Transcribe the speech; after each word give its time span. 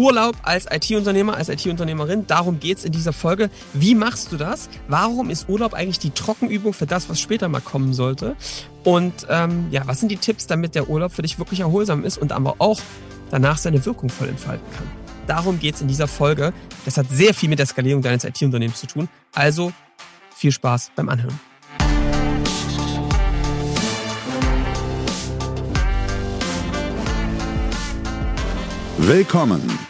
Urlaub 0.00 0.34
als 0.44 0.64
IT-Unternehmer, 0.64 1.36
als 1.36 1.50
IT-Unternehmerin. 1.50 2.26
Darum 2.26 2.58
geht's 2.58 2.84
in 2.84 2.92
dieser 2.92 3.12
Folge. 3.12 3.50
Wie 3.74 3.94
machst 3.94 4.32
du 4.32 4.38
das? 4.38 4.70
Warum 4.88 5.28
ist 5.28 5.46
Urlaub 5.50 5.74
eigentlich 5.74 5.98
die 5.98 6.10
Trockenübung 6.10 6.72
für 6.72 6.86
das, 6.86 7.10
was 7.10 7.20
später 7.20 7.50
mal 7.50 7.60
kommen 7.60 7.92
sollte? 7.92 8.34
Und 8.82 9.26
ähm, 9.28 9.66
ja, 9.70 9.82
was 9.84 10.00
sind 10.00 10.08
die 10.08 10.16
Tipps, 10.16 10.46
damit 10.46 10.74
der 10.74 10.88
Urlaub 10.88 11.12
für 11.12 11.20
dich 11.20 11.38
wirklich 11.38 11.60
erholsam 11.60 12.02
ist 12.02 12.16
und 12.16 12.32
aber 12.32 12.54
auch 12.60 12.80
danach 13.30 13.58
seine 13.58 13.84
Wirkung 13.84 14.08
voll 14.08 14.28
entfalten 14.28 14.66
kann? 14.74 14.86
Darum 15.26 15.60
geht's 15.60 15.82
in 15.82 15.88
dieser 15.88 16.08
Folge. 16.08 16.54
Das 16.86 16.96
hat 16.96 17.10
sehr 17.10 17.34
viel 17.34 17.50
mit 17.50 17.58
der 17.58 17.66
Skalierung 17.66 18.00
deines 18.00 18.24
IT-Unternehmens 18.24 18.80
zu 18.80 18.86
tun. 18.86 19.06
Also 19.34 19.70
viel 20.34 20.50
Spaß 20.50 20.92
beim 20.96 21.10
Anhören. 21.10 21.38
Willkommen 28.96 29.79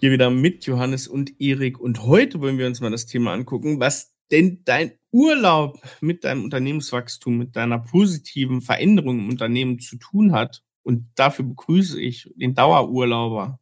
Hier 0.00 0.12
wieder 0.12 0.30
mit 0.30 0.64
Johannes 0.64 1.08
und 1.08 1.38
Erik. 1.42 1.78
Und 1.78 2.04
heute 2.04 2.40
wollen 2.40 2.56
wir 2.56 2.66
uns 2.66 2.80
mal 2.80 2.90
das 2.90 3.04
Thema 3.04 3.34
angucken, 3.34 3.80
was 3.80 4.14
denn 4.30 4.62
dein 4.64 4.92
Urlaub 5.12 5.78
mit 6.00 6.24
deinem 6.24 6.42
Unternehmenswachstum, 6.44 7.36
mit 7.36 7.54
deiner 7.54 7.80
positiven 7.80 8.62
Veränderung 8.62 9.18
im 9.18 9.28
Unternehmen 9.28 9.78
zu 9.78 9.98
tun 9.98 10.32
hat. 10.32 10.62
Und 10.82 11.10
dafür 11.16 11.44
begrüße 11.44 12.00
ich 12.00 12.32
den 12.34 12.54
Dauerurlauber 12.54 13.60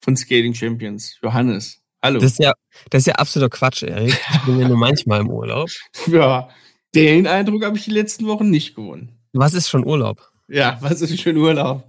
von 0.00 0.16
Scaling 0.16 0.54
Champions, 0.54 1.18
Johannes. 1.24 1.82
Hallo. 2.00 2.20
Das 2.20 2.32
ist 2.32 2.38
ja, 2.38 2.52
das 2.90 3.00
ist 3.00 3.06
ja 3.06 3.14
absoluter 3.16 3.50
Quatsch, 3.50 3.82
Erik. 3.82 4.16
Ich 4.32 4.42
bin 4.42 4.60
ja 4.60 4.68
nur 4.68 4.76
manchmal 4.78 5.22
im 5.22 5.28
Urlaub. 5.28 5.70
Ja, 6.06 6.50
den 6.94 7.26
Eindruck 7.26 7.64
habe 7.64 7.76
ich 7.76 7.86
die 7.86 7.90
letzten 7.90 8.28
Wochen 8.28 8.48
nicht 8.48 8.76
gewonnen. 8.76 9.18
Was 9.32 9.54
ist 9.54 9.68
schon 9.68 9.84
Urlaub? 9.84 10.30
Ja, 10.46 10.78
was 10.82 11.00
ist 11.00 11.20
schon 11.20 11.36
Urlaub? 11.36 11.84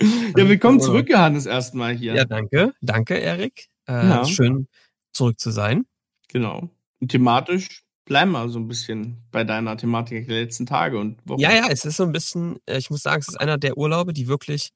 Ja, 0.00 0.48
willkommen 0.48 0.80
zurück, 0.80 1.08
Johannes, 1.08 1.46
erstmal 1.46 1.94
hier. 1.94 2.14
Ja, 2.14 2.24
danke. 2.24 2.72
Danke, 2.80 3.14
Erik. 3.14 3.68
Äh, 3.86 3.92
ja. 3.92 4.24
Schön, 4.24 4.68
zurück 5.12 5.38
zu 5.38 5.50
sein. 5.50 5.86
Genau. 6.28 6.70
Und 7.00 7.08
thematisch 7.10 7.84
bleiben 8.04 8.32
wir 8.32 8.48
so 8.48 8.58
ein 8.58 8.68
bisschen 8.68 9.22
bei 9.30 9.44
deiner 9.44 9.76
Thematik 9.76 10.28
der 10.28 10.42
letzten 10.42 10.66
Tage 10.66 10.98
und 10.98 11.18
Wochen. 11.28 11.40
Ja, 11.40 11.52
ja, 11.52 11.68
es 11.68 11.84
ist 11.84 11.96
so 11.96 12.04
ein 12.04 12.12
bisschen, 12.12 12.58
äh, 12.66 12.78
ich 12.78 12.90
muss 12.90 13.02
sagen, 13.02 13.20
es 13.20 13.28
ist 13.28 13.40
einer 13.40 13.58
der 13.58 13.76
Urlaube, 13.76 14.12
die 14.12 14.28
wirklich 14.28 14.70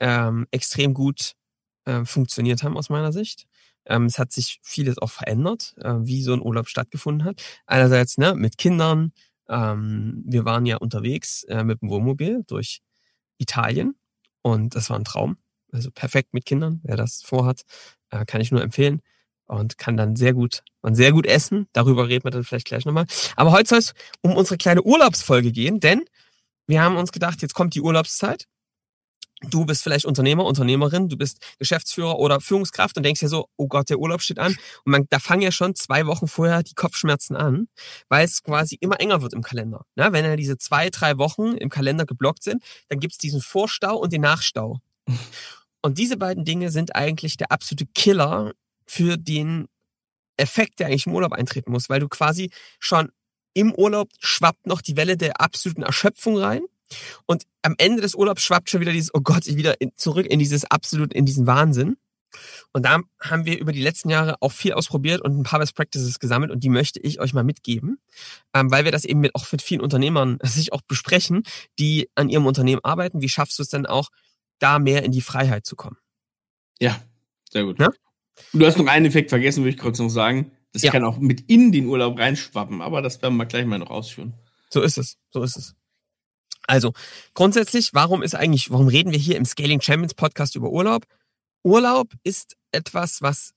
ähm, 0.00 0.46
extrem 0.50 0.94
gut 0.94 1.34
äh, 1.84 2.04
funktioniert 2.04 2.62
haben 2.62 2.76
aus 2.76 2.90
meiner 2.90 3.12
Sicht. 3.12 3.46
Ähm, 3.84 4.06
es 4.06 4.18
hat 4.18 4.32
sich 4.32 4.58
vieles 4.62 4.98
auch 4.98 5.10
verändert, 5.10 5.74
äh, 5.78 5.94
wie 6.00 6.22
so 6.22 6.32
ein 6.32 6.42
Urlaub 6.42 6.68
stattgefunden 6.68 7.24
hat. 7.24 7.42
Einerseits 7.66 8.18
ne, 8.18 8.34
mit 8.34 8.58
Kindern, 8.58 9.12
ähm, 9.48 10.22
wir 10.26 10.44
waren 10.44 10.66
ja 10.66 10.76
unterwegs 10.76 11.44
äh, 11.44 11.64
mit 11.64 11.82
dem 11.82 11.90
Wohnmobil 11.90 12.44
durch 12.46 12.80
Italien 13.38 13.96
und 14.42 14.74
das 14.74 14.90
war 14.90 14.98
ein 14.98 15.04
Traum. 15.04 15.36
Also 15.72 15.90
perfekt 15.90 16.34
mit 16.34 16.44
Kindern. 16.44 16.80
Wer 16.82 16.96
das 16.96 17.22
vorhat, 17.22 17.62
äh, 18.10 18.24
kann 18.26 18.40
ich 18.40 18.50
nur 18.50 18.62
empfehlen 18.62 19.00
und 19.46 19.78
kann 19.78 19.96
dann 19.96 20.16
sehr 20.16 20.34
gut, 20.34 20.62
man 20.82 20.94
sehr 20.94 21.12
gut 21.12 21.26
essen. 21.26 21.68
Darüber 21.72 22.08
reden 22.08 22.24
wir 22.24 22.30
dann 22.30 22.44
vielleicht 22.44 22.66
gleich 22.66 22.84
nochmal. 22.84 23.06
Aber 23.36 23.52
heute 23.52 23.70
soll 23.70 23.78
es 23.78 23.94
um 24.20 24.36
unsere 24.36 24.58
kleine 24.58 24.82
Urlaubsfolge 24.82 25.52
gehen, 25.52 25.80
denn 25.80 26.04
wir 26.66 26.82
haben 26.82 26.96
uns 26.96 27.12
gedacht, 27.12 27.42
jetzt 27.42 27.54
kommt 27.54 27.74
die 27.74 27.80
Urlaubszeit 27.80 28.46
du 29.50 29.64
bist 29.64 29.82
vielleicht 29.82 30.04
Unternehmer, 30.04 30.44
Unternehmerin, 30.44 31.08
du 31.08 31.16
bist 31.16 31.38
Geschäftsführer 31.58 32.18
oder 32.18 32.40
Führungskraft 32.40 32.96
und 32.96 33.02
denkst 33.02 33.22
ja 33.22 33.28
so, 33.28 33.48
oh 33.56 33.68
Gott, 33.68 33.90
der 33.90 33.98
Urlaub 33.98 34.22
steht 34.22 34.38
an. 34.38 34.56
Und 34.84 34.92
man, 34.92 35.06
da 35.10 35.18
fangen 35.18 35.42
ja 35.42 35.52
schon 35.52 35.74
zwei 35.74 36.06
Wochen 36.06 36.28
vorher 36.28 36.62
die 36.62 36.74
Kopfschmerzen 36.74 37.36
an, 37.36 37.68
weil 38.08 38.24
es 38.24 38.42
quasi 38.42 38.76
immer 38.80 39.00
enger 39.00 39.22
wird 39.22 39.32
im 39.32 39.42
Kalender. 39.42 39.84
Na, 39.94 40.12
wenn 40.12 40.24
ja 40.24 40.36
diese 40.36 40.58
zwei, 40.58 40.90
drei 40.90 41.18
Wochen 41.18 41.56
im 41.56 41.68
Kalender 41.68 42.06
geblockt 42.06 42.42
sind, 42.42 42.62
dann 42.88 43.00
gibt 43.00 43.12
es 43.12 43.18
diesen 43.18 43.40
Vorstau 43.40 43.96
und 43.96 44.12
den 44.12 44.22
Nachstau. 44.22 44.80
Und 45.84 45.98
diese 45.98 46.16
beiden 46.16 46.44
Dinge 46.44 46.70
sind 46.70 46.94
eigentlich 46.94 47.36
der 47.36 47.50
absolute 47.50 47.86
Killer 47.86 48.52
für 48.86 49.16
den 49.16 49.66
Effekt, 50.36 50.78
der 50.78 50.86
eigentlich 50.86 51.06
im 51.06 51.14
Urlaub 51.14 51.32
eintreten 51.32 51.72
muss, 51.72 51.88
weil 51.88 51.98
du 51.98 52.08
quasi 52.08 52.50
schon 52.78 53.10
im 53.52 53.74
Urlaub 53.74 54.08
schwappt 54.20 54.66
noch 54.66 54.80
die 54.80 54.96
Welle 54.96 55.16
der 55.16 55.40
absoluten 55.40 55.82
Erschöpfung 55.82 56.38
rein 56.38 56.62
und 57.26 57.44
am 57.62 57.74
Ende 57.78 58.02
des 58.02 58.14
Urlaubs 58.14 58.42
schwappt 58.42 58.70
schon 58.70 58.80
wieder 58.80 58.92
dieses, 58.92 59.14
oh 59.14 59.20
Gott, 59.20 59.46
ich 59.46 59.56
wieder 59.56 59.80
in, 59.80 59.92
zurück 59.96 60.26
in 60.26 60.38
dieses 60.38 60.64
absolut, 60.64 61.12
in 61.12 61.26
diesen 61.26 61.46
Wahnsinn. 61.46 61.96
Und 62.72 62.84
da 62.84 63.00
haben 63.20 63.44
wir 63.44 63.58
über 63.58 63.72
die 63.72 63.82
letzten 63.82 64.08
Jahre 64.08 64.36
auch 64.40 64.52
viel 64.52 64.72
ausprobiert 64.72 65.20
und 65.20 65.38
ein 65.38 65.42
paar 65.42 65.58
Best 65.58 65.74
Practices 65.74 66.18
gesammelt 66.18 66.50
und 66.50 66.64
die 66.64 66.70
möchte 66.70 66.98
ich 67.00 67.20
euch 67.20 67.34
mal 67.34 67.44
mitgeben, 67.44 67.98
ähm, 68.54 68.70
weil 68.70 68.84
wir 68.84 68.92
das 68.92 69.04
eben 69.04 69.20
mit, 69.20 69.34
auch 69.34 69.50
mit 69.52 69.60
vielen 69.60 69.80
Unternehmern 69.80 70.38
sich 70.42 70.72
auch 70.72 70.82
besprechen, 70.82 71.42
die 71.78 72.08
an 72.14 72.28
ihrem 72.28 72.46
Unternehmen 72.46 72.80
arbeiten. 72.84 73.20
Wie 73.20 73.28
schaffst 73.28 73.58
du 73.58 73.62
es 73.62 73.68
denn 73.68 73.86
auch, 73.86 74.08
da 74.58 74.78
mehr 74.78 75.02
in 75.02 75.12
die 75.12 75.20
Freiheit 75.20 75.66
zu 75.66 75.76
kommen? 75.76 75.96
Ja, 76.80 77.00
sehr 77.50 77.64
gut. 77.64 77.78
Ja? 77.78 77.90
Du 78.52 78.64
hast 78.64 78.78
noch 78.78 78.86
einen 78.86 79.06
Effekt 79.06 79.30
vergessen, 79.30 79.62
würde 79.62 79.70
ich 79.70 79.78
kurz 79.78 79.98
noch 79.98 80.08
sagen. 80.08 80.52
Das 80.72 80.82
ja. 80.82 80.90
kann 80.90 81.04
auch 81.04 81.18
mit 81.18 81.50
in 81.50 81.70
den 81.70 81.86
Urlaub 81.86 82.18
reinschwappen, 82.18 82.80
aber 82.80 83.02
das 83.02 83.20
werden 83.20 83.36
wir 83.36 83.46
gleich 83.46 83.66
mal 83.66 83.78
noch 83.78 83.90
ausführen. 83.90 84.34
So 84.70 84.80
ist 84.80 84.96
es, 84.96 85.18
so 85.30 85.42
ist 85.42 85.56
es. 85.56 85.74
Also 86.66 86.92
grundsätzlich, 87.34 87.92
warum 87.92 88.22
ist 88.22 88.34
eigentlich, 88.34 88.70
warum 88.70 88.88
reden 88.88 89.12
wir 89.12 89.18
hier 89.18 89.36
im 89.36 89.44
Scaling 89.44 89.80
Champions 89.80 90.14
Podcast 90.14 90.54
über 90.54 90.70
Urlaub? 90.70 91.04
Urlaub 91.64 92.12
ist 92.22 92.56
etwas, 92.72 93.22
was, 93.22 93.52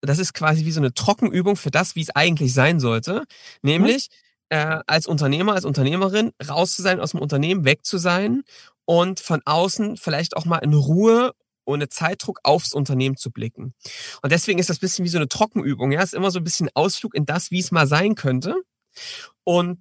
das 0.00 0.18
ist 0.18 0.34
quasi 0.34 0.64
wie 0.64 0.72
so 0.72 0.80
eine 0.80 0.94
Trockenübung 0.94 1.56
für 1.56 1.70
das, 1.70 1.96
wie 1.96 2.02
es 2.02 2.10
eigentlich 2.10 2.52
sein 2.52 2.80
sollte. 2.80 3.24
Nämlich 3.62 4.08
äh, 4.50 4.80
als 4.86 5.06
Unternehmer, 5.06 5.54
als 5.54 5.64
Unternehmerin 5.64 6.32
raus 6.48 6.76
zu 6.76 6.82
sein 6.82 7.00
aus 7.00 7.12
dem 7.12 7.20
Unternehmen, 7.20 7.64
weg 7.64 7.84
zu 7.84 7.98
sein 7.98 8.42
und 8.84 9.20
von 9.20 9.40
außen 9.44 9.96
vielleicht 9.96 10.36
auch 10.36 10.44
mal 10.44 10.58
in 10.58 10.74
Ruhe 10.74 11.32
ohne 11.66 11.88
Zeitdruck 11.88 12.40
aufs 12.42 12.74
Unternehmen 12.74 13.16
zu 13.16 13.30
blicken. 13.30 13.74
Und 14.22 14.32
deswegen 14.32 14.58
ist 14.58 14.68
das 14.68 14.78
bisschen 14.78 15.04
wie 15.04 15.08
so 15.08 15.18
eine 15.18 15.28
Trockenübung. 15.28 15.92
Ja, 15.92 16.02
ist 16.02 16.14
immer 16.14 16.30
so 16.30 16.40
ein 16.40 16.44
bisschen 16.44 16.68
Ausflug 16.74 17.14
in 17.14 17.24
das, 17.24 17.50
wie 17.50 17.60
es 17.60 17.70
mal 17.70 17.86
sein 17.86 18.14
könnte. 18.14 18.54
Und 19.44 19.80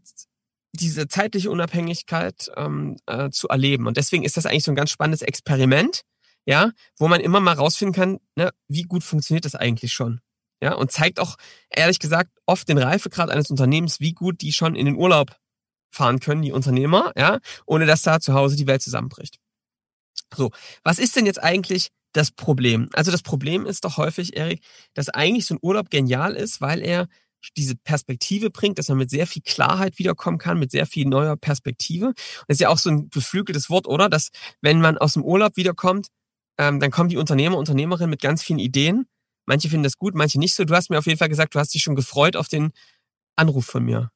diese 0.74 1.08
zeitliche 1.08 1.52
Unabhängigkeit 1.52 2.52
ähm, 2.56 2.98
äh, 3.06 3.30
zu 3.30 3.48
erleben. 3.48 3.88
Und 3.88 3.98
deswegen 3.98 4.24
ist 4.24 4.38
das 4.38 4.46
eigentlich 4.46 4.64
so 4.64 4.72
ein 4.72 4.76
ganz 4.76 4.90
spannendes 4.90 5.22
Experiment, 5.22 6.02
ja, 6.46 6.72
wo 6.98 7.08
man 7.08 7.22
immer 7.22 7.40
mal 7.40 7.54
rausfinden 7.54 7.94
kann, 7.94 8.20
ne, 8.36 8.52
wie 8.68 8.84
gut 8.84 9.04
funktioniert 9.04 9.46
das 9.46 9.56
eigentlich 9.56 9.94
schon. 9.94 10.20
Ja, 10.62 10.74
und 10.76 10.92
zeigt 10.92 11.20
auch, 11.20 11.36
ehrlich 11.70 12.00
gesagt, 12.00 12.32
oft 12.46 12.68
den 12.70 12.78
Reifegrad 12.78 13.30
eines 13.30 13.50
Unternehmens, 13.50 14.00
wie 14.00 14.14
gut 14.14 14.42
die 14.42 14.54
schon 14.54 14.76
in 14.76 14.86
den 14.86 14.96
Urlaub 14.96 15.36
fahren 15.92 16.20
können, 16.20 16.42
die 16.42 16.52
Unternehmer, 16.52 17.12
ja, 17.16 17.40
ohne 17.66 17.86
dass 17.86 18.02
da 18.02 18.20
zu 18.20 18.34
Hause 18.34 18.56
die 18.56 18.68
Welt 18.68 18.82
zusammenbricht. 18.82 19.40
So, 20.36 20.52
was 20.84 21.00
ist 21.00 21.16
denn 21.16 21.26
jetzt 21.26 21.44
eigentlich 21.44 21.90
das 22.14 22.32
Problem? 22.32 22.90
Also 22.94 23.12
das 23.12 23.22
Problem 23.22 23.66
ist 23.66 23.86
doch 23.86 23.98
häufig, 23.98 24.36
Erik, 24.36 24.64
dass 24.94 25.10
eigentlich 25.10 25.46
so 25.46 25.56
ein 25.56 25.60
Urlaub 25.62 25.90
genial 25.90 26.34
ist, 26.34 26.62
weil 26.62 26.82
er 26.82 27.08
diese 27.58 27.76
Perspektive 27.76 28.50
bringt, 28.50 28.80
dass 28.80 28.90
man 28.90 28.98
mit 28.98 29.10
sehr 29.10 29.28
viel 29.28 29.42
Klarheit 29.42 30.00
wiederkommen 30.00 30.38
kann, 30.38 30.60
mit 30.60 30.72
sehr 30.72 30.86
viel 30.86 31.08
neuer 31.08 31.36
Perspektive. 31.36 32.14
das 32.48 32.56
ist 32.56 32.62
ja 32.62 32.70
auch 32.70 32.78
so 32.78 32.90
ein 32.90 33.10
beflügeltes 33.10 33.70
Wort, 33.70 33.88
oder? 33.88 34.10
Dass 34.10 34.30
wenn 34.62 34.82
man 34.82 34.98
aus 34.98 35.14
dem 35.14 35.24
Urlaub 35.24 35.56
wiederkommt, 35.56 36.08
ähm, 36.58 36.80
dann 36.80 36.92
kommen 36.92 37.10
die 37.10 37.18
Unternehmer, 37.18 37.58
Unternehmerinnen 37.58 38.10
mit 38.10 38.22
ganz 38.22 38.44
vielen 38.44 38.60
Ideen. 38.60 39.08
Manche 39.46 39.70
finden 39.70 39.84
das 39.84 39.98
gut, 39.98 40.16
manche 40.16 40.40
nicht 40.40 40.56
so. 40.56 40.64
Du 40.64 40.76
hast 40.76 40.90
mir 40.90 40.98
auf 40.98 41.06
jeden 41.06 41.18
Fall 41.18 41.30
gesagt, 41.30 41.56
du 41.56 41.60
hast 41.60 41.74
dich 41.74 41.84
schon 41.84 41.96
gefreut 41.96 42.36
auf 42.36 42.48
den 42.48 42.72
Anruf 43.36 43.66
von 43.66 43.84
mir 43.84 44.12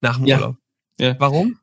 nach 0.00 0.16
dem 0.16 0.26
ja. 0.26 0.36
Urlaub. 0.36 0.56
Ja. 0.98 1.16
Warum? 1.18 1.58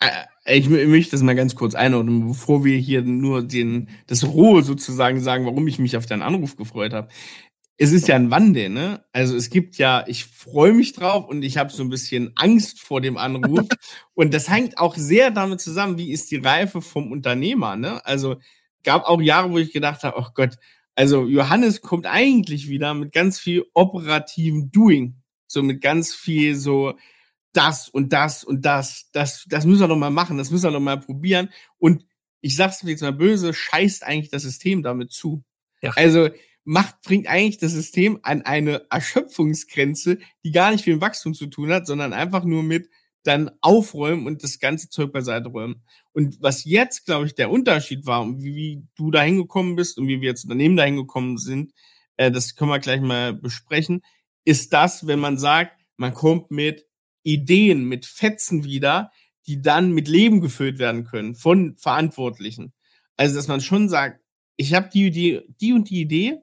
Äh, 0.00 0.58
ich 0.58 0.68
möchte 0.68 1.12
das 1.12 1.22
mal 1.22 1.34
ganz 1.34 1.54
kurz 1.54 1.74
einordnen, 1.74 2.28
bevor 2.28 2.64
wir 2.64 2.76
hier 2.78 3.02
nur 3.02 3.42
den, 3.42 3.88
das 4.06 4.24
Rohe 4.24 4.62
sozusagen 4.62 5.20
sagen, 5.20 5.46
warum 5.46 5.66
ich 5.66 5.78
mich 5.78 5.96
auf 5.96 6.06
deinen 6.06 6.22
Anruf 6.22 6.56
gefreut 6.56 6.92
habe 6.92 7.08
es 7.78 7.92
ist 7.92 8.08
ja 8.08 8.16
ein 8.16 8.30
Wandel, 8.30 8.70
ne? 8.70 9.04
Also 9.12 9.36
es 9.36 9.50
gibt 9.50 9.76
ja, 9.76 10.04
ich 10.06 10.24
freue 10.24 10.72
mich 10.72 10.94
drauf 10.94 11.28
und 11.28 11.42
ich 11.42 11.58
habe 11.58 11.70
so 11.70 11.82
ein 11.82 11.90
bisschen 11.90 12.32
Angst 12.34 12.80
vor 12.80 13.00
dem 13.00 13.18
Anruf. 13.18 13.66
und 14.14 14.32
das 14.32 14.48
hängt 14.48 14.78
auch 14.78 14.94
sehr 14.94 15.30
damit 15.30 15.60
zusammen, 15.60 15.98
wie 15.98 16.10
ist 16.10 16.30
die 16.30 16.36
Reife 16.36 16.80
vom 16.80 17.12
Unternehmer, 17.12 17.76
ne? 17.76 18.04
Also 18.06 18.36
gab 18.82 19.04
auch 19.04 19.20
Jahre, 19.20 19.50
wo 19.50 19.58
ich 19.58 19.72
gedacht 19.72 20.04
habe, 20.04 20.18
oh 20.18 20.28
Gott, 20.34 20.56
also 20.94 21.26
Johannes 21.26 21.82
kommt 21.82 22.06
eigentlich 22.06 22.68
wieder 22.68 22.94
mit 22.94 23.12
ganz 23.12 23.38
viel 23.38 23.66
operativen 23.74 24.70
Doing. 24.70 25.16
So 25.46 25.62
mit 25.62 25.82
ganz 25.82 26.14
viel 26.14 26.56
so 26.56 26.94
das 27.52 27.88
und 27.88 28.12
das 28.12 28.42
und 28.42 28.64
das. 28.64 29.10
Das, 29.12 29.44
das 29.48 29.66
müssen 29.66 29.80
wir 29.80 29.88
doch 29.88 29.96
mal 29.96 30.10
machen, 30.10 30.38
das 30.38 30.50
müssen 30.50 30.64
wir 30.64 30.72
doch 30.72 30.80
mal 30.80 30.98
probieren. 30.98 31.50
Und 31.78 32.06
ich 32.40 32.56
sag's 32.56 32.82
mir 32.82 32.90
jetzt 32.90 33.02
mal 33.02 33.12
böse, 33.12 33.52
scheißt 33.52 34.04
eigentlich 34.04 34.30
das 34.30 34.42
System 34.42 34.82
damit 34.82 35.12
zu. 35.12 35.44
Ja. 35.82 35.92
Also 35.96 36.30
macht, 36.66 37.00
bringt 37.02 37.28
eigentlich 37.28 37.58
das 37.58 37.72
System 37.72 38.18
an 38.22 38.42
eine 38.42 38.82
Erschöpfungsgrenze, 38.90 40.18
die 40.44 40.50
gar 40.50 40.72
nicht 40.72 40.84
viel 40.84 40.94
mit 40.94 41.02
Wachstum 41.02 41.32
zu 41.32 41.46
tun 41.46 41.70
hat, 41.70 41.86
sondern 41.86 42.12
einfach 42.12 42.44
nur 42.44 42.62
mit 42.62 42.88
dann 43.22 43.50
aufräumen 43.60 44.26
und 44.26 44.42
das 44.42 44.58
ganze 44.58 44.88
Zeug 44.88 45.12
beiseite 45.12 45.48
räumen. 45.48 45.82
Und 46.12 46.40
was 46.40 46.64
jetzt, 46.64 47.06
glaube 47.06 47.26
ich, 47.26 47.34
der 47.34 47.50
Unterschied 47.50 48.06
war 48.06 48.22
und 48.22 48.42
wie, 48.42 48.54
wie 48.54 48.82
du 48.96 49.10
da 49.10 49.22
hingekommen 49.22 49.76
bist 49.76 49.98
und 49.98 50.08
wie 50.08 50.20
wir 50.20 50.30
als 50.30 50.44
Unternehmen 50.44 50.76
da 50.76 50.84
hingekommen 50.84 51.38
sind, 51.38 51.72
äh, 52.16 52.30
das 52.30 52.54
können 52.56 52.70
wir 52.70 52.78
gleich 52.78 53.00
mal 53.00 53.32
besprechen, 53.32 54.02
ist 54.44 54.72
das, 54.72 55.06
wenn 55.06 55.18
man 55.18 55.38
sagt, 55.38 55.72
man 55.96 56.14
kommt 56.14 56.50
mit 56.50 56.86
Ideen, 57.22 57.84
mit 57.84 58.06
Fetzen 58.06 58.64
wieder, 58.64 59.10
die 59.46 59.62
dann 59.62 59.92
mit 59.92 60.08
Leben 60.08 60.40
gefüllt 60.40 60.78
werden 60.78 61.04
können 61.04 61.34
von 61.34 61.76
Verantwortlichen. 61.76 62.72
Also, 63.16 63.36
dass 63.36 63.48
man 63.48 63.60
schon 63.60 63.88
sagt, 63.88 64.20
ich 64.56 64.74
habe 64.74 64.88
die 64.92 65.06
Idee, 65.06 65.42
die 65.60 65.72
und 65.72 65.90
die 65.90 66.00
Idee, 66.00 66.38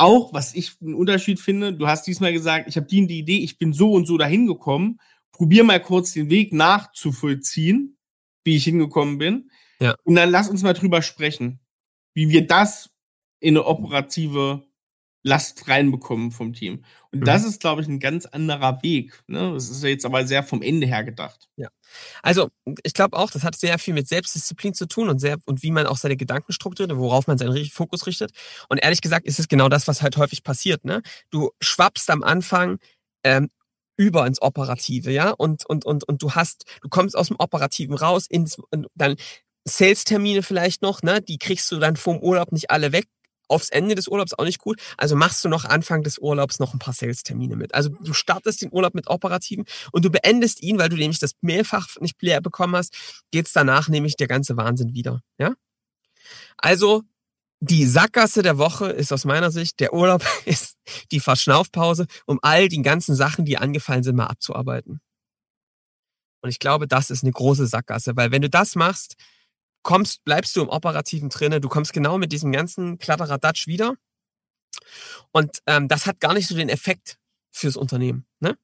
auch 0.00 0.32
was 0.32 0.54
ich 0.54 0.72
einen 0.80 0.94
Unterschied 0.94 1.40
finde, 1.40 1.74
du 1.74 1.86
hast 1.86 2.06
diesmal 2.06 2.32
gesagt, 2.32 2.68
ich 2.68 2.76
habe 2.76 2.86
die 2.86 3.06
die 3.06 3.18
Idee, 3.18 3.38
ich 3.38 3.58
bin 3.58 3.72
so 3.72 3.92
und 3.92 4.06
so 4.06 4.16
dahin 4.16 4.46
gekommen, 4.46 4.98
probier 5.32 5.62
mal 5.62 5.80
kurz 5.80 6.12
den 6.12 6.30
Weg 6.30 6.52
nachzuvollziehen, 6.52 7.98
wie 8.44 8.56
ich 8.56 8.64
hingekommen 8.64 9.18
bin. 9.18 9.50
Ja. 9.78 9.94
Und 10.04 10.14
dann 10.14 10.30
lass 10.30 10.48
uns 10.48 10.62
mal 10.62 10.72
drüber 10.72 11.02
sprechen, 11.02 11.60
wie 12.14 12.30
wir 12.30 12.46
das 12.46 12.90
in 13.40 13.56
eine 13.56 13.66
operative 13.66 14.66
Last 15.22 15.68
reinbekommen 15.68 16.30
vom 16.30 16.52
Team. 16.52 16.84
Und 17.12 17.20
mhm. 17.20 17.24
das 17.24 17.44
ist, 17.44 17.60
glaube 17.60 17.82
ich, 17.82 17.88
ein 17.88 18.00
ganz 18.00 18.26
anderer 18.26 18.82
Weg. 18.82 19.22
Ne? 19.26 19.52
Das 19.52 19.68
ist 19.68 19.82
jetzt 19.82 20.06
aber 20.06 20.26
sehr 20.26 20.42
vom 20.42 20.62
Ende 20.62 20.86
her 20.86 21.04
gedacht. 21.04 21.48
Ja. 21.56 21.68
Also, 22.22 22.48
ich 22.82 22.94
glaube 22.94 23.16
auch, 23.16 23.30
das 23.30 23.44
hat 23.44 23.56
sehr 23.56 23.78
viel 23.78 23.94
mit 23.94 24.08
Selbstdisziplin 24.08 24.74
zu 24.74 24.86
tun 24.86 25.08
und 25.08 25.18
sehr, 25.18 25.36
und 25.44 25.62
wie 25.62 25.70
man 25.70 25.86
auch 25.86 25.98
seine 25.98 26.16
Gedanken 26.16 26.52
strukturiert, 26.52 26.96
worauf 26.96 27.26
man 27.26 27.36
seinen 27.36 27.66
Fokus 27.66 28.06
richtet. 28.06 28.32
Und 28.68 28.78
ehrlich 28.78 29.00
gesagt 29.00 29.26
ist 29.26 29.38
es 29.38 29.48
genau 29.48 29.68
das, 29.68 29.88
was 29.88 30.02
halt 30.02 30.16
häufig 30.16 30.42
passiert. 30.42 30.84
Ne? 30.84 31.02
Du 31.30 31.50
schwappst 31.60 32.08
am 32.10 32.22
Anfang 32.22 32.78
ähm, 33.24 33.50
über 33.96 34.26
ins 34.26 34.40
Operative, 34.40 35.10
ja, 35.10 35.30
und, 35.30 35.66
und, 35.66 35.84
und, 35.84 36.08
und 36.08 36.22
du 36.22 36.32
hast, 36.32 36.64
du 36.80 36.88
kommst 36.88 37.14
aus 37.14 37.28
dem 37.28 37.36
Operativen 37.38 37.94
raus, 37.94 38.26
ins, 38.26 38.56
dann 38.94 39.16
Sales-Termine 39.64 40.42
vielleicht 40.42 40.80
noch, 40.80 41.02
ne, 41.02 41.20
die 41.20 41.36
kriegst 41.36 41.70
du 41.70 41.78
dann 41.78 41.96
vom 41.96 42.18
Urlaub 42.18 42.50
nicht 42.50 42.70
alle 42.70 42.92
weg, 42.92 43.08
aufs 43.50 43.68
Ende 43.68 43.94
des 43.94 44.08
Urlaubs 44.08 44.34
auch 44.34 44.44
nicht 44.44 44.58
gut. 44.58 44.80
Also 44.96 45.16
machst 45.16 45.44
du 45.44 45.48
noch 45.48 45.64
Anfang 45.64 46.02
des 46.02 46.18
Urlaubs 46.18 46.58
noch 46.58 46.72
ein 46.72 46.78
paar 46.78 46.94
Sales-Termine 46.94 47.56
mit. 47.56 47.74
Also 47.74 47.90
du 47.90 48.12
startest 48.12 48.62
den 48.62 48.72
Urlaub 48.72 48.94
mit 48.94 49.08
Operativen 49.08 49.64
und 49.92 50.04
du 50.04 50.10
beendest 50.10 50.62
ihn, 50.62 50.78
weil 50.78 50.88
du 50.88 50.96
nämlich 50.96 51.18
das 51.18 51.32
mehrfach 51.40 51.88
nicht 52.00 52.20
leer 52.22 52.40
bekommen 52.40 52.76
hast, 52.76 52.94
geht's 53.30 53.52
danach 53.52 53.88
nämlich 53.88 54.16
der 54.16 54.28
ganze 54.28 54.56
Wahnsinn 54.56 54.94
wieder. 54.94 55.20
Ja? 55.38 55.54
Also 56.56 57.02
die 57.60 57.84
Sackgasse 57.84 58.42
der 58.42 58.56
Woche 58.56 58.86
ist 58.86 59.12
aus 59.12 59.24
meiner 59.24 59.50
Sicht, 59.50 59.80
der 59.80 59.92
Urlaub 59.92 60.24
ist 60.46 60.76
die 61.12 61.20
Verschnaufpause, 61.20 62.06
um 62.26 62.38
all 62.42 62.68
die 62.68 62.82
ganzen 62.82 63.14
Sachen, 63.14 63.44
die 63.44 63.58
angefallen 63.58 64.02
sind, 64.02 64.16
mal 64.16 64.26
abzuarbeiten. 64.26 65.00
Und 66.42 66.48
ich 66.48 66.58
glaube, 66.58 66.88
das 66.88 67.10
ist 67.10 67.22
eine 67.22 67.32
große 67.32 67.66
Sackgasse, 67.66 68.16
weil 68.16 68.30
wenn 68.30 68.40
du 68.40 68.48
das 68.48 68.74
machst, 68.74 69.16
kommst, 69.82 70.24
bleibst 70.24 70.54
du 70.56 70.62
im 70.62 70.68
Operativen 70.68 71.28
drinne, 71.28 71.60
du 71.60 71.68
kommst 71.68 71.92
genau 71.92 72.18
mit 72.18 72.32
diesem 72.32 72.52
ganzen 72.52 72.98
Kladderadatsch 72.98 73.66
wieder. 73.66 73.94
Und 75.32 75.58
ähm, 75.66 75.88
das 75.88 76.06
hat 76.06 76.20
gar 76.20 76.34
nicht 76.34 76.48
so 76.48 76.54
den 76.54 76.68
Effekt 76.68 77.18
fürs 77.50 77.76
Unternehmen. 77.76 78.26
Ne? 78.40 78.56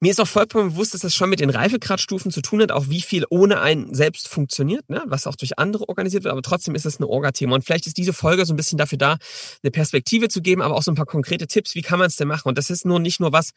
Mir 0.00 0.10
ist 0.10 0.20
auch 0.20 0.26
vollkommen 0.26 0.70
bewusst, 0.70 0.94
dass 0.94 1.02
das 1.02 1.14
schon 1.14 1.30
mit 1.30 1.38
den 1.38 1.50
Reifegradstufen 1.50 2.32
zu 2.32 2.42
tun 2.42 2.60
hat, 2.60 2.72
auch 2.72 2.88
wie 2.88 3.02
viel 3.02 3.24
ohne 3.30 3.60
einen 3.60 3.94
selbst 3.94 4.26
funktioniert, 4.26 4.88
ne? 4.90 5.02
was 5.06 5.28
auch 5.28 5.36
durch 5.36 5.58
andere 5.60 5.88
organisiert 5.88 6.24
wird, 6.24 6.32
aber 6.32 6.42
trotzdem 6.42 6.74
ist 6.74 6.86
es 6.86 6.98
ein 6.98 7.04
Orga-Thema. 7.04 7.54
Und 7.54 7.64
vielleicht 7.64 7.86
ist 7.86 7.98
diese 7.98 8.12
Folge 8.12 8.44
so 8.44 8.52
ein 8.52 8.56
bisschen 8.56 8.78
dafür 8.78 8.98
da, 8.98 9.16
eine 9.62 9.70
Perspektive 9.70 10.28
zu 10.28 10.42
geben, 10.42 10.60
aber 10.60 10.74
auch 10.74 10.82
so 10.82 10.90
ein 10.90 10.96
paar 10.96 11.06
konkrete 11.06 11.46
Tipps, 11.46 11.76
wie 11.76 11.82
kann 11.82 12.00
man 12.00 12.08
es 12.08 12.16
denn 12.16 12.26
machen? 12.26 12.48
Und 12.48 12.58
das 12.58 12.68
ist 12.68 12.84
nur 12.84 12.98
nicht 12.98 13.20
nur 13.20 13.32
was, 13.32 13.50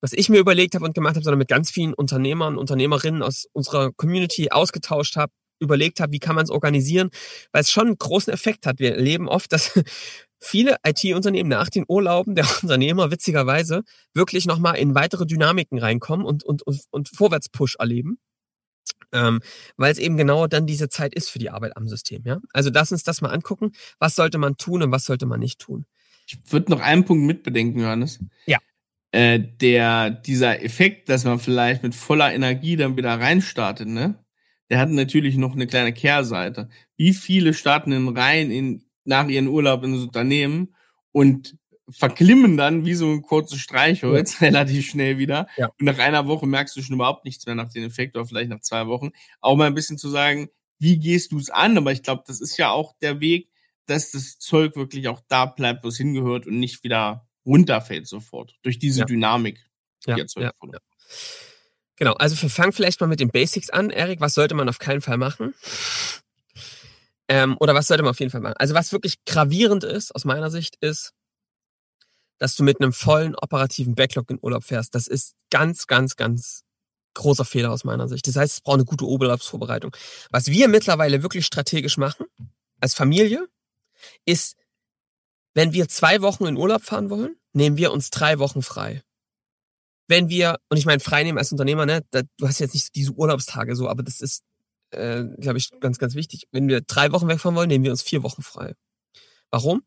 was 0.00 0.12
ich 0.12 0.28
mir 0.28 0.38
überlegt 0.38 0.74
habe 0.74 0.84
und 0.84 0.94
gemacht 0.94 1.14
habe, 1.14 1.22
sondern 1.22 1.38
mit 1.38 1.48
ganz 1.48 1.70
vielen 1.70 1.94
Unternehmern, 1.94 2.58
Unternehmerinnen 2.58 3.22
aus 3.22 3.46
unserer 3.52 3.92
Community 3.92 4.50
ausgetauscht 4.50 5.14
habe, 5.14 5.32
überlegt 5.58 6.00
habe, 6.00 6.12
wie 6.12 6.18
kann 6.18 6.34
man 6.34 6.44
es 6.44 6.50
organisieren, 6.50 7.10
weil 7.52 7.62
es 7.62 7.70
schon 7.70 7.86
einen 7.86 7.98
großen 7.98 8.32
Effekt 8.32 8.66
hat. 8.66 8.78
Wir 8.78 8.96
erleben 8.96 9.28
oft, 9.28 9.52
dass 9.52 9.72
viele 10.40 10.76
IT-Unternehmen 10.86 11.48
nach 11.48 11.70
den 11.70 11.84
Urlauben 11.88 12.34
der 12.34 12.46
Unternehmer 12.62 13.10
witzigerweise 13.10 13.82
wirklich 14.14 14.46
nochmal 14.46 14.76
in 14.76 14.94
weitere 14.94 15.26
Dynamiken 15.26 15.78
reinkommen 15.78 16.26
und, 16.26 16.44
und, 16.44 16.62
und, 16.62 16.80
und 16.90 17.08
Vorwärtspush 17.08 17.76
erleben. 17.78 18.18
Ähm, 19.12 19.40
weil 19.76 19.92
es 19.92 19.98
eben 19.98 20.16
genau 20.16 20.46
dann 20.46 20.66
diese 20.66 20.88
Zeit 20.88 21.14
ist 21.14 21.30
für 21.30 21.38
die 21.38 21.50
Arbeit 21.50 21.76
am 21.76 21.88
System. 21.88 22.22
Ja? 22.24 22.38
Also 22.52 22.70
lass 22.72 22.92
uns 22.92 23.02
das 23.04 23.20
mal 23.20 23.30
angucken. 23.30 23.72
Was 23.98 24.14
sollte 24.14 24.38
man 24.38 24.56
tun 24.56 24.82
und 24.82 24.90
was 24.90 25.04
sollte 25.04 25.26
man 25.26 25.40
nicht 25.40 25.60
tun? 25.60 25.86
Ich 26.26 26.38
würde 26.50 26.70
noch 26.70 26.80
einen 26.80 27.04
Punkt 27.04 27.24
mitbedenken, 27.24 27.80
Johannes. 27.80 28.18
Ja. 28.46 28.58
Äh, 29.12 29.38
der, 29.38 30.10
dieser 30.10 30.62
Effekt, 30.62 31.08
dass 31.08 31.24
man 31.24 31.38
vielleicht 31.38 31.82
mit 31.82 31.94
voller 31.94 32.32
Energie 32.32 32.76
dann 32.76 32.96
wieder 32.96 33.18
reinstartet, 33.18 33.86
ne? 33.86 34.18
Der 34.70 34.78
hat 34.78 34.90
natürlich 34.90 35.36
noch 35.36 35.52
eine 35.52 35.66
kleine 35.66 35.92
Kehrseite. 35.92 36.68
Wie 36.96 37.14
viele 37.14 37.54
starten 37.54 37.90
denn 37.90 38.08
rein 38.08 38.50
in 38.50 38.84
nach 39.04 39.28
ihrem 39.28 39.48
Urlaub 39.48 39.84
in 39.84 39.92
das 39.92 40.02
Unternehmen 40.02 40.74
und 41.12 41.56
verklimmen 41.88 42.56
dann 42.56 42.84
wie 42.84 42.94
so 42.94 43.10
ein 43.10 43.22
kurzes 43.22 43.60
Streichholz 43.60 44.40
ja. 44.40 44.46
relativ 44.48 44.86
schnell 44.86 45.18
wieder. 45.18 45.46
Ja. 45.56 45.66
Und 45.66 45.82
nach 45.86 45.98
einer 45.98 46.26
Woche 46.26 46.46
merkst 46.46 46.76
du 46.76 46.82
schon 46.82 46.96
überhaupt 46.96 47.24
nichts 47.24 47.46
mehr 47.46 47.54
nach 47.54 47.72
dem 47.72 47.84
Effekt 47.84 48.16
oder 48.16 48.26
vielleicht 48.26 48.50
nach 48.50 48.60
zwei 48.60 48.86
Wochen. 48.86 49.10
Auch 49.40 49.56
mal 49.56 49.66
ein 49.66 49.74
bisschen 49.74 49.98
zu 49.98 50.08
sagen, 50.08 50.48
wie 50.78 50.98
gehst 50.98 51.32
du 51.32 51.38
es 51.38 51.50
an? 51.50 51.78
Aber 51.78 51.92
ich 51.92 52.02
glaube, 52.02 52.24
das 52.26 52.40
ist 52.40 52.56
ja 52.56 52.70
auch 52.70 52.94
der 53.00 53.20
Weg, 53.20 53.48
dass 53.86 54.10
das 54.10 54.38
Zeug 54.38 54.74
wirklich 54.76 55.08
auch 55.08 55.22
da 55.28 55.46
bleibt, 55.46 55.84
wo 55.84 55.88
es 55.88 55.96
hingehört 55.96 56.46
und 56.46 56.58
nicht 56.58 56.82
wieder 56.82 57.28
runterfällt 57.46 58.08
sofort 58.08 58.56
durch 58.62 58.78
diese 58.78 59.00
ja. 59.00 59.06
Dynamik, 59.06 59.64
die 60.04 60.10
ja, 60.10 60.18
erzeugt 60.18 60.60
wurde. 60.60 60.80
Genau, 61.96 62.12
also 62.12 62.40
wir 62.40 62.50
fangen 62.50 62.72
vielleicht 62.72 63.00
mal 63.00 63.06
mit 63.06 63.20
den 63.20 63.30
Basics 63.30 63.70
an. 63.70 63.90
Erik, 63.90 64.20
was 64.20 64.34
sollte 64.34 64.54
man 64.54 64.68
auf 64.68 64.78
keinen 64.78 65.00
Fall 65.00 65.16
machen? 65.16 65.54
Ähm, 67.28 67.56
oder 67.58 67.74
was 67.74 67.86
sollte 67.86 68.02
man 68.02 68.10
auf 68.10 68.20
jeden 68.20 68.30
Fall 68.30 68.42
machen? 68.42 68.56
Also 68.58 68.74
was 68.74 68.92
wirklich 68.92 69.24
gravierend 69.24 69.82
ist, 69.82 70.14
aus 70.14 70.24
meiner 70.24 70.50
Sicht, 70.50 70.76
ist, 70.80 71.12
dass 72.38 72.54
du 72.54 72.62
mit 72.62 72.80
einem 72.80 72.92
vollen 72.92 73.34
operativen 73.34 73.94
Backlog 73.94 74.30
in 74.30 74.38
Urlaub 74.40 74.64
fährst. 74.64 74.94
Das 74.94 75.06
ist 75.06 75.34
ganz, 75.50 75.86
ganz, 75.86 76.16
ganz 76.16 76.64
großer 77.14 77.46
Fehler 77.46 77.72
aus 77.72 77.84
meiner 77.84 78.08
Sicht. 78.08 78.26
Das 78.28 78.36
heißt, 78.36 78.54
es 78.54 78.60
braucht 78.60 78.76
eine 78.76 78.84
gute 78.84 79.06
Urlaubsvorbereitung. 79.06 79.96
Was 80.30 80.48
wir 80.48 80.68
mittlerweile 80.68 81.22
wirklich 81.22 81.46
strategisch 81.46 81.96
machen, 81.96 82.26
als 82.78 82.94
Familie, 82.94 83.48
ist, 84.26 84.56
wenn 85.54 85.72
wir 85.72 85.88
zwei 85.88 86.20
Wochen 86.20 86.44
in 86.44 86.58
Urlaub 86.58 86.82
fahren 86.82 87.08
wollen, 87.08 87.36
nehmen 87.54 87.78
wir 87.78 87.90
uns 87.90 88.10
drei 88.10 88.38
Wochen 88.38 88.62
frei. 88.62 89.02
Wenn 90.08 90.28
wir, 90.28 90.56
und 90.68 90.76
ich 90.76 90.86
meine, 90.86 91.00
frei 91.00 91.24
nehmen 91.24 91.38
als 91.38 91.52
Unternehmer, 91.52 91.86
ne, 91.86 92.02
da, 92.10 92.22
du 92.38 92.46
hast 92.46 92.60
jetzt 92.60 92.74
nicht 92.74 92.94
diese 92.94 93.12
Urlaubstage 93.12 93.74
so, 93.74 93.88
aber 93.88 94.02
das 94.02 94.20
ist 94.20 94.44
äh, 94.90 95.24
glaube 95.38 95.58
ich, 95.58 95.70
ganz, 95.80 95.98
ganz 95.98 96.14
wichtig. 96.14 96.48
Wenn 96.52 96.68
wir 96.68 96.80
drei 96.80 97.12
Wochen 97.12 97.28
wegfahren 97.28 97.56
wollen, 97.56 97.68
nehmen 97.68 97.84
wir 97.84 97.90
uns 97.90 98.02
vier 98.02 98.22
Wochen 98.22 98.42
frei. 98.42 98.74
Warum? 99.50 99.82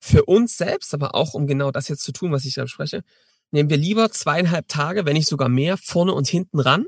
Für 0.00 0.24
uns 0.24 0.56
selbst, 0.56 0.94
aber 0.94 1.14
auch 1.14 1.34
um 1.34 1.46
genau 1.46 1.70
das 1.70 1.88
jetzt 1.88 2.02
zu 2.02 2.12
tun, 2.12 2.32
was 2.32 2.44
ich 2.44 2.54
gerade 2.54 2.68
spreche, 2.68 3.02
nehmen 3.50 3.70
wir 3.70 3.76
lieber 3.76 4.10
zweieinhalb 4.10 4.68
Tage, 4.68 5.06
wenn 5.06 5.14
nicht 5.14 5.28
sogar 5.28 5.48
mehr, 5.48 5.76
vorne 5.76 6.12
und 6.12 6.28
hinten 6.28 6.60
ran, 6.60 6.86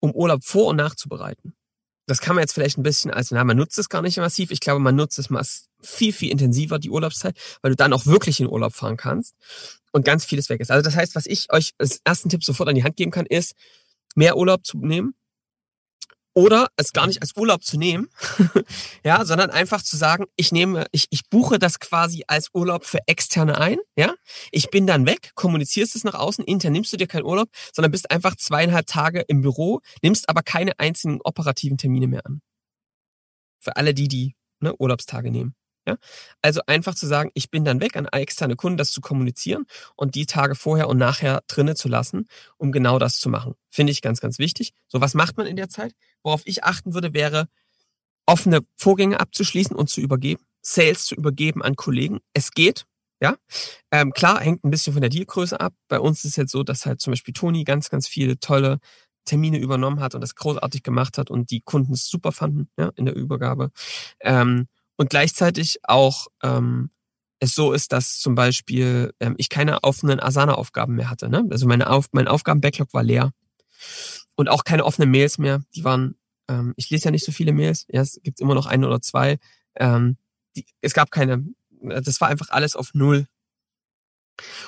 um 0.00 0.12
Urlaub 0.12 0.42
vor- 0.44 0.68
und 0.68 0.76
nachzubereiten. 0.76 1.54
Das 2.10 2.20
kann 2.20 2.34
man 2.34 2.42
jetzt 2.42 2.54
vielleicht 2.54 2.76
ein 2.76 2.82
bisschen 2.82 3.12
als, 3.12 3.30
na, 3.30 3.44
man 3.44 3.56
nutzt 3.56 3.78
es 3.78 3.88
gar 3.88 4.02
nicht 4.02 4.16
massiv. 4.16 4.50
Ich 4.50 4.58
glaube, 4.58 4.80
man 4.80 4.96
nutzt 4.96 5.16
es 5.20 5.30
mal 5.30 5.44
viel, 5.80 6.12
viel 6.12 6.32
intensiver, 6.32 6.80
die 6.80 6.90
Urlaubszeit, 6.90 7.38
weil 7.62 7.70
du 7.70 7.76
dann 7.76 7.92
auch 7.92 8.04
wirklich 8.04 8.40
in 8.40 8.48
Urlaub 8.48 8.74
fahren 8.74 8.96
kannst 8.96 9.36
und 9.92 10.04
ganz 10.04 10.24
vieles 10.24 10.48
weg 10.48 10.60
ist. 10.60 10.72
Also 10.72 10.82
das 10.82 10.96
heißt, 10.96 11.14
was 11.14 11.26
ich 11.26 11.52
euch 11.52 11.70
als 11.78 12.00
ersten 12.04 12.28
Tipp 12.28 12.42
sofort 12.42 12.68
an 12.68 12.74
die 12.74 12.82
Hand 12.82 12.96
geben 12.96 13.12
kann, 13.12 13.26
ist, 13.26 13.52
mehr 14.16 14.36
Urlaub 14.36 14.66
zu 14.66 14.78
nehmen, 14.78 15.14
oder 16.34 16.68
es 16.76 16.92
gar 16.92 17.06
nicht 17.06 17.22
als 17.22 17.36
Urlaub 17.36 17.64
zu 17.64 17.78
nehmen, 17.78 18.08
ja, 19.04 19.24
sondern 19.24 19.50
einfach 19.50 19.82
zu 19.82 19.96
sagen, 19.96 20.26
ich 20.36 20.52
nehme, 20.52 20.86
ich, 20.92 21.06
ich 21.10 21.28
buche 21.28 21.58
das 21.58 21.80
quasi 21.80 22.24
als 22.26 22.48
Urlaub 22.54 22.84
für 22.84 23.00
Externe 23.06 23.58
ein, 23.58 23.78
ja. 23.96 24.14
Ich 24.52 24.70
bin 24.70 24.86
dann 24.86 25.06
weg, 25.06 25.32
kommunizierst 25.34 25.96
es 25.96 26.04
nach 26.04 26.14
außen, 26.14 26.44
intern 26.44 26.72
nimmst 26.72 26.92
du 26.92 26.96
dir 26.96 27.06
keinen 27.06 27.24
Urlaub, 27.24 27.48
sondern 27.74 27.90
bist 27.90 28.10
einfach 28.10 28.36
zweieinhalb 28.36 28.86
Tage 28.86 29.20
im 29.20 29.40
Büro, 29.40 29.80
nimmst 30.02 30.28
aber 30.28 30.42
keine 30.42 30.78
einzelnen 30.78 31.20
operativen 31.22 31.78
Termine 31.78 32.06
mehr 32.06 32.24
an. 32.24 32.40
Für 33.58 33.76
alle 33.76 33.92
die, 33.94 34.08
die 34.08 34.34
ne, 34.60 34.74
Urlaubstage 34.76 35.30
nehmen. 35.30 35.54
Ja? 35.86 35.96
Also 36.42 36.60
einfach 36.66 36.94
zu 36.94 37.06
sagen, 37.06 37.30
ich 37.34 37.50
bin 37.50 37.64
dann 37.64 37.80
weg 37.80 37.96
an 37.96 38.06
externe 38.06 38.56
Kunden, 38.56 38.76
das 38.76 38.90
zu 38.90 39.00
kommunizieren 39.00 39.64
und 39.96 40.14
die 40.14 40.26
Tage 40.26 40.54
vorher 40.54 40.88
und 40.88 40.98
nachher 40.98 41.42
drinnen 41.46 41.76
zu 41.76 41.88
lassen, 41.88 42.28
um 42.56 42.72
genau 42.72 42.98
das 42.98 43.18
zu 43.18 43.28
machen. 43.28 43.54
Finde 43.70 43.92
ich 43.92 44.02
ganz, 44.02 44.20
ganz 44.20 44.38
wichtig. 44.38 44.72
So, 44.88 45.00
was 45.00 45.14
macht 45.14 45.36
man 45.36 45.46
in 45.46 45.56
der 45.56 45.68
Zeit? 45.68 45.94
Worauf 46.22 46.42
ich 46.44 46.64
achten 46.64 46.94
würde, 46.94 47.14
wäre, 47.14 47.48
offene 48.26 48.60
Vorgänge 48.76 49.18
abzuschließen 49.18 49.74
und 49.74 49.90
zu 49.90 50.00
übergeben, 50.00 50.42
Sales 50.62 51.04
zu 51.06 51.14
übergeben 51.14 51.62
an 51.62 51.74
Kollegen. 51.74 52.20
Es 52.32 52.52
geht, 52.52 52.84
ja. 53.20 53.36
Ähm, 53.90 54.12
klar, 54.12 54.40
hängt 54.40 54.64
ein 54.64 54.70
bisschen 54.70 54.92
von 54.92 55.02
der 55.02 55.10
Dealgröße 55.10 55.60
ab. 55.60 55.74
Bei 55.88 55.98
uns 55.98 56.20
ist 56.24 56.32
es 56.32 56.36
jetzt 56.36 56.52
so, 56.52 56.62
dass 56.62 56.86
halt 56.86 57.00
zum 57.00 57.12
Beispiel 57.12 57.34
Toni 57.34 57.64
ganz, 57.64 57.90
ganz 57.90 58.06
viele 58.06 58.38
tolle 58.38 58.78
Termine 59.24 59.58
übernommen 59.58 60.00
hat 60.00 60.14
und 60.14 60.20
das 60.20 60.34
großartig 60.34 60.82
gemacht 60.82 61.18
hat 61.18 61.30
und 61.30 61.50
die 61.50 61.60
Kunden 61.60 61.92
es 61.92 62.06
super 62.06 62.32
fanden, 62.32 62.68
ja, 62.78 62.90
in 62.96 63.04
der 63.04 63.14
Übergabe. 63.14 63.70
Ähm, 64.20 64.68
und 65.00 65.08
gleichzeitig 65.08 65.78
auch 65.84 66.26
ähm, 66.42 66.90
es 67.38 67.54
so 67.54 67.72
ist, 67.72 67.92
dass 67.92 68.18
zum 68.18 68.34
Beispiel 68.34 69.14
ähm, 69.18 69.34
ich 69.38 69.48
keine 69.48 69.82
offenen 69.82 70.20
Asana-Aufgaben 70.20 70.94
mehr 70.94 71.08
hatte. 71.08 71.30
Ne? 71.30 71.42
Also 71.50 71.66
meine 71.66 71.88
Auf 71.88 72.08
mein 72.12 72.28
Aufgaben-Backlog 72.28 72.92
war 72.92 73.02
leer. 73.02 73.32
Und 74.36 74.50
auch 74.50 74.62
keine 74.62 74.84
offenen 74.84 75.10
Mails 75.10 75.38
mehr. 75.38 75.62
Die 75.74 75.84
waren, 75.84 76.16
ähm, 76.48 76.74
ich 76.76 76.90
lese 76.90 77.06
ja 77.06 77.12
nicht 77.12 77.24
so 77.24 77.32
viele 77.32 77.54
Mails. 77.54 77.86
Ja, 77.88 78.02
es 78.02 78.20
gibt 78.22 78.42
immer 78.42 78.54
noch 78.54 78.66
ein 78.66 78.84
oder 78.84 79.00
zwei. 79.00 79.38
Ähm, 79.74 80.18
die, 80.54 80.66
es 80.82 80.92
gab 80.92 81.10
keine, 81.10 81.46
das 81.80 82.20
war 82.20 82.28
einfach 82.28 82.50
alles 82.50 82.76
auf 82.76 82.92
Null. 82.92 83.26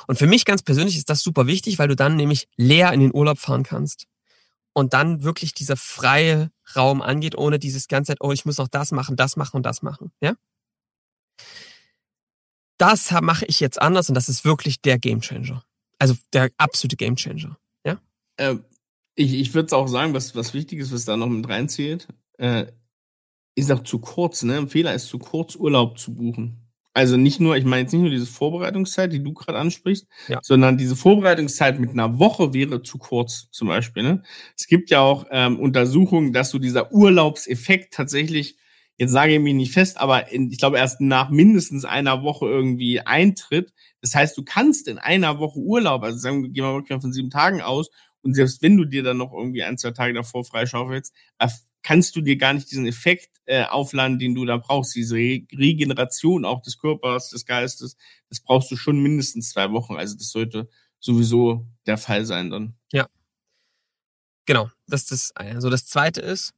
Und 0.06 0.18
für 0.18 0.26
mich 0.26 0.46
ganz 0.46 0.62
persönlich 0.62 0.96
ist 0.96 1.10
das 1.10 1.20
super 1.20 1.46
wichtig, 1.46 1.78
weil 1.78 1.88
du 1.88 1.94
dann 1.94 2.16
nämlich 2.16 2.48
leer 2.56 2.90
in 2.94 3.00
den 3.00 3.14
Urlaub 3.14 3.38
fahren 3.38 3.64
kannst. 3.64 4.06
Und 4.74 4.94
dann 4.94 5.22
wirklich 5.22 5.52
dieser 5.52 5.76
freie 5.76 6.50
Raum 6.74 7.02
angeht, 7.02 7.36
ohne 7.36 7.58
dieses 7.58 7.88
ganze 7.88 8.12
Zeit, 8.12 8.18
oh, 8.20 8.32
ich 8.32 8.44
muss 8.44 8.58
noch 8.58 8.68
das 8.68 8.90
machen, 8.90 9.16
das 9.16 9.36
machen 9.36 9.56
und 9.56 9.66
das 9.66 9.82
machen. 9.82 10.12
Ja? 10.20 10.34
Das 12.78 13.10
mache 13.20 13.44
ich 13.46 13.60
jetzt 13.60 13.80
anders 13.80 14.08
und 14.08 14.14
das 14.14 14.28
ist 14.28 14.44
wirklich 14.44 14.80
der 14.80 14.98
Gamechanger. 14.98 15.64
Also 15.98 16.14
der 16.32 16.50
absolute 16.56 16.96
Gamechanger. 16.96 17.58
Ja? 17.86 18.00
Äh, 18.36 18.56
ich 19.14 19.34
ich 19.34 19.54
würde 19.54 19.66
es 19.66 19.72
auch 19.72 19.88
sagen, 19.88 20.14
was, 20.14 20.34
was 20.34 20.54
wichtig 20.54 20.78
ist, 20.78 20.92
was 20.92 21.04
da 21.04 21.16
noch 21.16 21.28
mit 21.28 21.48
reinzählt, 21.48 22.08
äh, 22.38 22.66
ist 23.54 23.70
auch 23.70 23.82
zu 23.82 23.98
kurz, 23.98 24.42
ne? 24.42 24.56
Ein 24.56 24.68
Fehler 24.68 24.94
ist 24.94 25.08
zu 25.08 25.18
kurz, 25.18 25.56
Urlaub 25.56 25.98
zu 25.98 26.14
buchen. 26.14 26.61
Also 26.94 27.16
nicht 27.16 27.40
nur, 27.40 27.56
ich 27.56 27.64
meine 27.64 27.82
jetzt 27.82 27.92
nicht 27.92 28.02
nur 28.02 28.10
diese 28.10 28.26
Vorbereitungszeit, 28.26 29.12
die 29.12 29.22
du 29.22 29.32
gerade 29.32 29.58
ansprichst, 29.58 30.06
ja. 30.28 30.40
sondern 30.42 30.76
diese 30.76 30.94
Vorbereitungszeit 30.94 31.80
mit 31.80 31.90
einer 31.90 32.18
Woche 32.18 32.52
wäre 32.52 32.82
zu 32.82 32.98
kurz, 32.98 33.48
zum 33.50 33.68
Beispiel. 33.68 34.02
Ne? 34.02 34.22
Es 34.58 34.66
gibt 34.66 34.90
ja 34.90 35.00
auch 35.00 35.26
ähm, 35.30 35.58
Untersuchungen, 35.58 36.32
dass 36.32 36.50
so 36.50 36.58
dieser 36.58 36.92
Urlaubseffekt 36.92 37.94
tatsächlich, 37.94 38.58
jetzt 38.98 39.12
sage 39.12 39.34
ich 39.34 39.40
mich 39.40 39.54
nicht 39.54 39.72
fest, 39.72 39.98
aber 39.98 40.30
in, 40.30 40.50
ich 40.50 40.58
glaube 40.58 40.76
erst 40.76 41.00
nach 41.00 41.30
mindestens 41.30 41.86
einer 41.86 42.22
Woche 42.22 42.46
irgendwie 42.46 43.00
eintritt. 43.00 43.72
Das 44.02 44.14
heißt, 44.14 44.36
du 44.36 44.44
kannst 44.44 44.86
in 44.86 44.98
einer 44.98 45.38
Woche 45.38 45.60
Urlaub, 45.60 46.02
also 46.02 46.18
sagen 46.18 46.42
wir, 46.42 46.50
gehen 46.50 46.64
wir 46.64 46.74
wirklich 46.74 47.00
von 47.00 47.12
sieben 47.12 47.30
Tagen 47.30 47.62
aus, 47.62 47.88
und 48.22 48.34
selbst 48.34 48.62
wenn 48.62 48.76
du 48.76 48.84
dir 48.84 49.02
dann 49.02 49.16
noch 49.16 49.32
irgendwie 49.32 49.64
ein, 49.64 49.78
zwei 49.78 49.90
Tage 49.90 50.14
davor 50.14 50.44
freischaufelst, 50.44 51.12
kannst 51.82 52.16
du 52.16 52.20
dir 52.20 52.36
gar 52.36 52.52
nicht 52.52 52.70
diesen 52.70 52.86
Effekt 52.86 53.40
äh, 53.46 53.64
aufladen, 53.64 54.18
den 54.18 54.34
du 54.34 54.44
da 54.44 54.56
brauchst, 54.56 54.94
diese 54.94 55.16
Re 55.16 55.46
Regeneration 55.52 56.44
auch 56.44 56.62
des 56.62 56.78
Körpers, 56.78 57.30
des 57.30 57.44
Geistes, 57.44 57.96
das 58.28 58.40
brauchst 58.40 58.70
du 58.70 58.76
schon 58.76 59.02
mindestens 59.02 59.50
zwei 59.50 59.70
Wochen. 59.72 59.96
Also 59.96 60.16
das 60.16 60.30
sollte 60.30 60.68
sowieso 61.00 61.66
der 61.86 61.98
Fall 61.98 62.24
sein 62.24 62.50
dann. 62.50 62.74
Ja. 62.92 63.08
Genau, 64.46 64.70
das 64.86 65.02
ist 65.02 65.10
das 65.10 65.36
eine. 65.36 65.56
Also 65.56 65.70
das 65.70 65.86
zweite 65.86 66.20
ist, 66.20 66.52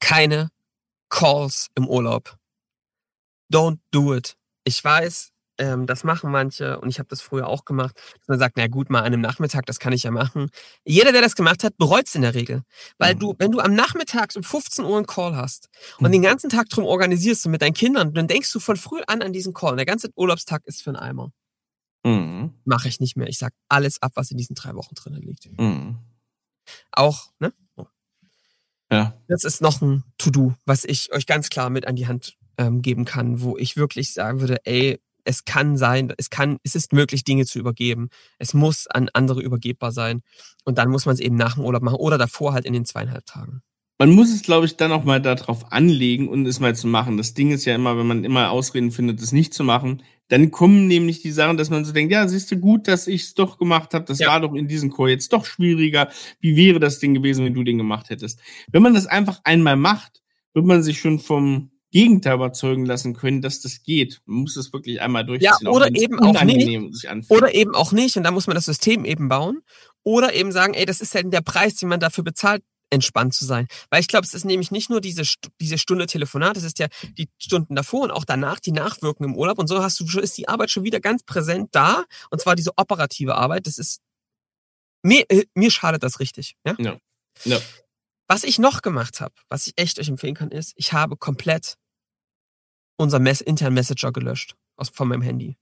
keine 0.00 0.50
Calls 1.08 1.68
im 1.74 1.88
Urlaub. 1.88 2.38
Don't 3.52 3.80
do 3.90 4.14
it. 4.14 4.36
Ich 4.64 4.82
weiß, 4.82 5.32
ähm, 5.60 5.86
das 5.86 6.02
machen 6.02 6.30
manche 6.30 6.80
und 6.80 6.88
ich 6.88 6.98
habe 6.98 7.08
das 7.08 7.20
früher 7.20 7.46
auch 7.46 7.64
gemacht, 7.64 7.96
dass 8.18 8.28
man 8.28 8.38
sagt, 8.38 8.56
na 8.56 8.66
gut, 8.66 8.90
mal 8.90 9.00
an 9.00 9.06
einem 9.06 9.20
Nachmittag, 9.20 9.66
das 9.66 9.78
kann 9.78 9.92
ich 9.92 10.02
ja 10.02 10.10
machen. 10.10 10.50
Jeder, 10.84 11.12
der 11.12 11.20
das 11.20 11.36
gemacht 11.36 11.62
hat, 11.62 11.76
bereut 11.76 12.06
es 12.06 12.14
in 12.14 12.22
der 12.22 12.34
Regel. 12.34 12.62
Weil 12.98 13.14
du, 13.14 13.34
wenn 13.38 13.52
du 13.52 13.60
am 13.60 13.74
Nachmittag 13.74 14.34
um 14.34 14.42
15 14.42 14.84
Uhr 14.84 14.96
einen 14.96 15.06
Call 15.06 15.36
hast 15.36 15.68
und 15.98 16.08
mhm. 16.08 16.12
den 16.12 16.22
ganzen 16.22 16.50
Tag 16.50 16.68
drum 16.70 16.84
organisierst 16.84 17.44
du 17.44 17.50
mit 17.50 17.62
deinen 17.62 17.74
Kindern, 17.74 18.12
dann 18.14 18.26
denkst 18.26 18.52
du 18.52 18.58
von 18.58 18.76
früh 18.76 19.00
an 19.06 19.22
an 19.22 19.32
diesen 19.32 19.52
Call. 19.52 19.72
Und 19.72 19.76
der 19.76 19.86
ganze 19.86 20.10
Urlaubstag 20.16 20.62
ist 20.64 20.82
für 20.82 20.90
einen 20.90 20.96
Eimer. 20.96 21.32
Mhm. 22.04 22.54
Mache 22.64 22.88
ich 22.88 22.98
nicht 22.98 23.16
mehr. 23.16 23.28
Ich 23.28 23.38
sag 23.38 23.52
alles 23.68 24.00
ab, 24.02 24.12
was 24.14 24.30
in 24.30 24.38
diesen 24.38 24.54
drei 24.54 24.74
Wochen 24.74 24.94
drinnen 24.94 25.22
liegt. 25.22 25.48
Mhm. 25.58 25.98
Auch, 26.92 27.30
ne? 27.38 27.52
Ja. 28.92 29.14
Das 29.28 29.44
ist 29.44 29.60
noch 29.60 29.80
ein 29.82 30.02
To-Do, 30.18 30.54
was 30.64 30.84
ich 30.84 31.12
euch 31.12 31.26
ganz 31.26 31.48
klar 31.48 31.70
mit 31.70 31.86
an 31.86 31.94
die 31.94 32.08
Hand 32.08 32.36
ähm, 32.58 32.82
geben 32.82 33.04
kann, 33.04 33.40
wo 33.40 33.56
ich 33.56 33.76
wirklich 33.76 34.12
sagen 34.12 34.40
würde, 34.40 34.58
ey, 34.64 35.00
es 35.24 35.44
kann 35.44 35.76
sein, 35.76 36.12
es 36.16 36.30
kann, 36.30 36.58
es 36.62 36.74
ist 36.74 36.92
möglich, 36.92 37.24
Dinge 37.24 37.46
zu 37.46 37.58
übergeben. 37.58 38.10
Es 38.38 38.54
muss 38.54 38.86
an 38.86 39.08
andere 39.12 39.42
übergebbar 39.42 39.92
sein. 39.92 40.22
Und 40.64 40.78
dann 40.78 40.90
muss 40.90 41.06
man 41.06 41.14
es 41.14 41.20
eben 41.20 41.36
nach 41.36 41.54
dem 41.54 41.64
Urlaub 41.64 41.82
machen 41.82 41.96
oder 41.96 42.18
davor 42.18 42.52
halt 42.52 42.64
in 42.64 42.72
den 42.72 42.84
zweieinhalb 42.84 43.26
Tagen. 43.26 43.62
Man 43.98 44.12
muss 44.12 44.32
es, 44.32 44.42
glaube 44.42 44.64
ich, 44.64 44.78
dann 44.78 44.92
auch 44.92 45.04
mal 45.04 45.20
darauf 45.20 45.72
anlegen 45.72 46.28
und 46.28 46.46
es 46.46 46.58
mal 46.58 46.74
zu 46.74 46.86
machen. 46.86 47.18
Das 47.18 47.34
Ding 47.34 47.50
ist 47.50 47.66
ja 47.66 47.74
immer, 47.74 47.98
wenn 47.98 48.06
man 48.06 48.24
immer 48.24 48.50
Ausreden 48.50 48.92
findet, 48.92 49.20
es 49.20 49.32
nicht 49.32 49.52
zu 49.52 49.62
machen, 49.62 50.02
dann 50.28 50.50
kommen 50.50 50.86
nämlich 50.86 51.20
die 51.20 51.32
Sachen, 51.32 51.58
dass 51.58 51.70
man 51.70 51.84
so 51.84 51.92
denkt, 51.92 52.12
ja, 52.12 52.26
siehst 52.26 52.50
du 52.50 52.56
gut, 52.56 52.88
dass 52.88 53.08
ich 53.08 53.24
es 53.24 53.34
doch 53.34 53.58
gemacht 53.58 53.92
habe. 53.92 54.06
Das 54.06 54.20
ja. 54.20 54.28
war 54.28 54.40
doch 54.40 54.54
in 54.54 54.68
diesem 54.68 54.88
Chor 54.90 55.08
jetzt 55.08 55.32
doch 55.32 55.44
schwieriger. 55.44 56.08
Wie 56.40 56.56
wäre 56.56 56.80
das 56.80 56.98
Ding 57.00 57.14
gewesen, 57.14 57.44
wenn 57.44 57.52
du 57.52 57.64
den 57.64 57.78
gemacht 57.78 58.10
hättest? 58.10 58.40
Wenn 58.70 58.82
man 58.82 58.94
das 58.94 59.06
einfach 59.06 59.40
einmal 59.44 59.76
macht, 59.76 60.22
wird 60.54 60.64
man 60.64 60.82
sich 60.82 61.00
schon 61.00 61.18
vom 61.18 61.69
Gegenteil 61.90 62.34
überzeugen 62.34 62.86
lassen 62.86 63.14
können, 63.14 63.42
dass 63.42 63.60
das 63.60 63.82
geht. 63.82 64.20
Man 64.24 64.42
muss 64.42 64.54
das 64.54 64.72
wirklich 64.72 65.00
einmal 65.00 65.24
durchziehen. 65.24 65.52
Ja, 65.62 65.70
oder 65.70 65.94
eben 65.94 66.20
auch 66.20 66.44
nicht. 66.44 67.30
Oder 67.30 67.54
eben 67.54 67.74
auch 67.74 67.92
nicht. 67.92 68.16
Und 68.16 68.22
da 68.22 68.30
muss 68.30 68.46
man 68.46 68.54
das 68.54 68.66
System 68.66 69.04
eben 69.04 69.28
bauen. 69.28 69.62
Oder 70.02 70.34
eben 70.34 70.52
sagen, 70.52 70.74
ey, 70.74 70.86
das 70.86 71.00
ist 71.00 71.14
ja 71.14 71.22
der 71.22 71.40
Preis, 71.40 71.76
den 71.76 71.88
man 71.88 72.00
dafür 72.00 72.24
bezahlt, 72.24 72.62
entspannt 72.90 73.34
zu 73.34 73.44
sein. 73.44 73.66
Weil 73.90 74.00
ich 74.00 74.08
glaube, 74.08 74.26
es 74.26 74.34
ist 74.34 74.44
nämlich 74.44 74.70
nicht 74.70 74.90
nur 74.90 75.00
diese, 75.00 75.22
diese 75.60 75.78
Stunde 75.78 76.06
Telefonat, 76.06 76.56
es 76.56 76.64
ist 76.64 76.78
ja 76.78 76.88
die 77.18 77.28
Stunden 77.38 77.74
davor 77.74 78.02
und 78.02 78.10
auch 78.10 78.24
danach 78.24 78.60
die 78.60 78.72
Nachwirkungen 78.72 79.30
im 79.30 79.36
Urlaub. 79.36 79.58
Und 79.58 79.68
so 79.68 79.82
hast 79.82 80.00
du, 80.00 80.20
ist 80.20 80.38
die 80.38 80.48
Arbeit 80.48 80.70
schon 80.70 80.84
wieder 80.84 81.00
ganz 81.00 81.22
präsent 81.22 81.70
da. 81.72 82.04
Und 82.30 82.40
zwar 82.40 82.56
diese 82.56 82.76
operative 82.76 83.34
Arbeit. 83.34 83.66
Das 83.66 83.78
ist, 83.78 84.00
mir, 85.02 85.24
äh, 85.28 85.44
mir 85.54 85.70
schadet 85.70 86.02
das 86.02 86.20
richtig. 86.20 86.54
Ja. 86.64 86.74
ja. 86.78 86.96
ja. 87.44 87.58
Was 88.30 88.44
ich 88.44 88.60
noch 88.60 88.82
gemacht 88.82 89.20
habe, 89.20 89.34
was 89.48 89.66
ich 89.66 89.72
echt 89.74 89.98
euch 89.98 90.08
empfehlen 90.08 90.36
kann, 90.36 90.52
ist, 90.52 90.72
ich 90.76 90.92
habe 90.92 91.16
komplett 91.16 91.76
unseren 92.96 93.24
Mess 93.24 93.40
internen 93.40 93.74
Messenger 93.74 94.12
gelöscht 94.12 94.54
aus, 94.76 94.88
von 94.88 95.08
meinem 95.08 95.22
Handy. 95.22 95.58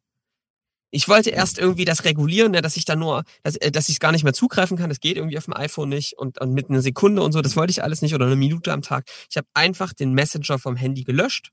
Ich 0.91 1.09
wollte 1.09 1.31
erst 1.31 1.57
irgendwie 1.57 1.87
das 1.87 2.05
regulieren, 2.05 2.53
ne, 2.53 2.61
dass 2.61 2.77
ich 2.77 2.85
da 2.85 2.95
nur, 2.95 3.25
dass, 3.43 3.57
äh, 3.57 3.71
dass 3.71 3.89
ich 3.89 3.95
es 3.95 4.01
gar 4.01 4.13
nicht 4.13 4.23
mehr 4.23 4.35
zugreifen 4.35 4.77
kann. 4.77 4.91
Das 4.91 5.01
geht 5.01 5.17
irgendwie 5.17 5.39
auf 5.39 5.47
dem 5.47 5.57
iPhone 5.57 5.89
nicht 5.89 6.19
und, 6.19 6.43
und 6.43 6.53
mit 6.53 6.69
einer 6.69 6.83
Sekunde 6.83 7.23
und 7.23 7.33
so. 7.33 7.41
Das 7.41 7.57
wollte 7.57 7.71
ich 7.71 7.83
alles 7.83 8.03
nicht 8.03 8.15
oder 8.15 8.27
eine 8.27 8.37
Minute 8.37 8.71
am 8.71 8.83
Tag. 8.83 9.09
Ich 9.31 9.39
habe 9.39 9.49
einfach 9.55 9.95
den 9.95 10.13
Messenger 10.13 10.59
vom 10.59 10.77
Handy 10.77 11.05
gelöscht 11.05 11.53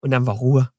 und 0.00 0.12
dann 0.12 0.24
war 0.24 0.36
Ruhe. 0.36 0.70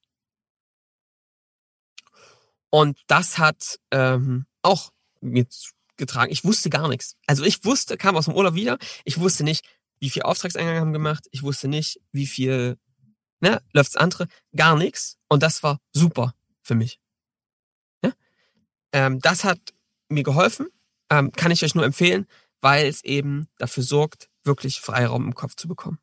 Und 2.69 2.97
das 3.07 3.39
hat 3.39 3.77
ähm, 3.91 4.45
auch 4.61 4.91
jetzt 5.19 5.73
getragen. 5.99 6.31
Ich 6.31 6.43
wusste 6.43 6.69
gar 6.69 6.87
nichts. 6.87 7.15
Also 7.27 7.43
ich 7.43 7.63
wusste, 7.63 7.97
kam 7.97 8.15
aus 8.15 8.25
dem 8.25 8.33
Urlaub 8.33 8.55
wieder, 8.55 8.79
ich 9.05 9.19
wusste 9.19 9.43
nicht, 9.43 9.63
wie 9.99 10.09
viel 10.09 10.23
Auftragseingang 10.23 10.77
haben 10.79 10.93
gemacht, 10.93 11.27
ich 11.31 11.43
wusste 11.43 11.67
nicht, 11.67 11.99
wie 12.11 12.25
viel, 12.25 12.79
ne, 13.39 13.61
läuft's 13.73 13.95
andere, 13.95 14.27
gar 14.55 14.75
nichts. 14.75 15.17
Und 15.27 15.43
das 15.43 15.61
war 15.61 15.79
super 15.93 16.33
für 16.63 16.75
mich. 16.75 16.99
Ja? 18.03 18.13
Ähm, 18.93 19.19
das 19.19 19.43
hat 19.43 19.59
mir 20.07 20.23
geholfen, 20.23 20.67
ähm, 21.11 21.31
kann 21.31 21.51
ich 21.51 21.63
euch 21.63 21.75
nur 21.75 21.85
empfehlen, 21.85 22.25
weil 22.61 22.87
es 22.87 23.03
eben 23.03 23.47
dafür 23.57 23.83
sorgt, 23.83 24.29
wirklich 24.43 24.79
Freiraum 24.79 25.25
im 25.25 25.35
Kopf 25.35 25.55
zu 25.55 25.67
bekommen. 25.67 25.99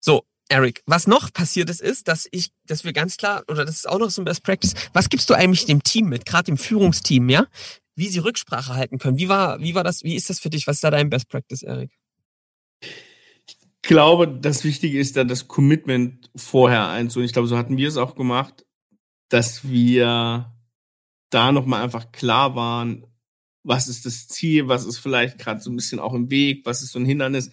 So, 0.00 0.24
Eric, 0.48 0.82
was 0.86 1.06
noch 1.06 1.32
passiert 1.32 1.68
ist, 1.68 1.80
ist, 1.80 2.08
dass 2.08 2.26
ich, 2.30 2.50
dass 2.66 2.84
wir 2.84 2.92
ganz 2.92 3.16
klar, 3.16 3.44
oder 3.48 3.64
das 3.64 3.76
ist 3.76 3.88
auch 3.88 3.98
noch 3.98 4.10
so 4.10 4.22
ein 4.22 4.24
Best 4.24 4.42
Practice, 4.42 4.74
was 4.92 5.10
gibst 5.10 5.28
du 5.28 5.34
eigentlich 5.34 5.66
dem 5.66 5.82
Team 5.82 6.08
mit, 6.08 6.24
gerade 6.24 6.44
dem 6.44 6.56
Führungsteam, 6.56 7.28
ja? 7.28 7.46
Wie 7.94 8.08
sie 8.08 8.20
Rücksprache 8.20 8.74
halten 8.74 8.98
können. 8.98 9.18
Wie 9.18 9.28
war, 9.28 9.60
wie 9.60 9.74
war 9.74 9.84
das, 9.84 10.04
wie 10.04 10.14
ist 10.14 10.30
das 10.30 10.40
für 10.40 10.50
dich? 10.50 10.66
Was 10.66 10.76
ist 10.76 10.84
da 10.84 10.90
dein 10.90 11.10
Best 11.10 11.28
Practice, 11.28 11.62
Eric? 11.62 11.90
Ich 12.80 13.56
glaube, 13.82 14.28
das 14.28 14.64
Wichtige 14.64 14.98
ist 14.98 15.16
da 15.16 15.24
das 15.24 15.48
Commitment 15.48 16.30
vorher 16.36 16.88
einzuholen. 16.88 17.26
Ich 17.26 17.32
glaube, 17.32 17.48
so 17.48 17.58
hatten 17.58 17.76
wir 17.76 17.88
es 17.88 17.96
auch 17.96 18.14
gemacht, 18.14 18.64
dass 19.28 19.68
wir 19.68 20.54
da 21.30 21.52
nochmal 21.52 21.82
einfach 21.82 22.12
klar 22.12 22.54
waren, 22.54 23.06
was 23.64 23.88
ist 23.88 24.06
das 24.06 24.28
Ziel, 24.28 24.68
was 24.68 24.86
ist 24.86 24.98
vielleicht 24.98 25.38
gerade 25.38 25.60
so 25.60 25.70
ein 25.70 25.76
bisschen 25.76 26.00
auch 26.00 26.14
im 26.14 26.30
Weg, 26.30 26.64
was 26.64 26.82
ist 26.82 26.92
so 26.92 26.98
ein 26.98 27.04
Hindernis. 27.04 27.50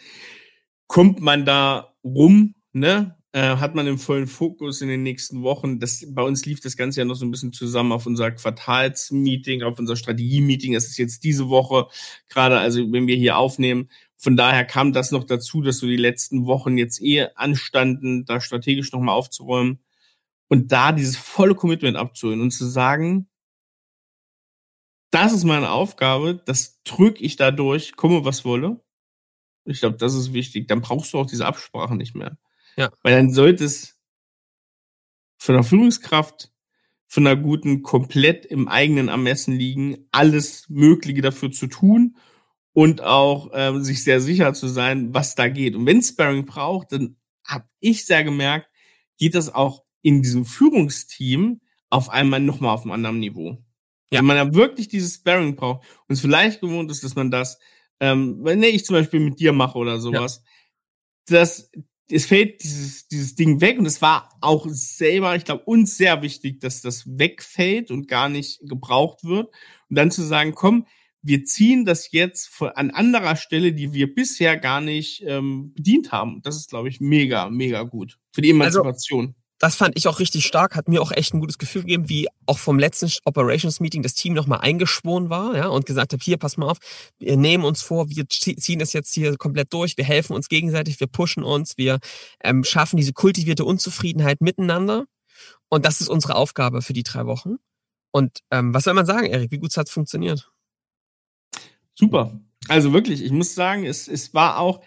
Kommt 0.87 1.19
man 1.19 1.45
da 1.45 1.93
rum 2.03 2.54
ne, 2.75 3.15
äh, 3.31 3.57
hat 3.57 3.73
man 3.73 3.87
im 3.87 3.97
vollen 3.97 4.27
Fokus 4.27 4.81
in 4.81 4.89
den 4.89 5.01
nächsten 5.03 5.43
Wochen. 5.43 5.79
Das, 5.79 6.05
bei 6.09 6.21
uns 6.21 6.45
lief 6.45 6.59
das 6.59 6.77
Ganze 6.77 7.01
ja 7.01 7.05
noch 7.05 7.15
so 7.15 7.25
ein 7.25 7.31
bisschen 7.31 7.53
zusammen 7.53 7.93
auf 7.93 8.05
unser 8.05 8.31
Quartalsmeeting, 8.31 9.63
auf 9.63 9.79
unser 9.79 9.95
Strategie-Meeting. 9.95 10.73
Das 10.73 10.85
ist 10.85 10.97
jetzt 10.97 11.23
diese 11.23 11.49
Woche 11.49 11.87
gerade, 12.29 12.59
also 12.59 12.91
wenn 12.91 13.07
wir 13.07 13.15
hier 13.15 13.37
aufnehmen. 13.37 13.89
Von 14.17 14.35
daher 14.37 14.65
kam 14.65 14.93
das 14.93 15.11
noch 15.11 15.23
dazu, 15.23 15.61
dass 15.61 15.77
so 15.77 15.87
die 15.87 15.95
letzten 15.95 16.45
Wochen 16.45 16.77
jetzt 16.77 17.01
eh 17.01 17.27
anstanden, 17.35 18.25
da 18.25 18.41
strategisch 18.41 18.91
nochmal 18.91 19.15
aufzuräumen 19.15 19.79
und 20.49 20.71
da 20.71 20.91
dieses 20.91 21.17
volle 21.17 21.55
Commitment 21.55 21.97
abzuholen 21.97 22.41
und 22.41 22.51
zu 22.51 22.65
sagen, 22.65 23.27
das 25.11 25.33
ist 25.33 25.45
meine 25.45 25.71
Aufgabe, 25.71 26.41
das 26.45 26.81
drücke 26.83 27.23
ich 27.23 27.37
da 27.37 27.51
durch, 27.51 27.95
komme 27.95 28.25
was 28.25 28.43
wolle. 28.45 28.81
Ich 29.65 29.79
glaube, 29.79 29.97
das 29.97 30.13
ist 30.13 30.33
wichtig. 30.33 30.67
Dann 30.67 30.81
brauchst 30.81 31.13
du 31.13 31.19
auch 31.19 31.25
diese 31.25 31.45
Absprache 31.45 31.95
nicht 31.95 32.15
mehr. 32.15 32.37
Ja. 32.75 32.91
Weil 33.03 33.15
dann 33.15 33.33
sollte 33.33 33.63
es 33.63 33.97
von 35.37 35.55
der 35.55 35.63
Führungskraft, 35.63 36.51
von 37.07 37.27
einer 37.27 37.39
guten, 37.39 37.83
komplett 37.83 38.45
im 38.45 38.67
eigenen 38.67 39.07
Ermessen 39.07 39.53
liegen, 39.53 40.07
alles 40.11 40.67
Mögliche 40.69 41.21
dafür 41.21 41.51
zu 41.51 41.67
tun 41.67 42.17
und 42.73 43.01
auch 43.01 43.51
ähm, 43.53 43.83
sich 43.83 44.03
sehr 44.03 44.19
sicher 44.19 44.53
zu 44.53 44.67
sein, 44.67 45.13
was 45.13 45.35
da 45.35 45.47
geht. 45.47 45.75
Und 45.75 45.85
wenn 45.85 46.01
Sparring 46.01 46.45
braucht, 46.45 46.91
dann 46.91 47.15
habe 47.45 47.65
ich 47.79 48.05
sehr 48.05 48.23
gemerkt, 48.23 48.69
geht 49.17 49.35
das 49.35 49.53
auch 49.53 49.83
in 50.01 50.21
diesem 50.21 50.45
Führungsteam 50.45 51.61
auf 51.89 52.09
einmal 52.09 52.41
nochmal 52.41 52.73
auf 52.73 52.81
einem 52.81 52.91
anderen 52.91 53.19
Niveau. 53.19 53.63
Ja. 54.11 54.19
Wenn 54.19 54.25
man 54.25 54.37
ja 54.37 54.53
wirklich 54.53 54.87
dieses 54.87 55.15
Sparring 55.15 55.55
braucht 55.55 55.85
und 56.07 56.13
es 56.13 56.21
vielleicht 56.21 56.61
gewohnt 56.61 56.91
ist, 56.91 57.03
dass 57.03 57.15
man 57.15 57.31
das, 57.31 57.59
ähm, 57.99 58.39
wenn 58.41 58.61
ich 58.63 58.85
zum 58.85 58.95
Beispiel 58.95 59.19
mit 59.19 59.39
dir 59.39 59.53
mache 59.53 59.77
oder 59.77 59.99
sowas, 59.99 60.43
ja. 61.29 61.37
dass 61.37 61.71
es 62.09 62.25
fällt 62.25 62.63
dieses, 62.63 63.07
dieses 63.07 63.35
Ding 63.35 63.61
weg 63.61 63.79
und 63.79 63.85
es 63.85 64.01
war 64.01 64.29
auch 64.41 64.67
selber, 64.69 65.35
ich 65.35 65.45
glaube, 65.45 65.63
uns 65.65 65.97
sehr 65.97 66.21
wichtig, 66.21 66.59
dass 66.59 66.81
das 66.81 67.03
wegfällt 67.07 67.89
und 67.89 68.07
gar 68.07 68.29
nicht 68.29 68.59
gebraucht 68.61 69.23
wird. 69.23 69.47
Und 69.89 69.95
dann 69.95 70.11
zu 70.11 70.21
sagen, 70.21 70.53
komm, 70.53 70.85
wir 71.21 71.43
ziehen 71.43 71.85
das 71.85 72.11
jetzt 72.11 72.61
an 72.61 72.91
anderer 72.91 73.35
Stelle, 73.35 73.73
die 73.73 73.93
wir 73.93 74.13
bisher 74.13 74.57
gar 74.57 74.81
nicht 74.81 75.23
ähm, 75.25 75.73
bedient 75.73 76.11
haben. 76.11 76.41
Das 76.43 76.55
ist, 76.55 76.69
glaube 76.69 76.89
ich, 76.89 77.01
mega, 77.01 77.49
mega 77.49 77.81
gut 77.81 78.19
für 78.31 78.41
die 78.41 78.51
also 78.51 78.81
Emanzipation. 78.81 79.25
Also 79.25 79.44
das 79.59 79.75
fand 79.75 79.97
ich 79.97 80.07
auch 80.07 80.19
richtig 80.19 80.45
stark, 80.45 80.75
hat 80.75 80.87
mir 80.87 81.01
auch 81.01 81.11
echt 81.11 81.33
ein 81.33 81.39
gutes 81.39 81.57
Gefühl 81.57 81.81
gegeben, 81.81 82.09
wie 82.09 82.27
auch 82.45 82.57
vom 82.57 82.77
letzten 82.77 83.09
Operations 83.23 83.79
Meeting 83.79 84.03
das 84.03 84.13
Team 84.13 84.33
nochmal 84.33 84.59
eingeschworen 84.59 85.29
war, 85.29 85.55
ja, 85.55 85.67
und 85.67 85.85
gesagt 85.85 86.13
hat, 86.13 86.21
hier, 86.21 86.37
pass 86.37 86.57
mal 86.57 86.69
auf, 86.69 86.77
wir 87.17 87.37
nehmen 87.37 87.63
uns 87.63 87.81
vor, 87.81 88.09
wir 88.09 88.27
ziehen 88.27 88.79
das 88.79 88.93
jetzt 88.93 89.13
hier 89.13 89.37
komplett 89.37 89.73
durch, 89.73 89.97
wir 89.97 90.05
helfen 90.05 90.35
uns 90.35 90.49
gegenseitig, 90.49 90.99
wir 90.99 91.07
pushen 91.07 91.43
uns, 91.43 91.77
wir 91.77 91.99
ähm, 92.43 92.63
schaffen 92.63 92.97
diese 92.97 93.13
kultivierte 93.13 93.65
Unzufriedenheit 93.65 94.41
miteinander. 94.41 95.05
Und 95.69 95.85
das 95.85 96.01
ist 96.01 96.09
unsere 96.09 96.35
Aufgabe 96.35 96.81
für 96.81 96.93
die 96.93 97.03
drei 97.03 97.25
Wochen. 97.25 97.55
Und 98.11 98.39
ähm, 98.51 98.73
was 98.73 98.83
soll 98.85 98.93
man 98.93 99.05
sagen, 99.05 99.27
Erik, 99.27 99.51
wie 99.51 99.57
gut 99.57 99.75
hat 99.75 99.87
es 99.87 99.93
funktioniert? 99.93 100.51
Super. 101.95 102.39
Also 102.67 102.93
wirklich, 102.93 103.23
ich 103.23 103.31
muss 103.31 103.55
sagen, 103.55 103.85
es, 103.85 104.07
es 104.07 104.33
war 104.33 104.59
auch, 104.59 104.81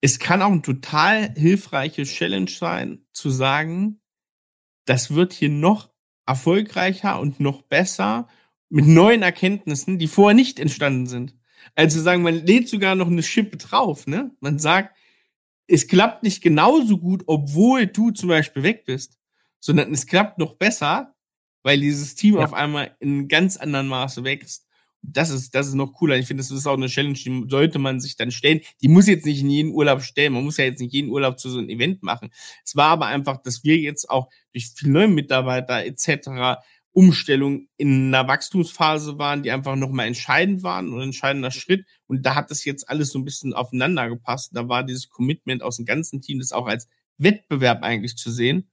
es 0.00 0.18
kann 0.18 0.42
auch 0.42 0.52
ein 0.52 0.62
total 0.62 1.34
hilfreiche 1.34 2.04
Challenge 2.04 2.50
sein, 2.50 3.04
zu 3.12 3.30
sagen, 3.30 4.00
das 4.84 5.14
wird 5.14 5.32
hier 5.32 5.48
noch 5.48 5.90
erfolgreicher 6.26 7.20
und 7.20 7.40
noch 7.40 7.62
besser 7.62 8.28
mit 8.68 8.86
neuen 8.86 9.22
Erkenntnissen, 9.22 9.98
die 9.98 10.08
vorher 10.08 10.34
nicht 10.34 10.60
entstanden 10.60 11.06
sind. 11.06 11.34
Also 11.74 12.00
sagen, 12.00 12.22
man 12.22 12.46
lädt 12.46 12.68
sogar 12.68 12.94
noch 12.94 13.08
eine 13.08 13.22
Schippe 13.22 13.56
drauf, 13.56 14.06
ne? 14.06 14.30
Man 14.40 14.58
sagt, 14.58 14.96
es 15.66 15.88
klappt 15.88 16.22
nicht 16.22 16.42
genauso 16.42 16.98
gut, 16.98 17.24
obwohl 17.26 17.86
du 17.86 18.10
zum 18.10 18.28
Beispiel 18.28 18.62
weg 18.62 18.84
bist, 18.84 19.18
sondern 19.60 19.92
es 19.92 20.06
klappt 20.06 20.38
noch 20.38 20.54
besser, 20.54 21.14
weil 21.62 21.80
dieses 21.80 22.14
Team 22.14 22.36
ja. 22.36 22.44
auf 22.44 22.54
einmal 22.54 22.96
in 23.00 23.28
ganz 23.28 23.56
anderen 23.56 23.88
Maße 23.88 24.24
wächst 24.24 24.67
das 25.12 25.30
ist, 25.30 25.54
das 25.54 25.68
ist 25.68 25.74
noch 25.74 25.92
cooler. 25.92 26.16
Ich 26.16 26.26
finde, 26.26 26.42
das 26.42 26.50
ist 26.50 26.66
auch 26.66 26.76
eine 26.76 26.88
Challenge, 26.88 27.14
die 27.14 27.44
sollte 27.48 27.78
man 27.78 28.00
sich 28.00 28.16
dann 28.16 28.30
stellen. 28.30 28.60
Die 28.82 28.88
muss 28.88 29.06
jetzt 29.06 29.26
nicht 29.26 29.40
in 29.40 29.50
jeden 29.50 29.72
Urlaub 29.72 30.02
stellen. 30.02 30.32
Man 30.32 30.44
muss 30.44 30.56
ja 30.56 30.64
jetzt 30.64 30.80
nicht 30.80 30.92
jeden 30.92 31.10
Urlaub 31.10 31.38
zu 31.38 31.50
so 31.50 31.58
einem 31.58 31.68
Event 31.68 32.02
machen. 32.02 32.30
Es 32.64 32.76
war 32.76 32.90
aber 32.90 33.06
einfach, 33.06 33.42
dass 33.42 33.64
wir 33.64 33.76
jetzt 33.76 34.10
auch 34.10 34.28
durch 34.52 34.70
viele 34.74 34.92
neue 34.92 35.08
Mitarbeiter 35.08 35.84
etc. 35.84 36.60
Umstellung 36.92 37.68
in 37.76 38.14
einer 38.14 38.26
Wachstumsphase 38.28 39.18
waren, 39.18 39.42
die 39.42 39.50
einfach 39.50 39.76
nochmal 39.76 40.06
entscheidend 40.06 40.62
waren 40.62 40.92
und 40.92 41.00
entscheidender 41.00 41.50
Schritt. 41.50 41.86
Und 42.06 42.26
da 42.26 42.34
hat 42.34 42.50
das 42.50 42.64
jetzt 42.64 42.88
alles 42.88 43.10
so 43.10 43.18
ein 43.18 43.24
bisschen 43.24 43.52
aufeinander 43.52 44.08
gepasst. 44.08 44.50
Da 44.54 44.68
war 44.68 44.84
dieses 44.84 45.08
Commitment 45.08 45.62
aus 45.62 45.76
dem 45.76 45.86
ganzen 45.86 46.20
Team, 46.20 46.38
das 46.38 46.52
auch 46.52 46.66
als 46.66 46.88
Wettbewerb 47.18 47.82
eigentlich 47.82 48.16
zu 48.16 48.30
sehen, 48.30 48.70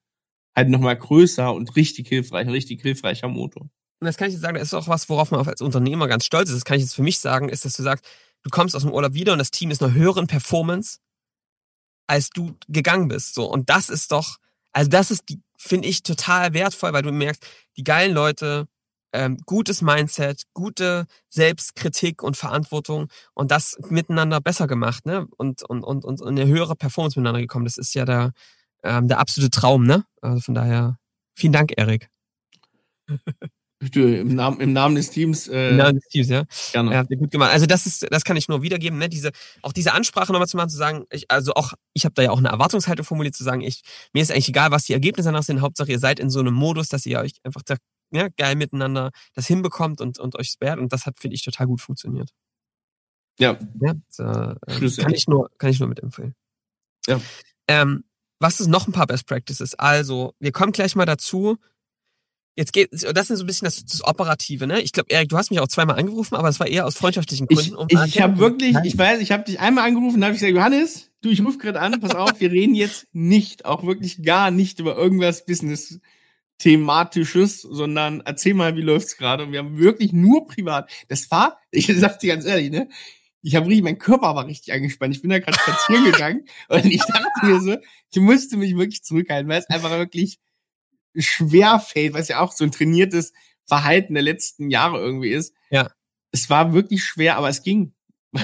halt 0.55 0.69
nochmal 0.69 0.97
größer 0.97 1.53
und 1.53 1.75
richtig 1.75 2.07
hilfreich, 2.07 2.47
ein 2.47 2.51
richtig 2.51 2.81
hilfreicher 2.81 3.27
Motor 3.27 3.69
und 4.05 4.07
das 4.07 4.17
kann 4.17 4.27
ich 4.27 4.33
jetzt 4.33 4.43
sagen, 4.43 4.55
das 4.57 4.67
ist 4.67 4.73
auch 4.73 4.87
was, 4.87 5.09
worauf 5.09 5.31
man 5.31 5.45
als 5.47 5.61
Unternehmer 5.61 6.07
ganz 6.07 6.25
stolz 6.25 6.49
ist. 6.49 6.55
Das 6.55 6.65
kann 6.65 6.77
ich 6.77 6.83
jetzt 6.83 6.95
für 6.95 7.01
mich 7.03 7.19
sagen, 7.19 7.49
ist, 7.49 7.65
dass 7.65 7.73
du 7.73 7.83
sagst, 7.83 8.05
du 8.43 8.49
kommst 8.51 8.75
aus 8.75 8.83
dem 8.83 8.91
Urlaub 8.91 9.13
wieder 9.13 9.33
und 9.33 9.39
das 9.39 9.51
Team 9.51 9.71
ist 9.71 9.81
einer 9.81 9.93
höheren 9.93 10.27
Performance, 10.27 10.99
als 12.07 12.29
du 12.29 12.55
gegangen 12.67 13.07
bist. 13.07 13.33
So. 13.33 13.45
Und 13.45 13.69
das 13.69 13.89
ist 13.89 14.11
doch, 14.11 14.37
also 14.71 14.89
das 14.89 15.09
ist 15.09 15.23
finde 15.57 15.87
ich, 15.87 16.03
total 16.03 16.53
wertvoll, 16.53 16.93
weil 16.93 17.01
du 17.01 17.11
merkst, 17.11 17.45
die 17.77 17.83
geilen 17.83 18.13
Leute, 18.13 18.67
ähm, 19.13 19.37
gutes 19.45 19.81
Mindset, 19.81 20.43
gute 20.53 21.05
Selbstkritik 21.29 22.21
und 22.21 22.37
Verantwortung 22.37 23.07
und 23.33 23.51
das 23.51 23.77
miteinander 23.89 24.41
besser 24.41 24.67
gemacht, 24.67 25.05
ne? 25.05 25.25
Und, 25.37 25.63
und, 25.63 25.83
und, 25.83 26.05
und 26.05 26.21
eine 26.21 26.45
höhere 26.47 26.75
Performance 26.75 27.17
miteinander 27.17 27.41
gekommen. 27.41 27.65
Das 27.65 27.77
ist 27.77 27.93
ja 27.95 28.05
der, 28.05 28.33
ähm, 28.83 29.07
der 29.07 29.19
absolute 29.19 29.51
Traum, 29.51 29.85
ne? 29.85 30.05
Also 30.21 30.41
von 30.41 30.53
daher, 30.53 30.99
vielen 31.35 31.53
Dank, 31.53 31.73
Erik. 31.77 32.09
Im 33.93 34.35
Namen, 34.35 34.59
Im 34.59 34.73
Namen 34.73 34.95
des 34.95 35.09
Teams. 35.09 35.47
Äh, 35.47 35.69
Im 35.69 35.77
Namen 35.77 35.95
des 35.95 36.07
Teams, 36.07 36.29
ja. 36.29 36.45
Gerne. 36.71 36.93
Ja, 36.93 37.03
gut 37.03 37.31
gemacht. 37.31 37.51
Also 37.51 37.65
das 37.65 37.85
ist, 37.85 38.07
das 38.09 38.23
kann 38.23 38.37
ich 38.37 38.47
nur 38.47 38.61
wiedergeben, 38.61 38.97
ne? 38.97 39.09
Diese, 39.09 39.31
auch 39.61 39.73
diese 39.73 39.93
Ansprache 39.93 40.31
nochmal 40.31 40.47
zu 40.47 40.57
machen, 40.57 40.69
zu 40.69 40.77
sagen, 40.77 41.05
ich, 41.11 41.29
also 41.29 41.53
auch, 41.53 41.73
ich 41.93 42.05
habe 42.05 42.13
da 42.15 42.21
ja 42.21 42.31
auch 42.31 42.37
eine 42.37 42.49
Erwartungshaltung 42.49 43.05
formuliert, 43.05 43.35
zu 43.35 43.43
sagen, 43.43 43.61
ich, 43.61 43.81
mir 44.13 44.21
ist 44.21 44.31
eigentlich 44.31 44.49
egal, 44.49 44.71
was 44.71 44.85
die 44.85 44.93
Ergebnisse 44.93 45.29
danach 45.29 45.43
sind. 45.43 45.61
Hauptsache, 45.61 45.91
ihr 45.91 45.99
seid 45.99 46.19
in 46.19 46.29
so 46.29 46.39
einem 46.39 46.53
Modus, 46.53 46.89
dass 46.89 47.05
ihr 47.05 47.19
euch 47.19 47.33
einfach 47.43 47.61
da, 47.63 47.75
ja, 48.11 48.29
geil 48.37 48.55
miteinander 48.55 49.11
das 49.33 49.47
hinbekommt 49.47 50.01
und, 50.01 50.19
und 50.19 50.35
euch 50.35 50.49
spared. 50.49 50.79
Und 50.79 50.93
das 50.93 51.05
hat, 51.05 51.17
finde 51.19 51.35
ich, 51.35 51.43
total 51.43 51.67
gut 51.67 51.81
funktioniert. 51.81 52.29
Ja. 53.39 53.57
ja 53.81 53.93
so, 54.09 54.23
äh, 54.23 54.55
kann 55.01 55.13
ich 55.13 55.27
nur, 55.27 55.49
kann 55.57 55.69
ich 55.69 55.79
nur 55.79 55.89
mitempfehlen. 55.89 56.35
Ja. 57.07 57.19
Ähm, 57.67 58.03
was 58.39 58.59
ist 58.59 58.67
noch 58.67 58.87
ein 58.87 58.91
paar 58.91 59.07
Best 59.07 59.27
Practices? 59.27 59.75
Also, 59.75 60.33
wir 60.39 60.51
kommen 60.51 60.71
gleich 60.71 60.95
mal 60.95 61.05
dazu, 61.05 61.57
Jetzt 62.57 62.71
geht, 62.71 62.89
das 62.93 63.29
ist 63.29 63.37
so 63.37 63.43
ein 63.43 63.47
bisschen 63.47 63.65
das, 63.65 63.83
das 63.85 64.01
Operative, 64.03 64.65
ne? 64.65 64.81
Ich 64.81 64.93
glaube, 64.93 65.09
Erik, 65.09 65.27
du 65.27 65.37
hast 65.37 65.51
mich 65.51 65.59
auch 65.59 65.67
zweimal 65.67 65.99
angerufen, 65.99 66.35
aber 66.35 66.47
es 66.47 66.59
war 66.59 66.67
eher 66.67 66.85
aus 66.85 66.95
freundschaftlichen 66.95 67.47
Gründen. 67.47 67.75
Ich, 67.89 67.97
um 67.97 68.05
ich, 68.05 68.21
habe 68.21 68.37
wirklich, 68.37 68.77
ich 68.85 68.97
weiß, 68.97 69.19
ich 69.19 69.33
habe 69.33 69.43
dich 69.43 69.59
einmal 69.59 69.85
angerufen, 69.85 70.21
da 70.21 70.27
habe 70.27 70.35
ich 70.35 70.39
gesagt, 70.39 70.55
Johannes, 70.55 71.11
du, 71.21 71.29
ich 71.29 71.43
rufe 71.43 71.57
gerade 71.57 71.81
an, 71.81 71.99
pass 71.99 72.15
auf, 72.15 72.39
wir 72.39 72.51
reden 72.51 72.73
jetzt 72.73 73.07
nicht, 73.11 73.65
auch 73.65 73.85
wirklich 73.85 74.23
gar 74.23 74.51
nicht 74.51 74.79
über 74.79 74.95
irgendwas 74.95 75.45
Business 75.45 75.99
thematisches, 76.57 77.61
sondern 77.61 78.21
erzähl 78.23 78.53
mal, 78.53 78.77
wie 78.77 78.81
läuft's 78.81 79.17
gerade? 79.17 79.43
Und 79.43 79.51
wir 79.51 79.59
haben 79.59 79.77
wirklich 79.77 80.13
nur 80.13 80.47
privat. 80.47 80.89
Das 81.09 81.29
war, 81.31 81.59
ich 81.71 81.87
sag 81.87 82.19
dir 82.19 82.33
ganz 82.33 82.45
ehrlich, 82.45 82.71
ne? 82.71 82.87
Ich 83.41 83.55
habe 83.55 83.67
richtig, 83.67 83.83
mein 83.83 83.99
Körper 83.99 84.33
war 84.33 84.47
richtig 84.47 84.73
angespannt. 84.73 85.13
Ich 85.13 85.21
bin 85.21 85.29
da 85.29 85.37
gerade 85.37 85.59
spazieren 85.59 86.05
gegangen 86.05 86.45
und 86.69 86.85
ich 86.85 87.01
dachte 87.01 87.45
mir 87.45 87.61
so, 87.61 87.77
ich 88.11 88.19
musste 88.19 88.57
mich 88.57 88.75
wirklich 88.75 89.03
zurückhalten, 89.03 89.47
weil 89.47 89.59
es 89.59 89.69
einfach 89.69 89.91
wirklich 89.91 90.39
schwer 91.17 91.79
fällt, 91.79 92.13
was 92.13 92.27
ja 92.27 92.39
auch 92.39 92.51
so 92.51 92.63
ein 92.63 92.71
trainiertes 92.71 93.33
Verhalten 93.65 94.13
der 94.13 94.23
letzten 94.23 94.69
Jahre 94.69 94.99
irgendwie 94.99 95.29
ist. 95.29 95.53
Ja. 95.69 95.89
Es 96.31 96.49
war 96.49 96.73
wirklich 96.73 97.03
schwer, 97.03 97.37
aber 97.37 97.49
es 97.49 97.63
ging. 97.63 97.93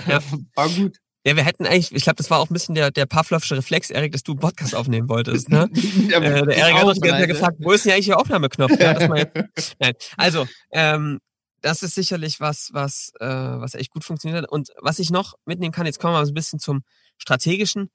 Ja. 0.08 0.20
war 0.56 0.70
gut. 0.70 0.98
Ja, 1.24 1.36
wir 1.36 1.44
hätten 1.44 1.68
eigentlich, 1.68 1.92
ich 1.92 2.04
glaube, 2.04 2.16
das 2.16 2.32
war 2.32 2.40
auch 2.40 2.50
ein 2.50 2.54
bisschen 2.54 2.74
der, 2.74 2.90
der 2.90 3.06
Pavlovsche 3.06 3.56
Reflex, 3.56 3.92
Erik, 3.92 4.12
dass 4.12 4.24
du 4.24 4.32
einen 4.32 4.40
Podcast 4.40 4.74
aufnehmen 4.74 5.08
wolltest. 5.08 5.50
Ne? 5.50 5.70
ja, 6.10 6.18
äh, 6.18 6.46
der 6.46 6.58
Erik 6.58 6.76
hat 6.76 6.86
uns 6.86 7.00
ja 7.04 7.26
gefragt, 7.28 7.58
wo 7.60 7.72
ist 7.72 7.86
denn 7.86 7.94
eigentlich 7.94 8.08
der 8.08 8.20
Aufnahmeknopf? 8.20 8.72
ja, 8.80 9.16
jetzt, 9.16 9.76
nein. 9.80 9.94
Also, 10.18 10.48
ähm, 10.72 11.20
das 11.62 11.84
ist 11.84 11.94
sicherlich 11.94 12.40
was, 12.40 12.70
was, 12.74 13.12
äh, 13.20 13.28
was 13.28 13.76
echt 13.76 13.92
gut 13.92 14.04
funktioniert. 14.04 14.50
Und 14.50 14.70
was 14.82 14.98
ich 14.98 15.12
noch 15.12 15.36
mitnehmen 15.46 15.72
kann, 15.72 15.86
jetzt 15.86 16.00
kommen 16.00 16.14
wir 16.14 16.20
mal 16.20 16.26
so 16.26 16.32
ein 16.32 16.36
bisschen 16.36 16.60
zum 16.60 16.82
Strategischen. 17.20 17.92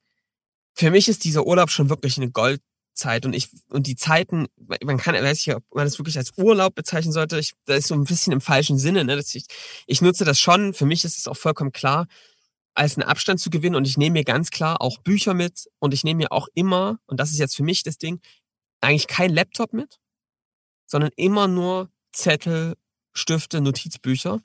Für 0.73 0.89
mich 0.89 1.09
ist 1.09 1.25
dieser 1.25 1.45
Urlaub 1.45 1.69
schon 1.69 1.89
wirklich 1.89 2.15
eine 2.15 2.31
Gold, 2.31 2.61
Zeit 2.97 3.25
und 3.25 3.33
ich 3.33 3.49
und 3.69 3.87
die 3.87 3.95
Zeiten, 3.95 4.47
man 4.83 4.97
kann, 4.97 5.15
weiß 5.15 5.39
ich, 5.39 5.55
ob 5.55 5.63
man 5.73 5.85
das 5.85 5.97
wirklich 5.99 6.17
als 6.17 6.33
Urlaub 6.37 6.75
bezeichnen 6.75 7.13
sollte. 7.13 7.39
Ich, 7.39 7.53
das 7.65 7.79
ist 7.79 7.87
so 7.87 7.95
ein 7.95 8.03
bisschen 8.03 8.33
im 8.33 8.41
falschen 8.41 8.77
Sinne. 8.77 9.05
Ne? 9.05 9.15
Dass 9.15 9.33
ich, 9.35 9.45
ich 9.85 10.01
nutze 10.01 10.25
das 10.25 10.39
schon. 10.39 10.73
Für 10.73 10.85
mich 10.85 11.05
ist 11.05 11.17
es 11.17 11.27
auch 11.27 11.37
vollkommen 11.37 11.71
klar, 11.71 12.07
als 12.73 12.97
einen 12.97 13.07
Abstand 13.07 13.39
zu 13.39 13.49
gewinnen 13.49 13.75
und 13.75 13.87
ich 13.87 13.97
nehme 13.97 14.13
mir 14.13 14.23
ganz 14.23 14.51
klar 14.51 14.81
auch 14.81 14.99
Bücher 14.99 15.33
mit 15.33 15.67
und 15.79 15.93
ich 15.93 16.03
nehme 16.03 16.19
mir 16.19 16.31
auch 16.31 16.47
immer 16.53 16.99
und 17.07 17.19
das 17.19 17.31
ist 17.31 17.39
jetzt 17.39 17.55
für 17.55 17.63
mich 17.63 17.83
das 17.83 17.97
Ding 17.97 18.19
eigentlich 18.81 19.07
kein 19.07 19.31
Laptop 19.31 19.73
mit, 19.73 19.97
sondern 20.85 21.11
immer 21.15 21.47
nur 21.47 21.89
Zettel, 22.11 22.75
Stifte, 23.13 23.61
Notizbücher 23.61 24.41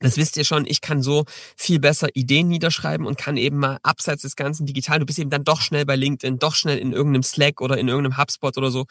das 0.00 0.16
wisst 0.16 0.36
ihr 0.36 0.44
schon, 0.44 0.66
ich 0.66 0.80
kann 0.80 1.02
so 1.02 1.24
viel 1.56 1.78
besser 1.78 2.08
Ideen 2.14 2.48
niederschreiben 2.48 3.06
und 3.06 3.18
kann 3.18 3.36
eben 3.36 3.58
mal 3.58 3.78
abseits 3.82 4.22
des 4.22 4.34
ganzen 4.34 4.66
digital, 4.66 4.98
du 4.98 5.06
bist 5.06 5.18
eben 5.18 5.30
dann 5.30 5.44
doch 5.44 5.60
schnell 5.60 5.84
bei 5.84 5.96
LinkedIn, 5.96 6.38
doch 6.38 6.54
schnell 6.54 6.78
in 6.78 6.92
irgendeinem 6.92 7.22
Slack 7.22 7.60
oder 7.60 7.78
in 7.78 7.88
irgendeinem 7.88 8.16
HubSpot 8.16 8.56
oder 8.56 8.70
so, 8.70 8.86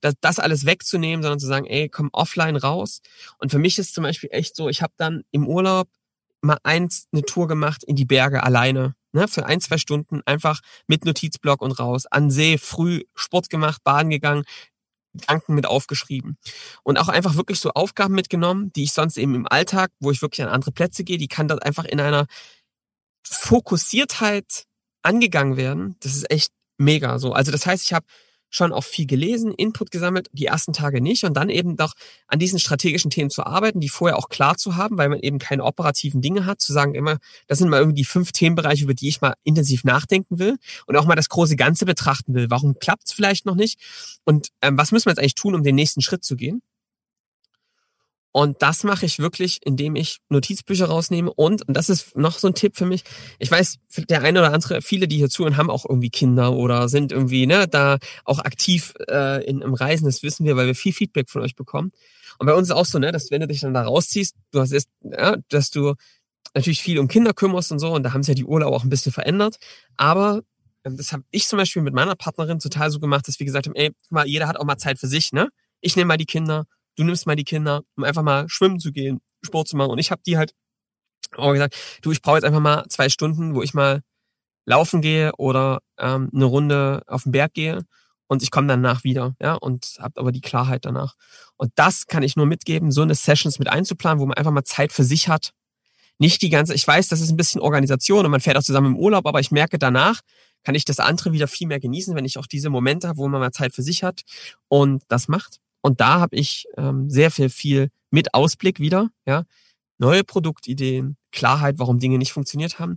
das, 0.00 0.14
das 0.20 0.38
alles 0.38 0.64
wegzunehmen, 0.64 1.22
sondern 1.22 1.38
zu 1.38 1.46
sagen, 1.46 1.66
ey, 1.66 1.88
komm 1.88 2.08
offline 2.12 2.56
raus. 2.56 3.00
Und 3.38 3.50
für 3.50 3.58
mich 3.58 3.78
ist 3.78 3.94
zum 3.94 4.04
Beispiel 4.04 4.30
echt 4.32 4.56
so, 4.56 4.68
ich 4.68 4.82
habe 4.82 4.94
dann 4.96 5.22
im 5.30 5.46
Urlaub 5.46 5.88
mal 6.40 6.58
eins 6.62 7.06
eine 7.12 7.22
Tour 7.22 7.46
gemacht 7.46 7.84
in 7.84 7.96
die 7.96 8.04
Berge 8.04 8.42
alleine, 8.42 8.94
ne, 9.12 9.28
für 9.28 9.46
ein, 9.46 9.60
zwei 9.60 9.78
Stunden 9.78 10.22
einfach 10.26 10.60
mit 10.86 11.04
Notizblock 11.04 11.62
und 11.62 11.72
raus, 11.72 12.06
an 12.06 12.30
See, 12.30 12.58
früh 12.58 13.02
Sport 13.14 13.50
gemacht, 13.50 13.82
baden 13.84 14.10
gegangen, 14.10 14.44
Gedanken 15.14 15.54
mit 15.54 15.66
aufgeschrieben. 15.66 16.36
Und 16.82 16.98
auch 16.98 17.08
einfach 17.08 17.36
wirklich 17.36 17.60
so 17.60 17.70
Aufgaben 17.70 18.14
mitgenommen, 18.14 18.72
die 18.72 18.84
ich 18.84 18.92
sonst 18.92 19.16
eben 19.16 19.34
im 19.34 19.48
Alltag, 19.48 19.90
wo 20.00 20.10
ich 20.10 20.22
wirklich 20.22 20.42
an 20.42 20.52
andere 20.52 20.72
Plätze 20.72 21.04
gehe, 21.04 21.18
die 21.18 21.28
kann 21.28 21.48
dort 21.48 21.64
einfach 21.64 21.84
in 21.84 22.00
einer 22.00 22.26
Fokussiertheit 23.26 24.64
angegangen 25.02 25.56
werden. 25.56 25.96
Das 26.00 26.14
ist 26.14 26.30
echt 26.30 26.52
mega 26.78 27.18
so. 27.18 27.32
Also 27.32 27.52
das 27.52 27.66
heißt, 27.66 27.84
ich 27.84 27.92
habe 27.92 28.06
schon 28.50 28.72
auch 28.72 28.84
viel 28.84 29.06
gelesen, 29.06 29.52
Input 29.52 29.90
gesammelt, 29.90 30.28
die 30.32 30.46
ersten 30.46 30.72
Tage 30.72 31.00
nicht 31.00 31.24
und 31.24 31.34
dann 31.34 31.50
eben 31.50 31.76
doch 31.76 31.94
an 32.28 32.38
diesen 32.38 32.58
strategischen 32.58 33.10
Themen 33.10 33.30
zu 33.30 33.44
arbeiten, 33.44 33.80
die 33.80 33.88
vorher 33.88 34.16
auch 34.16 34.28
klar 34.28 34.56
zu 34.56 34.76
haben, 34.76 34.96
weil 34.96 35.08
man 35.08 35.18
eben 35.20 35.38
keine 35.38 35.64
operativen 35.64 36.20
Dinge 36.20 36.46
hat, 36.46 36.60
zu 36.60 36.72
sagen 36.72 36.94
immer, 36.94 37.18
das 37.46 37.58
sind 37.58 37.68
mal 37.68 37.78
irgendwie 37.78 38.02
die 38.02 38.04
fünf 38.04 38.32
Themenbereiche, 38.32 38.84
über 38.84 38.94
die 38.94 39.08
ich 39.08 39.20
mal 39.20 39.34
intensiv 39.42 39.84
nachdenken 39.84 40.38
will 40.38 40.56
und 40.86 40.96
auch 40.96 41.06
mal 41.06 41.16
das 41.16 41.28
große 41.28 41.56
Ganze 41.56 41.84
betrachten 41.84 42.34
will. 42.34 42.50
Warum 42.50 42.78
klappt 42.78 43.06
es 43.06 43.12
vielleicht 43.12 43.46
noch 43.46 43.56
nicht? 43.56 43.80
Und 44.24 44.48
ähm, 44.62 44.78
was 44.78 44.92
müssen 44.92 45.06
wir 45.06 45.10
jetzt 45.10 45.18
eigentlich 45.18 45.34
tun, 45.34 45.54
um 45.54 45.62
den 45.62 45.74
nächsten 45.74 46.00
Schritt 46.00 46.24
zu 46.24 46.36
gehen? 46.36 46.62
Und 48.36 48.62
das 48.62 48.82
mache 48.82 49.06
ich 49.06 49.20
wirklich, 49.20 49.60
indem 49.64 49.94
ich 49.94 50.18
Notizbücher 50.28 50.86
rausnehme. 50.86 51.32
Und, 51.32 51.68
und 51.68 51.76
das 51.76 51.88
ist 51.88 52.16
noch 52.16 52.36
so 52.40 52.48
ein 52.48 52.54
Tipp 52.56 52.76
für 52.76 52.84
mich. 52.84 53.04
Ich 53.38 53.48
weiß, 53.48 53.76
der 54.08 54.22
eine 54.22 54.40
oder 54.40 54.52
andere, 54.52 54.82
viele, 54.82 55.06
die 55.06 55.18
hier 55.18 55.30
zuhören, 55.30 55.56
haben 55.56 55.70
auch 55.70 55.84
irgendwie 55.88 56.10
Kinder 56.10 56.52
oder 56.52 56.88
sind 56.88 57.12
irgendwie 57.12 57.46
ne, 57.46 57.68
da 57.68 57.98
auch 58.24 58.40
aktiv 58.40 58.92
äh, 59.08 59.44
in, 59.44 59.60
im 59.60 59.72
Reisen. 59.72 60.06
Das 60.06 60.24
wissen 60.24 60.44
wir, 60.44 60.56
weil 60.56 60.66
wir 60.66 60.74
viel 60.74 60.92
Feedback 60.92 61.30
von 61.30 61.42
euch 61.42 61.54
bekommen. 61.54 61.92
Und 62.40 62.46
bei 62.48 62.54
uns 62.54 62.70
ist 62.70 62.74
auch 62.74 62.86
so, 62.86 62.98
ne, 62.98 63.12
dass 63.12 63.30
wenn 63.30 63.40
du 63.40 63.46
dich 63.46 63.60
dann 63.60 63.72
da 63.72 63.82
rausziehst, 63.82 64.34
du 64.50 64.58
hast 64.58 64.72
erst, 64.72 64.88
ja, 65.04 65.36
dass 65.48 65.70
du 65.70 65.94
natürlich 66.54 66.82
viel 66.82 66.98
um 66.98 67.06
Kinder 67.06 67.34
kümmerst 67.34 67.70
und 67.70 67.78
so. 67.78 67.92
Und 67.92 68.02
da 68.02 68.14
haben 68.14 68.24
sich 68.24 68.30
ja 68.30 68.34
die 68.34 68.46
Urlaub 68.46 68.74
auch 68.74 68.82
ein 68.82 68.90
bisschen 68.90 69.12
verändert. 69.12 69.58
Aber 69.96 70.42
ähm, 70.84 70.96
das 70.96 71.12
habe 71.12 71.22
ich 71.30 71.46
zum 71.46 71.58
Beispiel 71.58 71.82
mit 71.82 71.94
meiner 71.94 72.16
Partnerin 72.16 72.58
total 72.58 72.90
so 72.90 72.98
gemacht, 72.98 73.28
dass 73.28 73.38
wir 73.38 73.46
gesagt 73.46 73.68
haben, 73.68 73.76
ey, 73.76 73.92
mal, 74.10 74.26
jeder 74.26 74.48
hat 74.48 74.56
auch 74.56 74.64
mal 74.64 74.76
Zeit 74.76 74.98
für 74.98 75.06
sich, 75.06 75.32
ne? 75.32 75.50
Ich 75.80 75.94
nehme 75.94 76.08
mal 76.08 76.16
die 76.16 76.26
Kinder 76.26 76.66
du 76.96 77.04
nimmst 77.04 77.26
mal 77.26 77.36
die 77.36 77.44
Kinder, 77.44 77.82
um 77.96 78.04
einfach 78.04 78.22
mal 78.22 78.48
schwimmen 78.48 78.80
zu 78.80 78.92
gehen, 78.92 79.20
Sport 79.42 79.68
zu 79.68 79.76
machen. 79.76 79.90
Und 79.90 79.98
ich 79.98 80.10
habe 80.10 80.22
die 80.26 80.36
halt 80.36 80.54
auch 81.36 81.52
gesagt, 81.52 81.76
du, 82.02 82.12
ich 82.12 82.22
brauche 82.22 82.36
jetzt 82.36 82.44
einfach 82.44 82.60
mal 82.60 82.84
zwei 82.88 83.08
Stunden, 83.08 83.54
wo 83.54 83.62
ich 83.62 83.74
mal 83.74 84.02
laufen 84.66 85.00
gehe 85.00 85.32
oder 85.36 85.80
ähm, 85.98 86.30
eine 86.34 86.44
Runde 86.44 87.02
auf 87.06 87.24
den 87.24 87.32
Berg 87.32 87.54
gehe 87.54 87.84
und 88.26 88.42
ich 88.42 88.50
komme 88.50 88.68
danach 88.68 89.04
wieder, 89.04 89.34
ja, 89.40 89.54
und 89.54 89.96
habe 90.00 90.20
aber 90.20 90.32
die 90.32 90.40
Klarheit 90.40 90.84
danach. 90.84 91.14
Und 91.56 91.72
das 91.74 92.06
kann 92.06 92.22
ich 92.22 92.36
nur 92.36 92.46
mitgeben, 92.46 92.90
so 92.90 93.02
eine 93.02 93.14
Sessions 93.14 93.58
mit 93.58 93.68
einzuplanen, 93.68 94.20
wo 94.20 94.26
man 94.26 94.36
einfach 94.36 94.52
mal 94.52 94.64
Zeit 94.64 94.92
für 94.92 95.04
sich 95.04 95.28
hat. 95.28 95.52
Nicht 96.18 96.42
die 96.42 96.48
ganze, 96.48 96.74
ich 96.74 96.86
weiß, 96.86 97.08
das 97.08 97.20
ist 97.20 97.30
ein 97.30 97.36
bisschen 97.36 97.60
Organisation 97.60 98.24
und 98.24 98.30
man 98.30 98.40
fährt 98.40 98.56
auch 98.56 98.62
zusammen 98.62 98.94
im 98.94 98.96
Urlaub, 98.96 99.26
aber 99.26 99.40
ich 99.40 99.50
merke 99.50 99.78
danach, 99.78 100.20
kann 100.62 100.74
ich 100.74 100.84
das 100.84 101.00
andere 101.00 101.32
wieder 101.32 101.48
viel 101.48 101.66
mehr 101.66 101.80
genießen, 101.80 102.14
wenn 102.14 102.24
ich 102.24 102.38
auch 102.38 102.46
diese 102.46 102.70
Momente 102.70 103.08
habe, 103.08 103.18
wo 103.18 103.28
man 103.28 103.40
mal 103.40 103.52
Zeit 103.52 103.74
für 103.74 103.82
sich 103.82 104.02
hat 104.02 104.22
und 104.68 105.02
das 105.08 105.28
macht. 105.28 105.60
Und 105.84 106.00
da 106.00 106.18
habe 106.18 106.34
ich 106.34 106.66
ähm, 106.78 107.10
sehr 107.10 107.30
viel, 107.30 107.50
viel 107.50 107.90
mit 108.10 108.32
Ausblick 108.32 108.80
wieder, 108.80 109.10
ja, 109.26 109.44
neue 109.98 110.24
Produktideen, 110.24 111.18
Klarheit, 111.30 111.78
warum 111.78 111.98
Dinge 111.98 112.16
nicht 112.16 112.32
funktioniert 112.32 112.78
haben 112.78 112.96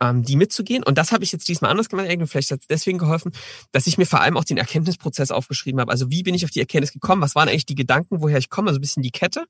ähm, 0.00 0.22
die 0.22 0.36
mitzugehen. 0.36 0.82
Und 0.82 0.98
das 0.98 1.12
habe 1.12 1.24
ich 1.24 1.32
jetzt 1.32 1.48
diesmal 1.48 1.70
anders 1.70 1.88
gemacht. 1.88 2.06
Vielleicht 2.26 2.50
hat 2.50 2.60
es 2.60 2.66
deswegen 2.66 2.98
geholfen, 2.98 3.32
dass 3.72 3.86
ich 3.86 3.98
mir 3.98 4.06
vor 4.06 4.20
allem 4.20 4.36
auch 4.36 4.44
den 4.44 4.56
Erkenntnisprozess 4.56 5.30
aufgeschrieben 5.30 5.80
habe. 5.80 5.90
Also 5.90 6.10
wie 6.10 6.22
bin 6.22 6.34
ich 6.34 6.44
auf 6.44 6.50
die 6.50 6.60
Erkenntnis 6.60 6.92
gekommen? 6.92 7.22
Was 7.22 7.34
waren 7.34 7.48
eigentlich 7.48 7.66
die 7.66 7.74
Gedanken, 7.74 8.20
woher 8.20 8.38
ich 8.38 8.50
komme? 8.50 8.68
Also 8.68 8.78
ein 8.78 8.80
bisschen 8.80 9.02
die 9.02 9.10
Kette. 9.10 9.46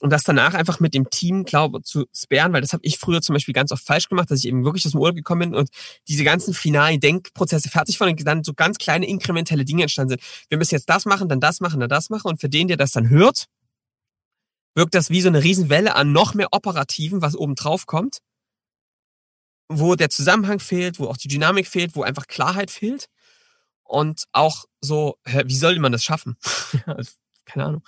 Und 0.00 0.10
das 0.10 0.22
danach 0.24 0.54
einfach 0.54 0.80
mit 0.80 0.94
dem 0.94 1.10
Team, 1.10 1.44
glaube 1.44 1.82
zu 1.82 2.06
sperren, 2.14 2.52
weil 2.52 2.60
das 2.60 2.72
habe 2.72 2.84
ich 2.84 2.98
früher 2.98 3.20
zum 3.20 3.34
Beispiel 3.34 3.54
ganz 3.54 3.72
oft 3.72 3.84
falsch 3.84 4.08
gemacht, 4.08 4.30
dass 4.30 4.40
ich 4.40 4.46
eben 4.46 4.64
wirklich 4.64 4.86
aus 4.86 4.92
dem 4.92 5.00
Urlaub 5.00 5.16
gekommen 5.16 5.50
bin 5.50 5.54
und 5.54 5.68
diese 6.08 6.24
ganzen 6.24 6.54
finalen 6.54 7.00
Denkprozesse 7.00 7.68
fertig 7.68 8.00
waren 8.00 8.10
und 8.10 8.24
dann 8.24 8.44
so 8.44 8.54
ganz 8.54 8.78
kleine 8.78 9.06
inkrementelle 9.06 9.64
Dinge 9.64 9.82
entstanden 9.82 10.10
sind. 10.10 10.22
Wir 10.48 10.58
müssen 10.58 10.74
jetzt 10.74 10.88
das 10.88 11.04
machen, 11.04 11.28
dann 11.28 11.40
das 11.40 11.60
machen, 11.60 11.80
dann 11.80 11.88
das 11.88 12.10
machen. 12.10 12.28
Und 12.28 12.40
für 12.40 12.48
den, 12.48 12.68
der 12.68 12.76
das 12.76 12.92
dann 12.92 13.08
hört, 13.10 13.46
wirkt 14.74 14.94
das 14.94 15.10
wie 15.10 15.20
so 15.20 15.28
eine 15.28 15.42
Riesenwelle 15.42 15.94
an 15.94 16.12
noch 16.12 16.34
mehr 16.34 16.48
Operativen, 16.52 17.22
was 17.22 17.36
oben 17.36 17.54
drauf 17.54 17.86
kommt 17.86 18.18
wo 19.68 19.94
der 19.94 20.10
Zusammenhang 20.10 20.60
fehlt, 20.60 20.98
wo 20.98 21.08
auch 21.08 21.16
die 21.16 21.28
Dynamik 21.28 21.66
fehlt, 21.66 21.96
wo 21.96 22.02
einfach 22.02 22.26
Klarheit 22.26 22.70
fehlt. 22.70 23.08
Und 23.82 24.24
auch 24.32 24.64
so, 24.80 25.18
wie 25.24 25.56
soll 25.56 25.78
man 25.78 25.92
das 25.92 26.04
schaffen? 26.04 26.36
Also, 26.86 27.12
keine 27.44 27.66
Ahnung. 27.66 27.84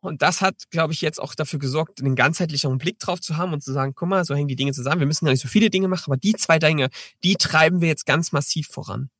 Und 0.00 0.20
das 0.20 0.40
hat, 0.40 0.68
glaube 0.70 0.92
ich, 0.92 1.00
jetzt 1.00 1.20
auch 1.20 1.34
dafür 1.36 1.60
gesorgt, 1.60 2.00
einen 2.00 2.16
ganzheitlicheren 2.16 2.78
Blick 2.78 2.98
drauf 2.98 3.20
zu 3.20 3.36
haben 3.36 3.52
und 3.52 3.62
zu 3.62 3.72
sagen, 3.72 3.94
guck 3.94 4.08
mal, 4.08 4.24
so 4.24 4.34
hängen 4.34 4.48
die 4.48 4.56
Dinge 4.56 4.72
zusammen. 4.72 4.98
Wir 4.98 5.06
müssen 5.06 5.26
ja 5.26 5.30
nicht 5.30 5.42
so 5.42 5.48
viele 5.48 5.70
Dinge 5.70 5.86
machen, 5.86 6.10
aber 6.10 6.16
die 6.16 6.32
zwei 6.32 6.58
Dinge, 6.58 6.90
die 7.22 7.36
treiben 7.36 7.80
wir 7.80 7.88
jetzt 7.88 8.04
ganz 8.04 8.32
massiv 8.32 8.66
voran. 8.66 9.10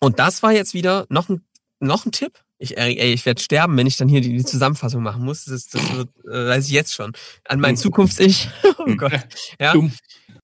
Und 0.00 0.18
das 0.18 0.42
war 0.42 0.52
jetzt 0.52 0.72
wieder 0.72 1.06
noch 1.10 1.28
ein, 1.28 1.44
noch 1.78 2.06
ein 2.06 2.12
Tipp, 2.12 2.42
ich, 2.58 2.78
ey, 2.78 3.12
ich 3.12 3.26
werde 3.26 3.42
sterben, 3.42 3.76
wenn 3.76 3.86
ich 3.86 3.96
dann 3.96 4.08
hier 4.08 4.20
die, 4.20 4.36
die 4.36 4.44
Zusammenfassung 4.44 5.02
machen 5.02 5.24
muss. 5.24 5.44
Das, 5.44 5.66
das 5.66 5.92
wird, 5.94 6.08
äh, 6.24 6.48
weiß 6.48 6.66
ich 6.66 6.72
jetzt 6.72 6.94
schon. 6.94 7.12
An 7.44 7.60
mein 7.60 7.76
Zukunfts-Ich. 7.76 8.48
oh 8.78 8.94
Gott. 8.96 9.12
Ja. 9.60 9.74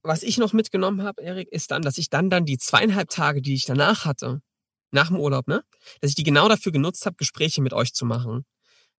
Was 0.02 0.22
ich 0.22 0.36
noch 0.36 0.52
mitgenommen 0.52 1.02
habe, 1.02 1.22
Erik, 1.22 1.48
ist 1.50 1.70
dann, 1.70 1.82
dass 1.82 1.96
ich 1.96 2.10
dann 2.10 2.28
dann 2.28 2.44
die 2.44 2.58
zweieinhalb 2.58 3.08
Tage, 3.08 3.40
die 3.40 3.54
ich 3.54 3.64
danach 3.64 4.04
hatte, 4.04 4.42
nach 4.90 5.08
dem 5.08 5.18
Urlaub, 5.18 5.48
ne, 5.48 5.62
dass 6.00 6.10
ich 6.10 6.16
die 6.16 6.22
genau 6.22 6.48
dafür 6.48 6.72
genutzt 6.72 7.06
habe, 7.06 7.16
Gespräche 7.16 7.62
mit 7.62 7.72
euch 7.72 7.94
zu 7.94 8.04
machen 8.04 8.44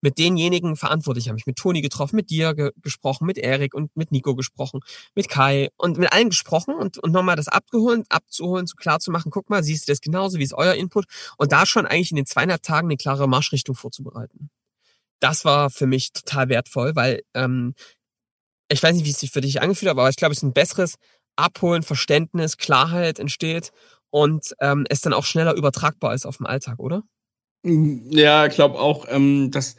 mit 0.04 0.18
denjenigen 0.18 0.76
verantwortlich. 0.76 1.26
Ich 1.26 1.30
habe 1.30 1.36
mich 1.36 1.48
mit 1.48 1.56
Toni 1.56 1.82
getroffen, 1.82 2.18
mit 2.18 2.30
dir 2.30 2.54
ge 2.54 2.72
gesprochen, 2.82 3.26
mit 3.26 3.38
Erik 3.38 3.74
und 3.74 3.96
mit 3.96 4.12
Nico 4.12 4.36
gesprochen, 4.36 4.82
mit 5.16 5.30
Kai 5.30 5.70
und 5.78 5.98
mit 5.98 6.12
allen 6.12 6.30
gesprochen 6.30 6.76
und, 6.76 6.98
und 6.98 7.12
nochmal 7.12 7.38
das 7.38 7.48
abgeholt, 7.48 8.06
abzuholen, 8.10 8.68
so 8.68 8.76
klar 8.76 9.00
zu 9.00 9.12
machen, 9.12 9.32
guck 9.32 9.50
mal, 9.50 9.64
siehst 9.64 9.88
du 9.88 9.92
das 9.92 10.02
genauso, 10.02 10.38
wie 10.40 10.44
ist 10.44 10.54
euer 10.54 10.74
Input? 10.74 11.06
Und 11.38 11.54
da 11.54 11.66
schon 11.66 11.86
eigentlich 11.86 12.12
in 12.12 12.18
den 12.18 12.26
zweieinhalb 12.26 12.62
Tagen 12.62 12.88
eine 12.88 12.98
klare 12.98 13.28
Marschrichtung 13.28 13.76
vorzubereiten. 13.76 14.50
Das 15.22 15.46
war 15.46 15.70
für 15.70 15.88
mich 15.88 16.12
total 16.12 16.50
wertvoll, 16.50 16.96
weil 16.96 17.22
ähm, 17.34 17.74
ich 18.70 18.84
weiß 18.84 18.94
nicht, 18.96 19.06
wie 19.06 19.12
es 19.12 19.20
sich 19.20 19.32
für 19.32 19.42
dich 19.42 19.62
angefühlt 19.62 19.90
hat, 19.90 19.98
aber 19.98 20.10
ich 20.10 20.18
glaube, 20.18 20.34
es 20.34 20.40
ist 20.40 20.44
ein 20.44 20.54
besseres 20.54 20.96
Abholen, 21.38 21.82
Verständnis, 21.84 22.58
Klarheit 22.58 23.20
entsteht 23.20 23.72
und 24.10 24.54
ähm, 24.60 24.86
es 24.90 25.02
dann 25.02 25.14
auch 25.14 25.26
schneller 25.26 25.56
übertragbar 25.56 26.14
ist 26.14 26.26
auf 26.26 26.38
den 26.38 26.46
Alltag, 26.46 26.80
oder? 26.80 27.04
Ja, 27.64 28.46
ich 28.46 28.56
glaube 28.56 28.80
auch, 28.80 29.06
ähm, 29.10 29.50
dass 29.52 29.76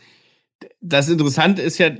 das 0.81 1.09
Interessante 1.09 1.63
ist 1.63 1.79
ja, 1.79 1.91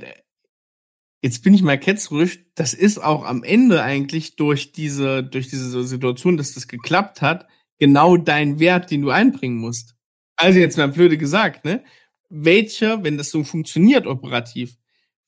jetzt 1.21 1.43
bin 1.43 1.53
ich 1.53 1.61
mal 1.61 1.79
ketzerisch, 1.79 2.39
das 2.55 2.73
ist 2.73 2.97
auch 2.97 3.23
am 3.23 3.43
Ende 3.43 3.83
eigentlich 3.83 4.35
durch 4.35 4.71
diese, 4.71 5.23
durch 5.23 5.49
diese 5.49 5.83
Situation, 5.83 6.37
dass 6.37 6.53
das 6.53 6.67
geklappt 6.67 7.21
hat, 7.21 7.47
genau 7.77 8.17
dein 8.17 8.59
Wert, 8.59 8.91
den 8.91 9.01
du 9.01 9.11
einbringen 9.11 9.57
musst. 9.57 9.95
Also 10.35 10.59
jetzt 10.59 10.77
mal 10.77 10.87
blöde 10.87 11.17
gesagt, 11.17 11.65
ne? 11.65 11.83
Welcher, 12.29 13.03
wenn 13.03 13.17
das 13.17 13.29
so 13.29 13.43
funktioniert 13.43 14.07
operativ, 14.07 14.75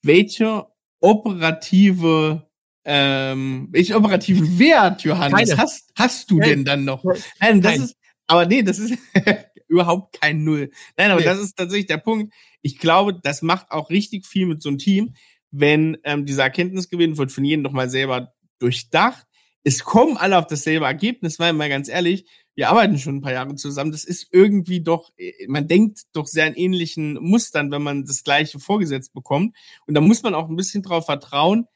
welcher 0.02 0.72
operative, 1.00 2.48
ähm, 2.84 3.68
welchen 3.70 3.96
operativen 3.96 4.58
Wert, 4.58 5.04
Johannes, 5.04 5.56
hast, 5.56 5.90
hast 5.94 6.30
du 6.30 6.38
Nein. 6.38 6.48
denn 6.48 6.64
dann 6.64 6.84
noch? 6.84 7.04
Nein, 7.40 7.60
das 7.60 7.72
Nein. 7.72 7.84
ist, 7.84 7.96
aber 8.26 8.46
nee, 8.46 8.62
das 8.62 8.78
ist 8.78 8.98
überhaupt 9.68 10.20
kein 10.20 10.44
Null. 10.44 10.70
Nein, 10.96 11.10
aber 11.10 11.20
nee. 11.20 11.26
das 11.26 11.38
ist 11.38 11.56
tatsächlich 11.56 11.86
der 11.86 11.98
Punkt. 11.98 12.34
Ich 12.62 12.78
glaube, 12.78 13.18
das 13.22 13.42
macht 13.42 13.70
auch 13.70 13.90
richtig 13.90 14.26
viel 14.26 14.46
mit 14.46 14.62
so 14.62 14.68
einem 14.68 14.78
Team, 14.78 15.14
wenn 15.50 15.98
ähm, 16.04 16.26
dieser 16.26 16.44
Erkenntnisgewinn 16.44 17.16
wird 17.16 17.32
von 17.32 17.44
jedem 17.44 17.62
nochmal 17.62 17.88
selber 17.88 18.34
durchdacht. 18.58 19.26
Es 19.64 19.84
kommen 19.84 20.16
alle 20.16 20.38
auf 20.38 20.46
dasselbe 20.46 20.86
Ergebnis, 20.86 21.38
weil 21.38 21.52
mal 21.52 21.68
ganz 21.68 21.88
ehrlich, 21.88 22.26
wir 22.54 22.70
arbeiten 22.70 22.98
schon 22.98 23.16
ein 23.16 23.20
paar 23.20 23.32
Jahre 23.32 23.54
zusammen. 23.54 23.92
Das 23.92 24.04
ist 24.04 24.28
irgendwie 24.32 24.80
doch, 24.80 25.12
äh, 25.16 25.46
man 25.46 25.68
denkt 25.68 26.00
doch 26.12 26.26
sehr 26.26 26.46
in 26.48 26.54
ähnlichen 26.54 27.14
Mustern, 27.14 27.70
wenn 27.70 27.82
man 27.82 28.04
das 28.04 28.24
Gleiche 28.24 28.58
vorgesetzt 28.58 29.12
bekommt. 29.12 29.56
Und 29.86 29.94
da 29.94 30.00
muss 30.00 30.22
man 30.22 30.34
auch 30.34 30.48
ein 30.48 30.56
bisschen 30.56 30.82
drauf 30.82 31.06
vertrauen. 31.06 31.66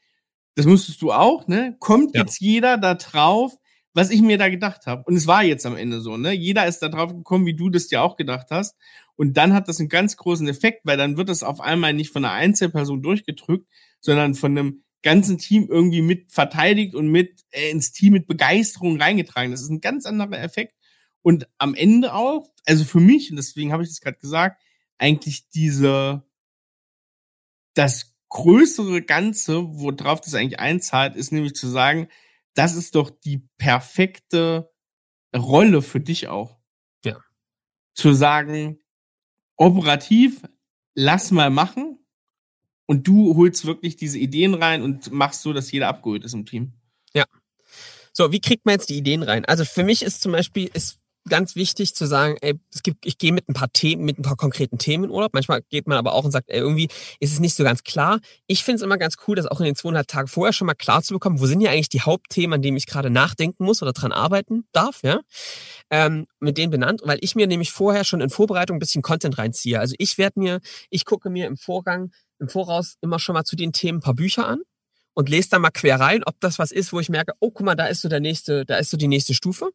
Das 0.55 0.65
musstest 0.65 1.01
du 1.01 1.11
auch, 1.13 1.47
ne? 1.47 1.77
Kommt 1.79 2.15
ja. 2.15 2.21
jetzt 2.21 2.39
jeder 2.39 2.77
da 2.77 2.95
drauf, 2.95 3.55
was 3.93 4.09
ich 4.09 4.21
mir 4.21 4.37
da 4.37 4.49
gedacht 4.49 4.85
habe. 4.87 5.03
Und 5.05 5.15
es 5.15 5.27
war 5.27 5.43
jetzt 5.43 5.65
am 5.65 5.77
Ende 5.77 6.01
so, 6.01 6.17
ne? 6.17 6.33
Jeder 6.33 6.65
ist 6.67 6.79
da 6.79 6.89
drauf 6.89 7.13
gekommen, 7.13 7.45
wie 7.45 7.55
du 7.55 7.69
das 7.69 7.87
dir 7.87 8.01
auch 8.01 8.15
gedacht 8.15 8.47
hast. 8.49 8.75
Und 9.15 9.37
dann 9.37 9.53
hat 9.53 9.67
das 9.67 9.79
einen 9.79 9.89
ganz 9.89 10.17
großen 10.17 10.47
Effekt, 10.47 10.81
weil 10.83 10.97
dann 10.97 11.17
wird 11.17 11.29
es 11.29 11.43
auf 11.43 11.61
einmal 11.61 11.93
nicht 11.93 12.11
von 12.11 12.25
einer 12.25 12.33
Einzelperson 12.33 13.03
durchgedrückt, 13.03 13.67
sondern 13.99 14.33
von 14.33 14.57
einem 14.57 14.83
ganzen 15.03 15.37
Team 15.37 15.67
irgendwie 15.69 16.01
mit 16.01 16.31
verteidigt 16.31 16.95
und 16.95 17.09
mit 17.09 17.43
äh, 17.51 17.69
ins 17.69 17.91
Team 17.91 18.13
mit 18.13 18.25
Begeisterung 18.25 18.99
reingetragen. 18.99 19.51
Das 19.51 19.61
ist 19.61 19.69
ein 19.69 19.81
ganz 19.81 20.05
anderer 20.05 20.41
Effekt. 20.41 20.73
Und 21.21 21.47
am 21.57 21.75
Ende 21.75 22.13
auch, 22.13 22.49
also 22.65 22.83
für 22.85 22.99
mich, 22.99 23.29
und 23.29 23.37
deswegen 23.37 23.71
habe 23.71 23.83
ich 23.83 23.89
das 23.89 24.01
gerade 24.01 24.17
gesagt, 24.17 24.61
eigentlich 24.97 25.49
diese, 25.49 26.23
das 27.75 28.13
größere 28.29 29.01
Ganze, 29.01 29.63
worauf 29.63 30.21
das 30.21 30.33
eigentlich 30.33 30.59
einzahlt, 30.59 31.15
ist 31.15 31.31
nämlich 31.31 31.53
zu 31.53 31.67
sagen, 31.67 32.07
das 32.53 32.75
ist 32.75 32.95
doch 32.95 33.09
die 33.09 33.47
perfekte 33.57 34.71
Rolle 35.35 35.81
für 35.81 35.99
dich 35.99 36.27
auch. 36.27 36.59
Ja. 37.03 37.17
Zu 37.93 38.13
sagen, 38.13 38.79
operativ, 39.57 40.41
lass 40.95 41.31
mal 41.31 41.49
machen 41.49 41.99
und 42.85 43.07
du 43.07 43.35
holst 43.35 43.65
wirklich 43.65 43.95
diese 43.95 44.19
Ideen 44.19 44.53
rein 44.53 44.81
und 44.81 45.11
machst 45.11 45.41
so, 45.41 45.53
dass 45.53 45.71
jeder 45.71 45.87
abgeholt 45.87 46.23
ist 46.23 46.33
im 46.33 46.45
Team. 46.45 46.73
Ja. 47.13 47.25
So, 48.11 48.31
wie 48.31 48.41
kriegt 48.41 48.65
man 48.65 48.73
jetzt 48.73 48.89
die 48.89 48.97
Ideen 48.97 49.23
rein? 49.23 49.45
Also 49.45 49.65
für 49.65 49.83
mich 49.83 50.03
ist 50.03 50.21
zum 50.21 50.31
Beispiel, 50.31 50.69
ist 50.73 51.02
ganz 51.29 51.55
wichtig 51.55 51.95
zu 51.95 52.05
sagen, 52.05 52.37
ey, 52.41 52.59
es 52.73 52.83
gibt, 52.83 53.05
ich 53.05 53.17
gehe 53.17 53.31
mit 53.31 53.47
ein 53.47 53.53
paar 53.53 53.71
Themen, 53.71 54.03
mit 54.03 54.19
ein 54.19 54.23
paar 54.23 54.35
konkreten 54.35 54.77
Themen 54.77 55.05
in 55.05 55.09
Urlaub. 55.09 55.33
Manchmal 55.33 55.61
geht 55.69 55.87
man 55.87 55.97
aber 55.97 56.13
auch 56.13 56.25
und 56.25 56.31
sagt, 56.31 56.49
ey, 56.49 56.59
irgendwie 56.59 56.89
ist 57.19 57.31
es 57.33 57.39
nicht 57.39 57.55
so 57.55 57.63
ganz 57.63 57.83
klar. 57.83 58.19
Ich 58.47 58.63
finde 58.63 58.77
es 58.77 58.81
immer 58.81 58.97
ganz 58.97 59.15
cool, 59.27 59.35
das 59.35 59.45
auch 59.45 59.59
in 59.59 59.65
den 59.65 59.75
zweieinhalb 59.75 60.07
Tagen 60.07 60.27
vorher 60.27 60.53
schon 60.53 60.67
mal 60.67 60.73
klar 60.73 61.01
zu 61.01 61.13
bekommen, 61.13 61.39
wo 61.39 61.45
sind 61.45 61.61
ja 61.61 61.71
eigentlich 61.71 61.89
die 61.89 62.01
Hauptthemen, 62.01 62.55
an 62.55 62.61
denen 62.61 62.77
ich 62.77 62.87
gerade 62.87 63.09
nachdenken 63.09 63.63
muss 63.63 63.81
oder 63.81 63.93
dran 63.93 64.11
arbeiten 64.11 64.65
darf, 64.73 65.01
ja. 65.03 65.21
Ähm, 65.89 66.25
mit 66.39 66.57
denen 66.57 66.71
benannt, 66.71 67.01
weil 67.05 67.19
ich 67.21 67.35
mir 67.35 67.47
nämlich 67.47 67.71
vorher 67.71 68.03
schon 68.03 68.21
in 68.21 68.29
Vorbereitung 68.29 68.77
ein 68.77 68.79
bisschen 68.79 69.01
Content 69.01 69.37
reinziehe. 69.37 69.79
Also 69.79 69.95
ich 69.97 70.17
werde 70.17 70.39
mir, 70.39 70.59
ich 70.89 71.05
gucke 71.05 71.29
mir 71.29 71.47
im 71.47 71.57
Vorgang, 71.57 72.11
im 72.39 72.49
Voraus 72.49 72.95
immer 73.01 73.19
schon 73.19 73.33
mal 73.33 73.43
zu 73.43 73.55
den 73.55 73.71
Themen 73.71 73.99
ein 73.99 74.01
paar 74.01 74.15
Bücher 74.15 74.47
an 74.47 74.61
und 75.13 75.29
lese 75.29 75.49
da 75.51 75.59
mal 75.59 75.71
quer 75.71 75.99
rein, 75.99 76.23
ob 76.25 76.39
das 76.39 76.59
was 76.59 76.71
ist, 76.71 76.91
wo 76.93 76.99
ich 76.99 77.09
merke, 77.09 77.33
oh, 77.39 77.51
guck 77.51 77.65
mal, 77.65 77.75
da 77.75 77.87
ist 77.87 78.01
so 78.01 78.09
der 78.09 78.19
nächste, 78.19 78.65
da 78.65 78.77
ist 78.77 78.89
so 78.89 78.97
die 78.97 79.07
nächste 79.07 79.33
Stufe. 79.33 79.69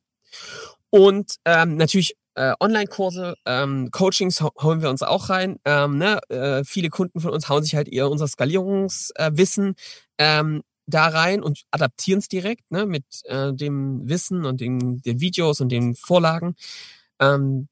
Und 0.91 1.37
ähm, 1.45 1.77
natürlich 1.77 2.15
äh, 2.35 2.55
Online-Kurse, 2.61 3.35
ähm, 3.47 3.91
Coachings 3.91 4.41
holen 4.41 4.81
wir 4.81 4.91
uns 4.91 5.03
auch 5.03 5.29
rein. 5.29 5.59
Ähm, 5.65 5.99
ne? 5.99 6.21
äh, 6.29 6.65
viele 6.65 6.89
Kunden 6.89 7.21
von 7.21 7.33
uns 7.33 7.49
hauen 7.49 7.63
sich 7.63 7.75
halt 7.75 7.89
eher 7.89 8.11
unser 8.11 8.29
Skalierungswissen 8.29 9.75
ähm, 10.19 10.63
da 10.87 11.09
rein 11.09 11.43
und 11.43 11.65
adaptieren 11.71 12.21
es 12.21 12.29
direkt 12.29 12.71
ne? 12.71 12.87
mit 12.87 13.05
äh, 13.25 13.53
dem 13.53 14.09
Wissen 14.09 14.45
und 14.45 14.61
den, 14.61 15.03
den 15.03 15.21
Videos 15.21 15.61
und 15.61 15.71
den 15.71 15.95
Vorlagen. 15.95 16.55
Ähm, 17.21 17.69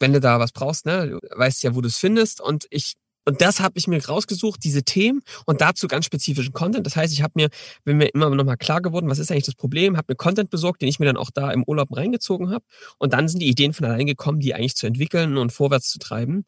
wenn 0.00 0.12
du 0.12 0.20
da 0.20 0.38
was 0.38 0.52
brauchst, 0.52 0.86
ne, 0.86 1.08
du 1.08 1.18
weißt 1.36 1.62
ja, 1.62 1.74
wo 1.74 1.80
du 1.80 1.88
es 1.88 1.96
findest. 1.96 2.40
Und 2.40 2.66
ich 2.70 2.94
und 3.24 3.40
das 3.40 3.60
habe 3.60 3.78
ich 3.78 3.86
mir 3.86 4.04
rausgesucht, 4.04 4.62
diese 4.64 4.82
Themen 4.82 5.22
und 5.46 5.60
dazu 5.60 5.88
ganz 5.88 6.04
spezifischen 6.04 6.52
Content. 6.52 6.86
Das 6.86 6.96
heißt, 6.96 7.12
ich 7.12 7.22
habe 7.22 7.32
mir, 7.36 7.48
bin 7.84 7.96
mir 7.96 8.06
immer 8.06 8.28
noch 8.30 8.44
mal 8.44 8.56
klar 8.56 8.82
geworden, 8.82 9.08
was 9.08 9.18
ist 9.18 9.30
eigentlich 9.30 9.46
das 9.46 9.54
Problem, 9.54 9.96
habe 9.96 10.12
mir 10.12 10.16
Content 10.16 10.50
besorgt, 10.50 10.82
den 10.82 10.88
ich 10.88 10.98
mir 10.98 11.06
dann 11.06 11.16
auch 11.16 11.30
da 11.30 11.50
im 11.50 11.64
Urlaub 11.64 11.96
reingezogen 11.96 12.50
habe. 12.50 12.64
Und 12.98 13.12
dann 13.12 13.28
sind 13.28 13.40
die 13.40 13.48
Ideen 13.48 13.72
von 13.72 13.86
allein 13.86 14.06
gekommen, 14.06 14.40
die 14.40 14.54
eigentlich 14.54 14.76
zu 14.76 14.86
entwickeln 14.86 15.36
und 15.38 15.52
vorwärts 15.52 15.88
zu 15.88 15.98
treiben. 15.98 16.44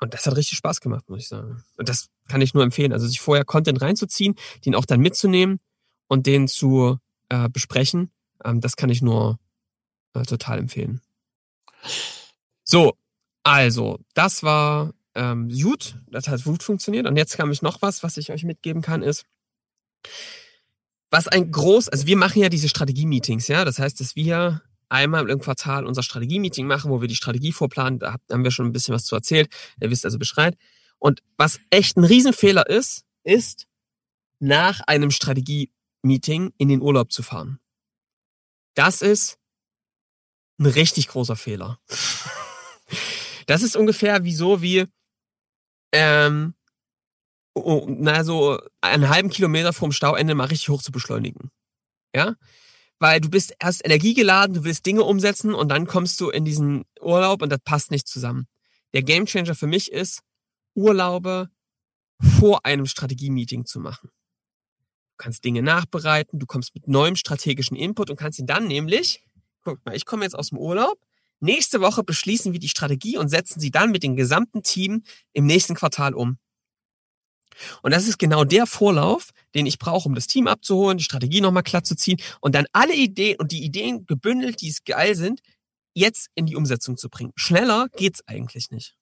Und 0.00 0.14
das 0.14 0.26
hat 0.26 0.36
richtig 0.36 0.58
Spaß 0.58 0.80
gemacht, 0.80 1.08
muss 1.08 1.22
ich 1.22 1.28
sagen. 1.28 1.62
Und 1.76 1.88
das 1.88 2.08
kann 2.28 2.40
ich 2.40 2.54
nur 2.54 2.62
empfehlen. 2.62 2.92
Also 2.92 3.06
sich 3.06 3.20
vorher 3.20 3.44
Content 3.44 3.80
reinzuziehen, 3.82 4.34
den 4.64 4.74
auch 4.74 4.84
dann 4.84 5.00
mitzunehmen 5.00 5.58
und 6.08 6.26
den 6.26 6.48
zu 6.48 6.98
äh, 7.28 7.48
besprechen, 7.48 8.10
ähm, 8.44 8.60
das 8.60 8.76
kann 8.76 8.90
ich 8.90 9.02
nur 9.02 9.38
äh, 10.14 10.22
total 10.22 10.58
empfehlen. 10.58 11.00
So, 12.64 12.94
also, 13.44 13.98
das 14.14 14.42
war 14.42 14.92
ähm, 15.14 15.48
gut, 15.48 15.96
das 16.10 16.28
hat 16.28 16.44
gut 16.44 16.62
funktioniert. 16.62 17.06
Und 17.06 17.16
jetzt 17.16 17.36
kam 17.36 17.50
ich 17.50 17.62
noch 17.62 17.82
was, 17.82 18.02
was 18.02 18.16
ich 18.16 18.30
euch 18.30 18.44
mitgeben 18.44 18.82
kann, 18.82 19.02
ist, 19.02 19.24
was 21.10 21.28
ein 21.28 21.50
groß, 21.50 21.88
also 21.88 22.06
wir 22.06 22.16
machen 22.16 22.40
ja 22.40 22.48
diese 22.48 22.68
Strategie-Meetings, 22.68 23.48
ja. 23.48 23.64
Das 23.64 23.78
heißt, 23.78 24.00
dass 24.00 24.16
wir 24.16 24.62
einmal 24.88 25.28
im 25.28 25.40
Quartal 25.40 25.86
unser 25.86 26.02
Strategie-Meeting 26.02 26.66
machen, 26.66 26.90
wo 26.90 27.00
wir 27.00 27.08
die 27.08 27.16
Strategie 27.16 27.52
vorplanen. 27.52 27.98
Da 27.98 28.16
haben 28.30 28.44
wir 28.44 28.50
schon 28.50 28.66
ein 28.66 28.72
bisschen 28.72 28.94
was 28.94 29.04
zu 29.04 29.14
erzählt. 29.14 29.52
Ihr 29.80 29.90
wisst 29.90 30.04
also 30.04 30.18
Bescheid. 30.18 30.56
Und 30.98 31.22
was 31.36 31.60
echt 31.70 31.96
ein 31.96 32.04
Riesenfehler 32.04 32.68
ist, 32.68 33.04
ist, 33.24 33.66
nach 34.38 34.80
einem 34.86 35.10
Strategie-Meeting 35.10 36.52
in 36.58 36.68
den 36.68 36.82
Urlaub 36.82 37.12
zu 37.12 37.22
fahren. 37.22 37.60
Das 38.74 39.02
ist 39.02 39.38
ein 40.58 40.66
richtig 40.66 41.08
großer 41.08 41.36
Fehler. 41.36 41.78
Das 43.46 43.62
ist 43.62 43.76
ungefähr 43.76 44.22
wie 44.22 44.34
so 44.34 44.62
wie, 44.62 44.86
ähm, 45.92 46.54
oh, 47.54 47.86
na, 47.88 48.24
so 48.24 48.58
einen 48.80 49.08
halben 49.08 49.30
Kilometer 49.30 49.72
vom 49.72 49.92
Stauende 49.92 50.34
mal 50.34 50.46
richtig 50.46 50.68
hoch 50.68 50.82
zu 50.82 50.92
beschleunigen. 50.92 51.50
Ja? 52.14 52.34
Weil 52.98 53.20
du 53.20 53.28
bist 53.28 53.54
erst 53.58 53.84
energiegeladen, 53.84 54.54
du 54.54 54.64
willst 54.64 54.86
Dinge 54.86 55.04
umsetzen 55.04 55.54
und 55.54 55.68
dann 55.68 55.86
kommst 55.86 56.20
du 56.20 56.30
in 56.30 56.44
diesen 56.44 56.84
Urlaub 57.00 57.42
und 57.42 57.50
das 57.50 57.60
passt 57.64 57.90
nicht 57.90 58.08
zusammen. 58.08 58.46
Der 58.94 59.02
Gamechanger 59.02 59.54
für 59.54 59.66
mich 59.66 59.90
ist, 59.90 60.20
Urlaube 60.74 61.50
vor 62.38 62.64
einem 62.64 62.86
Strategie-Meeting 62.86 63.66
zu 63.66 63.80
machen. 63.80 64.10
Du 65.10 65.16
kannst 65.24 65.44
Dinge 65.44 65.62
nachbereiten, 65.62 66.38
du 66.38 66.46
kommst 66.46 66.74
mit 66.74 66.88
neuem 66.88 67.16
strategischen 67.16 67.76
Input 67.76 68.10
und 68.10 68.16
kannst 68.16 68.38
ihn 68.38 68.46
dann 68.46 68.66
nämlich, 68.66 69.24
guck 69.62 69.84
mal, 69.84 69.94
ich 69.94 70.04
komme 70.04 70.24
jetzt 70.24 70.34
aus 70.34 70.48
dem 70.48 70.58
Urlaub, 70.58 70.98
Nächste 71.42 71.80
Woche 71.80 72.04
beschließen 72.04 72.52
wir 72.52 72.60
die 72.60 72.68
Strategie 72.68 73.18
und 73.18 73.28
setzen 73.28 73.58
sie 73.58 73.72
dann 73.72 73.90
mit 73.90 74.04
dem 74.04 74.14
gesamten 74.14 74.62
Team 74.62 75.02
im 75.32 75.44
nächsten 75.44 75.74
Quartal 75.74 76.14
um. 76.14 76.38
Und 77.82 77.92
das 77.92 78.06
ist 78.06 78.18
genau 78.18 78.44
der 78.44 78.66
Vorlauf, 78.66 79.30
den 79.54 79.66
ich 79.66 79.78
brauche, 79.78 80.08
um 80.08 80.14
das 80.14 80.28
Team 80.28 80.46
abzuholen, 80.46 80.98
die 80.98 81.04
Strategie 81.04 81.40
nochmal 81.40 81.64
klar 81.64 81.82
zu 81.82 81.96
ziehen 81.96 82.20
und 82.40 82.54
dann 82.54 82.66
alle 82.72 82.94
Ideen 82.94 83.40
und 83.40 83.50
die 83.50 83.64
Ideen 83.64 84.06
gebündelt, 84.06 84.60
die 84.60 84.68
es 84.68 84.84
geil 84.84 85.16
sind, 85.16 85.40
jetzt 85.94 86.28
in 86.36 86.46
die 86.46 86.54
Umsetzung 86.54 86.96
zu 86.96 87.10
bringen. 87.10 87.32
Schneller 87.34 87.88
geht's 87.96 88.22
eigentlich 88.28 88.70
nicht. 88.70 88.94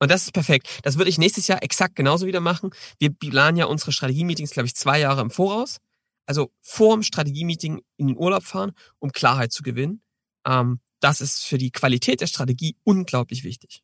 Und 0.00 0.10
das 0.10 0.24
ist 0.24 0.32
perfekt. 0.32 0.68
Das 0.82 0.98
würde 0.98 1.10
ich 1.10 1.18
nächstes 1.18 1.46
Jahr 1.46 1.62
exakt 1.62 1.94
genauso 1.94 2.26
wieder 2.26 2.40
machen. 2.40 2.70
Wir 2.98 3.10
planen 3.10 3.56
ja 3.56 3.66
unsere 3.66 3.92
Strategie-Meetings, 3.92 4.50
glaube 4.50 4.66
ich, 4.66 4.74
zwei 4.74 4.98
Jahre 4.98 5.20
im 5.20 5.30
Voraus. 5.30 5.78
Also 6.26 6.50
vor 6.60 6.96
dem 6.96 7.04
Strategie-Meeting 7.04 7.82
in 7.98 8.08
den 8.08 8.16
Urlaub 8.16 8.42
fahren, 8.42 8.72
um 8.98 9.12
Klarheit 9.12 9.52
zu 9.52 9.62
gewinnen. 9.62 10.02
Ähm, 10.46 10.80
das 11.00 11.20
ist 11.20 11.44
für 11.44 11.58
die 11.58 11.70
Qualität 11.70 12.20
der 12.20 12.26
Strategie 12.26 12.76
unglaublich 12.84 13.44
wichtig. 13.44 13.82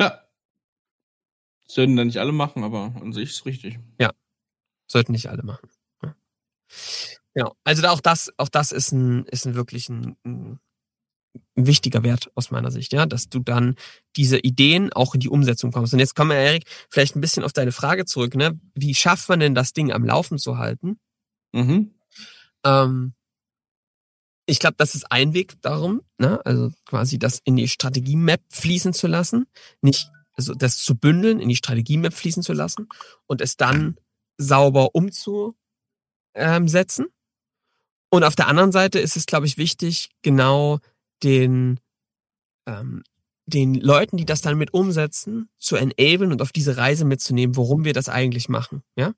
Ja. 0.00 0.24
Sollten 1.66 1.96
da 1.96 2.04
nicht 2.04 2.18
alle 2.18 2.32
machen, 2.32 2.64
aber 2.64 2.94
an 3.00 3.12
sich 3.12 3.30
ist 3.30 3.46
richtig. 3.46 3.78
Ja. 3.98 4.12
Sollten 4.86 5.12
nicht 5.12 5.28
alle 5.28 5.42
machen. 5.42 5.68
Ja. 6.02 6.16
Genau. 7.34 7.56
Also 7.64 7.86
auch 7.88 8.00
das, 8.00 8.32
auch 8.38 8.48
das 8.48 8.72
ist 8.72 8.92
ein, 8.92 9.24
ist 9.26 9.46
ein 9.46 9.54
wirklich 9.54 9.88
ein, 9.88 10.16
ein 10.24 10.60
wichtiger 11.54 12.02
Wert 12.02 12.30
aus 12.34 12.50
meiner 12.50 12.70
Sicht, 12.70 12.92
ja, 12.92 13.06
dass 13.06 13.28
du 13.28 13.40
dann 13.40 13.76
diese 14.16 14.38
Ideen 14.38 14.92
auch 14.92 15.14
in 15.14 15.20
die 15.20 15.28
Umsetzung 15.28 15.70
kommst. 15.72 15.92
Und 15.92 16.00
jetzt 16.00 16.16
kommen 16.16 16.30
wir, 16.30 16.36
Erik, 16.36 16.64
vielleicht 16.88 17.16
ein 17.16 17.20
bisschen 17.20 17.44
auf 17.44 17.52
deine 17.52 17.72
Frage 17.72 18.04
zurück, 18.04 18.34
ne? 18.34 18.58
Wie 18.74 18.94
schafft 18.94 19.28
man 19.28 19.40
denn 19.40 19.54
das 19.54 19.72
Ding 19.72 19.92
am 19.92 20.04
Laufen 20.04 20.38
zu 20.38 20.58
halten? 20.58 20.98
Mhm. 21.52 21.94
Ähm, 22.64 23.14
ich 24.50 24.58
glaube, 24.58 24.74
das 24.78 24.94
ist 24.96 25.10
ein 25.10 25.32
Weg 25.32 25.62
darum, 25.62 26.02
ne? 26.18 26.44
also 26.44 26.72
quasi 26.84 27.18
das 27.18 27.40
in 27.44 27.56
die 27.56 27.68
Strategie-Map 27.68 28.42
fließen 28.50 28.92
zu 28.92 29.06
lassen, 29.06 29.46
nicht, 29.80 30.10
also 30.32 30.54
das 30.54 30.78
zu 30.78 30.96
bündeln, 30.96 31.38
in 31.38 31.48
die 31.48 31.56
Strategie-Map 31.56 32.12
fließen 32.12 32.42
zu 32.42 32.52
lassen 32.52 32.88
und 33.26 33.40
es 33.40 33.56
dann 33.56 33.96
sauber 34.38 34.94
umzusetzen. 34.94 35.54
Und 38.10 38.24
auf 38.24 38.34
der 38.34 38.48
anderen 38.48 38.72
Seite 38.72 38.98
ist 38.98 39.16
es, 39.16 39.26
glaube 39.26 39.46
ich, 39.46 39.56
wichtig, 39.56 40.10
genau 40.22 40.80
den 41.22 41.78
ähm, 42.66 43.04
den 43.50 43.74
Leuten, 43.74 44.16
die 44.16 44.24
das 44.24 44.40
dann 44.40 44.56
mit 44.56 44.72
umsetzen, 44.72 45.48
zu 45.58 45.76
enablen 45.76 46.32
und 46.32 46.40
auf 46.40 46.52
diese 46.52 46.76
Reise 46.76 47.04
mitzunehmen, 47.04 47.56
worum 47.56 47.84
wir 47.84 47.92
das 47.92 48.08
eigentlich 48.08 48.48
machen, 48.48 48.82
ja? 48.96 49.12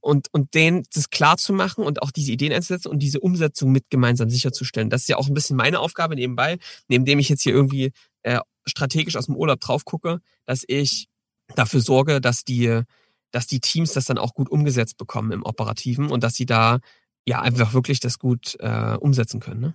Und, 0.00 0.28
und 0.32 0.54
denen 0.54 0.84
das 0.94 1.10
klar 1.10 1.36
zu 1.36 1.52
machen 1.52 1.84
und 1.84 2.02
auch 2.02 2.10
diese 2.10 2.32
Ideen 2.32 2.52
einzusetzen 2.52 2.88
und 2.88 3.00
diese 3.00 3.20
Umsetzung 3.20 3.72
mit 3.72 3.90
gemeinsam 3.90 4.30
sicherzustellen. 4.30 4.90
Das 4.90 5.02
ist 5.02 5.08
ja 5.08 5.16
auch 5.16 5.28
ein 5.28 5.34
bisschen 5.34 5.56
meine 5.56 5.80
Aufgabe 5.80 6.14
nebenbei, 6.14 6.58
neben 6.88 7.04
dem 7.04 7.18
ich 7.18 7.28
jetzt 7.28 7.42
hier 7.42 7.52
irgendwie 7.52 7.92
äh, 8.22 8.40
strategisch 8.66 9.16
aus 9.16 9.26
dem 9.26 9.36
Urlaub 9.36 9.60
drauf 9.60 9.84
gucke, 9.84 10.20
dass 10.44 10.64
ich 10.66 11.08
dafür 11.54 11.80
sorge, 11.80 12.20
dass 12.20 12.44
die, 12.44 12.82
dass 13.30 13.46
die 13.46 13.60
Teams 13.60 13.92
das 13.92 14.06
dann 14.06 14.18
auch 14.18 14.34
gut 14.34 14.48
umgesetzt 14.48 14.96
bekommen 14.96 15.32
im 15.32 15.42
Operativen 15.42 16.10
und 16.10 16.22
dass 16.22 16.34
sie 16.34 16.46
da 16.46 16.78
ja 17.26 17.40
einfach 17.40 17.74
wirklich 17.74 18.00
das 18.00 18.18
gut 18.18 18.56
äh, 18.60 18.96
umsetzen 18.98 19.40
können. 19.40 19.60
Ne? 19.60 19.74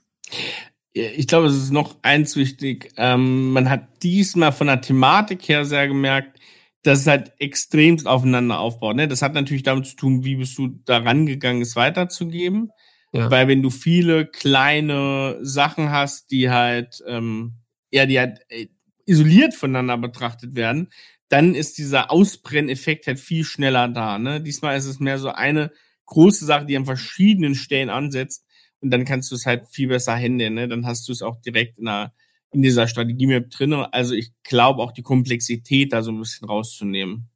Ich 0.93 1.28
glaube, 1.28 1.47
es 1.47 1.56
ist 1.56 1.71
noch 1.71 1.97
eins 2.02 2.36
wichtig. 2.36 2.91
Ähm, 2.97 3.52
man 3.52 3.69
hat 3.69 4.04
diesmal 4.04 4.52
von 4.52 4.67
der 4.67 4.82
Thematik 4.82 5.47
her 5.47 5.65
sehr 5.65 5.88
gemerkt, 5.88 6.39
dass 6.84 7.02
es 7.02 7.08
halt 7.08 7.34
extremst 7.39 8.08
aufeinander 8.08 8.60
aufbaut. 8.60 8.95
Ne? 8.95 9.08
Das 9.08 9.21
hat 9.21 9.34
natürlich 9.34 9.63
damit 9.63 9.86
zu 9.88 9.95
tun, 9.95 10.23
wie 10.23 10.38
bist 10.38 10.58
du 10.58 10.80
da 10.86 10.97
rangegangen, 10.97 11.62
es 11.62 11.76
weiterzugeben. 11.76 12.71
Ja. 13.13 13.30
Weil 13.32 13.47
wenn 13.47 13.62
du 13.62 13.69
viele 13.69 14.26
kleine 14.26 15.38
Sachen 15.41 15.91
hast, 15.91 16.32
die 16.32 16.50
halt, 16.50 17.04
ähm, 17.08 17.56
ja, 17.91 18.06
die 18.06 18.19
halt 18.19 18.39
äh, 18.50 18.67
isoliert 19.06 19.54
voneinander 19.54 19.97
betrachtet 19.97 20.56
werden, 20.56 20.89
dann 21.30 21.56
ist 21.56 21.78
dieser 21.78 22.12
Ausbrenneffekt 22.12 23.08
halt 23.08 23.19
viel 23.19 23.43
schneller 23.43 23.88
da. 23.89 24.17
Ne? 24.17 24.41
Diesmal 24.41 24.78
ist 24.78 24.86
es 24.86 25.00
mehr 25.00 25.19
so 25.19 25.30
eine 25.30 25.71
große 26.06 26.45
Sache, 26.45 26.65
die 26.65 26.78
an 26.78 26.86
verschiedenen 26.86 27.56
Stellen 27.56 27.89
ansetzt 27.89 28.45
und 28.88 28.91
dann 28.91 29.04
kannst 29.04 29.32
du 29.32 29.36
es 29.36 29.45
halt 29.45 29.67
viel 29.67 29.89
besser 29.89 30.15
handeln. 30.15 30.54
Ne? 30.54 30.69
Dann 30.69 30.86
hast 30.86 31.10
du 31.10 31.12
es 31.12 31.21
auch 31.21 31.41
direkt 31.41 31.78
in, 31.78 31.89
einer, 31.89 32.13
in 32.52 32.62
dieser 32.62 32.88
Strategie-Map 32.88 33.50
drin. 33.50 33.73
Also 33.73 34.15
ich 34.15 34.32
glaube 34.43 34.82
auch 34.82 34.93
die 34.93 35.04
Komplexität 35.04 35.91
da 35.91 36.02
so 36.02 36.13
ein 36.13 36.19
bisschen 36.19 36.47
rauszunehmen, 36.47 37.28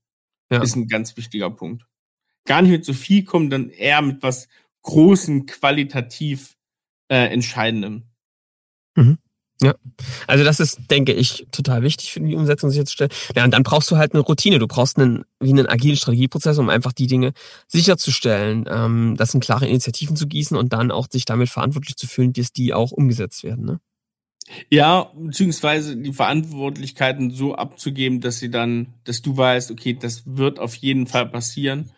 ja. 0.50 0.64
ist 0.64 0.78
ein 0.78 0.88
ganz 0.88 1.18
wichtiger 1.18 1.50
Punkt. 1.50 1.86
Gar 2.46 2.62
nicht 2.62 2.72
mit 2.72 2.86
so 2.86 2.94
viel 2.94 3.26
kommen, 3.26 3.50
dann 3.50 3.70
eher 3.70 4.02
mit 4.02 4.24
was 4.24 4.48
Großen, 4.84 5.46
qualitativ 5.46 6.56
äh, 7.10 7.26
Entscheidendem. 7.34 8.04
Mhm. 8.96 9.18
Ja, 9.63 9.76
also 10.26 10.43
das 10.43 10.60
ist, 10.60 10.80
denke 10.89 11.13
ich, 11.13 11.45
total 11.52 11.84
wichtig 11.84 12.12
für 12.12 12.19
die 12.19 12.36
Umsetzung 12.36 12.71
sicherzustellen. 12.71 13.12
Ja, 13.36 13.43
und 13.43 13.52
dann 13.52 13.62
brauchst 13.62 13.91
du 13.91 13.97
halt 13.97 14.13
eine 14.13 14.21
Routine. 14.21 14.58
Du 14.58 14.67
brauchst 14.67 14.97
einen, 14.97 15.24
wie 15.39 15.52
einen 15.52 15.67
agilen 15.67 15.97
Strategieprozess, 15.97 16.58
um 16.58 16.69
einfach 16.69 16.93
die 16.93 17.06
Dinge 17.06 17.34
sicherzustellen. 17.67 18.65
Ähm, 18.67 19.15
das 19.17 19.32
sind 19.32 19.43
klare 19.43 19.67
Initiativen 19.67 20.15
zu 20.15 20.28
gießen 20.28 20.58
und 20.58 20.74
dann 20.74 20.89
auch 20.89 21.08
sich 21.12 21.26
damit 21.26 21.50
verantwortlich 21.50 21.95
zu 21.95 22.08
fühlen, 22.08 22.34
dass 22.34 22.52
die 22.52 22.74
auch 22.74 22.91
umgesetzt 22.91 23.43
werden. 23.43 23.65
Ne? 23.65 23.80
Ja, 24.69 25.12
beziehungsweise 25.15 25.95
die 25.95 26.13
Verantwortlichkeiten 26.13 27.30
so 27.32 27.56
abzugeben, 27.56 28.19
dass 28.19 28.39
sie 28.39 28.50
dann, 28.50 28.95
dass 29.04 29.21
du 29.21 29.38
weißt, 29.38 29.69
okay, 29.71 29.93
das 29.93 30.24
wird 30.26 30.60
auf 30.60 30.76
jeden 30.76 31.06
Fall 31.06 31.30
passieren. 31.30 31.91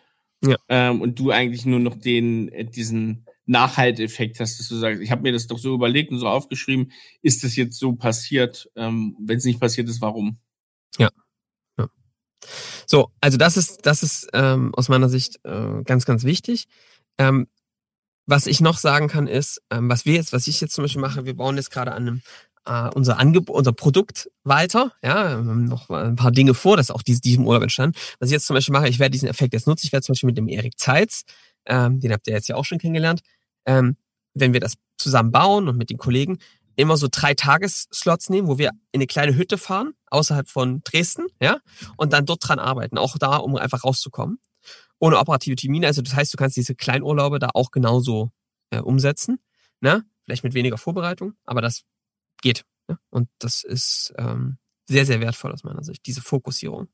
Ja. 0.44 0.56
Ähm, 0.68 1.00
und 1.00 1.18
du 1.18 1.30
eigentlich 1.30 1.64
nur 1.64 1.80
noch 1.80 1.96
den, 1.96 2.50
äh, 2.50 2.66
diesen 2.66 3.24
Nachhalteffekt 3.46 4.40
hast, 4.40 4.58
dass 4.58 4.68
du 4.68 4.76
sagst, 4.76 5.02
ich 5.02 5.10
habe 5.10 5.22
mir 5.22 5.32
das 5.32 5.46
doch 5.46 5.58
so 5.58 5.74
überlegt 5.74 6.10
und 6.10 6.18
so 6.18 6.28
aufgeschrieben, 6.28 6.92
ist 7.22 7.44
das 7.44 7.56
jetzt 7.56 7.78
so 7.78 7.94
passiert? 7.94 8.70
Ähm, 8.76 9.16
Wenn 9.20 9.38
es 9.38 9.44
nicht 9.44 9.60
passiert 9.60 9.88
ist, 9.88 10.00
warum? 10.00 10.38
Ja. 10.98 11.10
ja. 11.78 11.88
So, 12.86 13.10
also 13.20 13.36
das 13.36 13.56
ist, 13.56 13.84
das 13.86 14.02
ist 14.02 14.28
ähm, 14.32 14.74
aus 14.74 14.88
meiner 14.88 15.08
Sicht 15.08 15.40
äh, 15.44 15.82
ganz, 15.84 16.04
ganz 16.06 16.24
wichtig. 16.24 16.66
Ähm, 17.18 17.46
was 18.26 18.46
ich 18.46 18.60
noch 18.60 18.78
sagen 18.78 19.08
kann, 19.08 19.26
ist, 19.26 19.60
ähm, 19.70 19.90
was 19.90 20.06
wir 20.06 20.14
jetzt, 20.14 20.32
was 20.32 20.46
ich 20.46 20.60
jetzt 20.60 20.74
zum 20.74 20.84
Beispiel 20.84 21.02
mache, 21.02 21.26
wir 21.26 21.36
bauen 21.36 21.56
jetzt 21.56 21.70
gerade 21.70 21.92
an 21.92 22.08
einem, 22.08 22.22
äh, 22.64 22.94
unser 22.94 23.18
Angebot, 23.18 23.54
unser 23.54 23.72
Produkt 23.72 24.30
weiter. 24.44 24.92
Ja, 25.02 25.36
noch 25.36 25.90
ein 25.90 26.16
paar 26.16 26.30
Dinge 26.30 26.54
vor, 26.54 26.78
das 26.78 26.86
ist 26.86 26.94
auch 26.94 27.02
diesem, 27.02 27.20
diesem 27.20 27.46
Urlaub 27.46 27.62
entstanden. 27.62 27.98
Was 28.18 28.30
ich 28.30 28.32
jetzt 28.32 28.46
zum 28.46 28.54
Beispiel 28.54 28.72
mache, 28.72 28.88
ich 28.88 28.98
werde 28.98 29.10
diesen 29.10 29.28
Effekt 29.28 29.52
jetzt 29.52 29.66
nutzen. 29.66 29.86
Ich 29.86 29.92
werde 29.92 30.06
zum 30.06 30.14
Beispiel 30.14 30.28
mit 30.28 30.38
dem 30.38 30.48
Erik 30.48 30.78
Zeitz, 30.78 31.24
ähm, 31.66 32.00
den 32.00 32.12
habt 32.12 32.26
ihr 32.26 32.34
jetzt 32.34 32.48
ja 32.48 32.56
auch 32.56 32.64
schon 32.64 32.78
kennengelernt, 32.78 33.20
ähm, 33.66 33.96
wenn 34.34 34.52
wir 34.52 34.60
das 34.60 34.74
zusammen 34.98 35.30
bauen 35.30 35.68
und 35.68 35.76
mit 35.76 35.90
den 35.90 35.98
Kollegen, 35.98 36.38
immer 36.76 36.96
so 36.96 37.08
drei 37.10 37.34
Tagesslots 37.34 38.30
nehmen, 38.30 38.48
wo 38.48 38.58
wir 38.58 38.70
in 38.90 38.98
eine 38.98 39.06
kleine 39.06 39.36
Hütte 39.36 39.58
fahren, 39.58 39.94
außerhalb 40.06 40.48
von 40.48 40.82
Dresden, 40.84 41.26
ja, 41.40 41.58
und 41.96 42.12
dann 42.12 42.26
dort 42.26 42.46
dran 42.46 42.58
arbeiten, 42.58 42.98
auch 42.98 43.16
da, 43.18 43.36
um 43.36 43.56
einfach 43.56 43.84
rauszukommen. 43.84 44.38
Ohne 44.98 45.18
operative 45.18 45.56
Termine, 45.56 45.86
also 45.86 46.02
das 46.02 46.14
heißt, 46.14 46.32
du 46.32 46.36
kannst 46.36 46.56
diese 46.56 46.74
Kleinurlaube 46.74 47.38
da 47.38 47.50
auch 47.54 47.70
genauso 47.70 48.30
äh, 48.70 48.80
umsetzen, 48.80 49.38
ne? 49.80 50.04
Vielleicht 50.24 50.44
mit 50.44 50.54
weniger 50.54 50.78
Vorbereitung, 50.78 51.34
aber 51.44 51.60
das 51.60 51.82
geht. 52.40 52.64
Ne? 52.88 52.98
Und 53.10 53.28
das 53.38 53.62
ist 53.62 54.14
ähm, 54.16 54.56
sehr, 54.86 55.04
sehr 55.04 55.20
wertvoll 55.20 55.52
aus 55.52 55.64
meiner 55.64 55.84
Sicht, 55.84 56.06
diese 56.06 56.22
Fokussierung. 56.22 56.88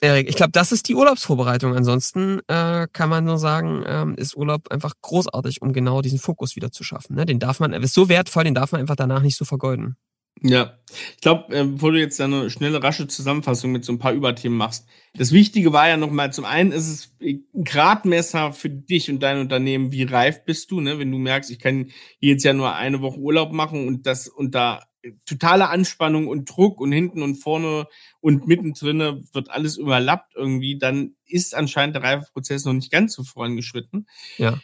Erik, 0.00 0.28
ich 0.28 0.36
glaube, 0.36 0.52
das 0.52 0.72
ist 0.72 0.88
die 0.88 0.94
Urlaubsvorbereitung. 0.94 1.74
Ansonsten 1.74 2.40
äh, 2.48 2.86
kann 2.92 3.08
man 3.08 3.24
nur 3.24 3.38
sagen, 3.38 3.82
ähm, 3.86 4.14
ist 4.16 4.36
Urlaub 4.36 4.70
einfach 4.70 4.94
großartig, 5.00 5.62
um 5.62 5.72
genau 5.72 6.02
diesen 6.02 6.18
Fokus 6.18 6.54
wieder 6.54 6.70
zu 6.70 6.84
schaffen. 6.84 7.16
Ne? 7.16 7.24
Den 7.24 7.38
darf 7.38 7.60
man, 7.60 7.72
ist 7.72 7.94
so 7.94 8.08
wertvoll, 8.08 8.44
den 8.44 8.54
darf 8.54 8.72
man 8.72 8.80
einfach 8.80 8.96
danach 8.96 9.22
nicht 9.22 9.36
so 9.36 9.44
vergeuden. 9.44 9.96
Ja, 10.42 10.78
ich 11.14 11.22
glaube, 11.22 11.56
äh, 11.56 11.64
bevor 11.64 11.92
du 11.92 11.98
jetzt 11.98 12.20
eine 12.20 12.50
schnelle, 12.50 12.82
rasche 12.82 13.08
Zusammenfassung 13.08 13.72
mit 13.72 13.86
so 13.86 13.92
ein 13.92 13.98
paar 13.98 14.12
Überthemen 14.12 14.58
machst, 14.58 14.86
das 15.14 15.32
Wichtige 15.32 15.72
war 15.72 15.88
ja 15.88 15.96
nochmal, 15.96 16.30
zum 16.30 16.44
einen 16.44 16.72
ist 16.72 16.88
es 16.88 17.16
ein 17.22 17.46
Gradmesser 17.64 18.52
für 18.52 18.68
dich 18.68 19.10
und 19.10 19.22
dein 19.22 19.38
Unternehmen, 19.38 19.92
wie 19.92 20.02
reif 20.02 20.44
bist 20.44 20.70
du, 20.70 20.82
ne? 20.82 20.98
wenn 20.98 21.10
du 21.10 21.16
merkst, 21.16 21.50
ich 21.50 21.58
kann 21.58 21.90
jetzt 22.20 22.44
ja 22.44 22.52
nur 22.52 22.74
eine 22.74 23.00
Woche 23.00 23.18
Urlaub 23.18 23.52
machen 23.52 23.88
und 23.88 24.06
das 24.06 24.28
und 24.28 24.54
da 24.54 24.84
totale 25.24 25.68
Anspannung 25.68 26.28
und 26.28 26.46
Druck 26.46 26.80
und 26.80 26.92
hinten 26.92 27.22
und 27.22 27.36
vorne 27.36 27.86
und 28.20 28.46
mittendrin 28.46 29.26
wird 29.32 29.50
alles 29.50 29.76
überlappt 29.76 30.34
irgendwie, 30.34 30.78
dann 30.78 31.16
ist 31.26 31.54
anscheinend 31.54 31.96
der 31.96 32.02
Reifeprozess 32.02 32.64
noch 32.64 32.72
nicht 32.72 32.90
ganz 32.90 33.14
so 33.14 33.24
vorangeschritten. 33.24 34.06
Ja. 34.38 34.58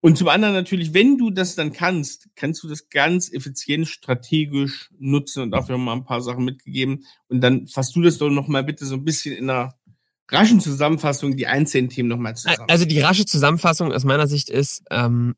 Und 0.00 0.18
zum 0.18 0.28
anderen 0.28 0.54
natürlich, 0.54 0.92
wenn 0.92 1.16
du 1.16 1.30
das 1.30 1.54
dann 1.54 1.72
kannst, 1.72 2.28
kannst 2.36 2.62
du 2.62 2.68
das 2.68 2.90
ganz 2.90 3.32
effizient 3.32 3.88
strategisch 3.88 4.90
nutzen 4.98 5.42
und 5.42 5.50
dafür 5.50 5.78
mal 5.78 5.94
ein 5.94 6.04
paar 6.04 6.20
Sachen 6.20 6.44
mitgegeben. 6.44 7.06
Und 7.28 7.40
dann 7.40 7.66
fasst 7.66 7.96
du 7.96 8.02
das 8.02 8.18
doch 8.18 8.28
noch 8.28 8.46
mal 8.46 8.62
bitte 8.62 8.84
so 8.84 8.96
ein 8.96 9.04
bisschen 9.04 9.34
in 9.34 9.48
einer 9.48 9.74
raschen 10.28 10.60
Zusammenfassung 10.60 11.38
die 11.38 11.46
einzelnen 11.46 11.88
Themen 11.88 12.10
noch 12.10 12.18
mal 12.18 12.36
zusammen. 12.36 12.68
Also 12.68 12.84
die 12.84 13.00
rasche 13.00 13.24
Zusammenfassung 13.24 13.92
aus 13.92 14.04
meiner 14.04 14.26
Sicht 14.26 14.50
ist, 14.50 14.82
ähm, 14.90 15.36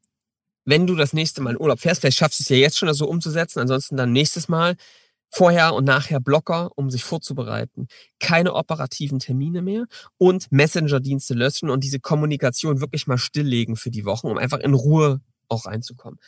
wenn 0.66 0.86
du 0.86 0.94
das 0.94 1.12
nächste 1.12 1.40
Mal 1.40 1.52
in 1.52 1.60
Urlaub 1.60 1.80
fährst, 1.80 2.02
vielleicht 2.02 2.18
schaffst 2.18 2.40
du 2.40 2.42
es 2.42 2.48
ja 2.48 2.56
jetzt 2.56 2.76
schon 2.76 2.92
so 2.92 3.08
umzusetzen, 3.08 3.60
ansonsten 3.60 3.96
dann 3.96 4.12
nächstes 4.12 4.48
Mal 4.48 4.76
vorher 5.30 5.74
und 5.74 5.84
nachher 5.84 6.20
Blocker, 6.20 6.70
um 6.76 6.90
sich 6.90 7.04
vorzubereiten. 7.04 7.88
Keine 8.20 8.54
operativen 8.54 9.18
Termine 9.18 9.62
mehr 9.62 9.86
und 10.18 10.50
Messenger-Dienste 10.50 11.34
löschen 11.34 11.70
und 11.70 11.84
diese 11.84 12.00
Kommunikation 12.00 12.80
wirklich 12.80 13.06
mal 13.06 13.18
stilllegen 13.18 13.76
für 13.76 13.90
die 13.90 14.04
Wochen, 14.04 14.28
um 14.28 14.38
einfach 14.38 14.58
in 14.58 14.74
Ruhe 14.74 15.20
auch 15.48 15.66
reinzukommen. 15.66 16.18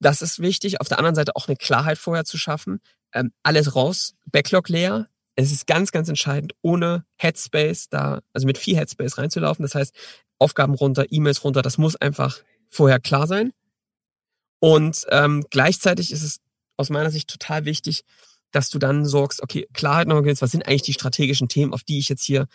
Das 0.00 0.22
ist 0.22 0.40
wichtig. 0.40 0.80
Auf 0.80 0.88
der 0.88 0.98
anderen 0.98 1.14
Seite 1.14 1.36
auch 1.36 1.46
eine 1.46 1.56
Klarheit 1.56 1.98
vorher 1.98 2.24
zu 2.24 2.38
schaffen. 2.38 2.80
Ähm, 3.14 3.32
alles 3.42 3.76
raus, 3.76 4.14
Backlog 4.26 4.68
leer. 4.68 5.08
Es 5.36 5.52
ist 5.52 5.66
ganz, 5.66 5.92
ganz 5.92 6.08
entscheidend, 6.08 6.52
ohne 6.60 7.04
Headspace 7.16 7.88
da, 7.88 8.20
also 8.32 8.46
mit 8.46 8.58
viel 8.58 8.76
Headspace 8.76 9.18
reinzulaufen. 9.18 9.62
Das 9.62 9.74
heißt, 9.74 9.94
Aufgaben 10.38 10.74
runter, 10.74 11.06
E-Mails 11.10 11.44
runter, 11.44 11.62
das 11.62 11.78
muss 11.78 11.96
einfach 11.96 12.42
vorher 12.72 12.98
klar 12.98 13.26
sein. 13.26 13.52
Und 14.58 15.06
ähm, 15.10 15.44
gleichzeitig 15.50 16.10
ist 16.10 16.22
es 16.22 16.38
aus 16.76 16.90
meiner 16.90 17.10
Sicht 17.10 17.28
total 17.28 17.64
wichtig, 17.64 18.04
dass 18.50 18.70
du 18.70 18.78
dann 18.78 19.06
sorgst, 19.06 19.42
okay, 19.42 19.68
Klarheit 19.72 20.08
nochmal 20.08 20.22
gewinnst, 20.22 20.42
was 20.42 20.50
sind 20.50 20.66
eigentlich 20.66 20.82
die 20.82 20.92
strategischen 20.92 21.48
Themen, 21.48 21.72
auf 21.72 21.82
die 21.82 21.98
ich 21.98 22.08
jetzt 22.08 22.24
hier 22.24 22.46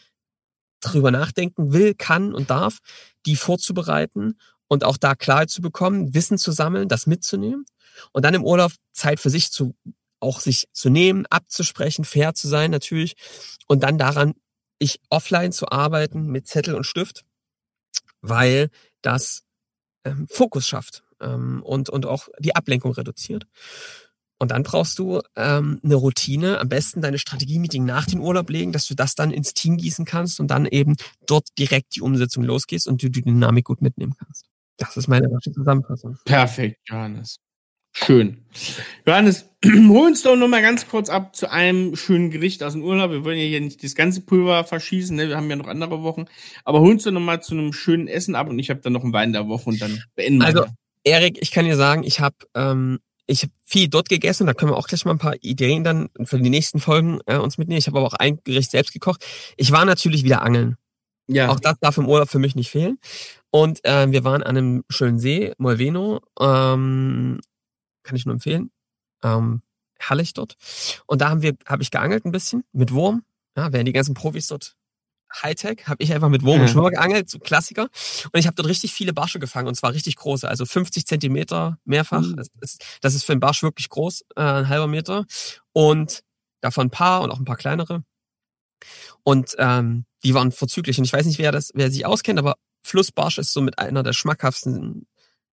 drüber 0.79 1.11
nachdenken 1.11 1.73
will, 1.73 1.95
kann 1.95 2.33
und 2.33 2.49
darf, 2.49 2.79
die 3.25 3.35
vorzubereiten 3.35 4.37
und 4.67 4.83
auch 4.83 4.97
da 4.97 5.15
Klarheit 5.15 5.49
zu 5.49 5.61
bekommen, 5.61 6.13
Wissen 6.13 6.37
zu 6.37 6.51
sammeln, 6.51 6.87
das 6.87 7.07
mitzunehmen 7.07 7.65
und 8.11 8.23
dann 8.23 8.33
im 8.33 8.43
Urlaub 8.43 8.71
Zeit 8.93 9.19
für 9.19 9.29
sich 9.29 9.51
zu, 9.51 9.75
auch 10.19 10.39
sich 10.39 10.67
zu 10.71 10.89
nehmen, 10.89 11.25
abzusprechen, 11.27 12.05
fair 12.05 12.33
zu 12.33 12.47
sein 12.47 12.71
natürlich 12.71 13.15
und 13.67 13.83
dann 13.83 13.97
daran, 13.97 14.33
ich 14.79 14.99
offline 15.09 15.51
zu 15.51 15.69
arbeiten 15.69 16.27
mit 16.27 16.47
Zettel 16.47 16.75
und 16.75 16.85
Stift, 16.85 17.25
weil 18.21 18.69
das 19.01 19.46
ähm, 20.03 20.27
Fokus 20.29 20.67
schafft 20.67 21.03
ähm, 21.21 21.61
und, 21.63 21.89
und 21.89 22.05
auch 22.05 22.27
die 22.39 22.55
Ablenkung 22.55 22.91
reduziert. 22.93 23.47
Und 24.39 24.51
dann 24.51 24.63
brauchst 24.63 24.99
du 24.99 25.21
ähm, 25.35 25.79
eine 25.83 25.95
Routine, 25.95 26.59
am 26.59 26.69
besten 26.69 27.01
deine 27.01 27.17
Strategie-Meeting 27.17 27.85
nach 27.85 28.05
dem 28.05 28.21
Urlaub 28.21 28.49
legen, 28.49 28.71
dass 28.71 28.85
du 28.85 28.93
das 28.93 29.15
dann 29.15 29.31
ins 29.31 29.53
Team 29.53 29.77
gießen 29.77 30.05
kannst 30.05 30.39
und 30.39 30.49
dann 30.49 30.67
eben 30.67 30.95
dort 31.25 31.47
direkt 31.57 31.95
die 31.95 32.01
Umsetzung 32.01 32.43
losgehst 32.43 32.87
und 32.87 33.01
du 33.01 33.09
die 33.09 33.23
Dynamik 33.23 33.65
gut 33.65 33.81
mitnehmen 33.81 34.13
kannst. 34.17 34.45
Das 34.77 34.95
ist 34.95 35.07
meine 35.07 35.27
Zusammenfassung. 35.41 36.17
Perfekt, 36.23 36.77
Johannes. 36.87 37.39
Schön. 38.05 38.37
Johannes, 39.07 39.49
hol 39.65 40.07
uns 40.07 40.21
doch 40.21 40.35
noch 40.35 40.47
mal 40.47 40.61
ganz 40.61 40.87
kurz 40.87 41.09
ab 41.09 41.35
zu 41.35 41.51
einem 41.51 41.95
schönen 41.95 42.29
Gericht 42.29 42.61
aus 42.61 42.73
dem 42.73 42.83
Urlaub. 42.83 43.09
Wir 43.09 43.25
wollen 43.25 43.39
ja 43.39 43.45
hier 43.45 43.59
nicht 43.59 43.83
das 43.83 43.95
ganze 43.95 44.21
Pulver 44.21 44.63
verschießen, 44.63 45.15
ne? 45.15 45.29
wir 45.29 45.35
haben 45.35 45.49
ja 45.49 45.55
noch 45.55 45.67
andere 45.67 46.03
Wochen. 46.03 46.25
Aber 46.63 46.79
hol 46.79 46.91
uns 46.91 47.03
doch 47.03 47.11
noch 47.11 47.19
mal 47.21 47.41
zu 47.41 47.55
einem 47.55 47.73
schönen 47.73 48.07
Essen 48.07 48.35
ab 48.35 48.49
und 48.49 48.59
ich 48.59 48.69
habe 48.69 48.81
dann 48.81 48.93
noch 48.93 49.03
einen 49.03 49.13
Wein 49.13 49.33
der 49.33 49.47
Woche 49.47 49.71
und 49.71 49.81
dann 49.81 50.03
beenden 50.15 50.41
wir. 50.41 50.45
Also, 50.45 50.65
Erik, 51.03 51.39
ich 51.41 51.49
kann 51.49 51.65
dir 51.65 51.75
sagen, 51.75 52.03
ich 52.03 52.19
habe 52.19 52.35
ähm, 52.53 52.99
ich 53.25 53.41
hab 53.43 53.49
viel 53.63 53.87
dort 53.87 54.09
gegessen, 54.09 54.45
da 54.45 54.53
können 54.53 54.71
wir 54.71 54.77
auch 54.77 54.87
gleich 54.87 55.03
mal 55.03 55.11
ein 55.11 55.17
paar 55.17 55.35
Ideen 55.41 55.83
dann 55.83 56.09
für 56.23 56.39
die 56.39 56.51
nächsten 56.51 56.79
Folgen 56.79 57.19
äh, 57.25 57.37
uns 57.37 57.57
mitnehmen. 57.57 57.79
Ich 57.79 57.87
habe 57.87 57.97
aber 57.97 58.07
auch 58.07 58.13
ein 58.13 58.39
Gericht 58.43 58.69
selbst 58.69 58.93
gekocht. 58.93 59.25
Ich 59.57 59.71
war 59.71 59.85
natürlich 59.85 60.23
wieder 60.23 60.43
angeln. 60.43 60.77
Ja. 61.27 61.49
Auch 61.49 61.59
das 61.59 61.79
darf 61.79 61.97
im 61.97 62.07
Urlaub 62.07 62.29
für 62.29 62.39
mich 62.39 62.55
nicht 62.55 62.69
fehlen. 62.69 62.99
Und 63.49 63.83
äh, 63.83 64.09
wir 64.11 64.23
waren 64.23 64.43
an 64.43 64.55
einem 64.55 64.83
schönen 64.87 65.17
See, 65.17 65.53
Molveno. 65.57 66.21
Ähm, 66.39 67.39
kann 68.07 68.15
ich 68.15 68.25
nur 68.25 68.33
empfehlen. 68.33 68.71
Ähm, 69.23 69.61
herrlich 69.99 70.33
dort. 70.33 70.55
Und 71.05 71.21
da 71.21 71.29
haben 71.29 71.41
wir, 71.41 71.55
habe 71.65 71.83
ich 71.83 71.91
geangelt 71.91 72.25
ein 72.25 72.31
bisschen 72.31 72.63
mit 72.71 72.91
Wurm. 72.91 73.23
Ja, 73.55 73.73
während 73.73 73.87
die 73.87 73.93
ganzen 73.93 74.13
Profis 74.13 74.47
dort 74.47 74.75
Hightech, 75.43 75.87
habe 75.87 76.01
ich 76.01 76.13
einfach 76.13 76.29
mit 76.29 76.43
Wurm 76.43 76.61
und 76.61 76.69
Schnur 76.69 76.89
geangelt, 76.89 77.29
so 77.29 77.37
Klassiker. 77.39 77.89
Und 78.31 78.39
ich 78.39 78.47
habe 78.47 78.55
dort 78.55 78.69
richtig 78.69 78.93
viele 78.93 79.13
Barsche 79.13 79.39
gefangen 79.39 79.67
und 79.67 79.75
zwar 79.75 79.93
richtig 79.93 80.15
große, 80.15 80.47
also 80.47 80.65
50 80.65 81.05
Zentimeter 81.05 81.77
mehrfach. 81.83 82.21
Mhm. 82.21 82.37
Das, 82.37 82.47
ist, 82.61 82.85
das 83.01 83.13
ist 83.13 83.25
für 83.25 83.33
einen 83.33 83.41
Barsch 83.41 83.61
wirklich 83.61 83.89
groß, 83.89 84.21
äh, 84.35 84.41
ein 84.41 84.69
halber 84.69 84.87
Meter. 84.87 85.25
Und 85.73 86.23
davon 86.61 86.87
ein 86.87 86.91
paar 86.91 87.21
und 87.21 87.31
auch 87.31 87.39
ein 87.39 87.45
paar 87.45 87.57
kleinere. 87.57 88.03
Und 89.23 89.55
ähm, 89.57 90.05
die 90.23 90.33
waren 90.33 90.51
vorzüglich. 90.51 90.97
Und 90.97 91.05
ich 91.05 91.13
weiß 91.13 91.25
nicht, 91.25 91.39
wer 91.39 91.51
das, 91.51 91.71
wer 91.73 91.91
sich 91.91 92.05
auskennt, 92.05 92.39
aber 92.39 92.55
Flussbarsch 92.83 93.37
ist 93.37 93.51
so 93.51 93.61
mit 93.61 93.79
einer 93.79 94.03
der 94.03 94.13
schmackhaftsten 94.13 95.07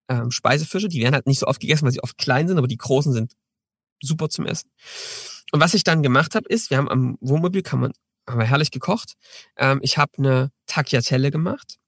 ähm, 0.08 0.30
Speisefische. 0.30 0.88
Die 0.88 1.00
werden 1.00 1.14
halt 1.14 1.26
nicht 1.26 1.40
so 1.40 1.46
oft 1.46 1.60
gegessen, 1.60 1.84
weil 1.84 1.92
sie 1.92 2.02
oft 2.02 2.18
klein 2.18 2.48
sind, 2.48 2.58
aber 2.58 2.68
die 2.68 2.76
großen 2.76 3.12
sind 3.12 3.32
super 4.02 4.28
zum 4.28 4.46
Essen. 4.46 4.70
Und 5.52 5.60
was 5.60 5.74
ich 5.74 5.84
dann 5.84 6.02
gemacht 6.02 6.34
habe, 6.34 6.48
ist, 6.48 6.70
wir 6.70 6.78
haben 6.78 6.88
am 6.88 7.18
Wohnmobil, 7.20 7.62
kann 7.62 7.80
man, 7.80 7.92
haben 8.28 8.38
wir 8.38 8.46
herrlich 8.46 8.70
gekocht. 8.70 9.14
Ähm, 9.56 9.80
ich 9.82 9.98
habe 9.98 10.12
eine 10.18 10.50
Tagliatelle 10.66 11.30
gemacht 11.30 11.78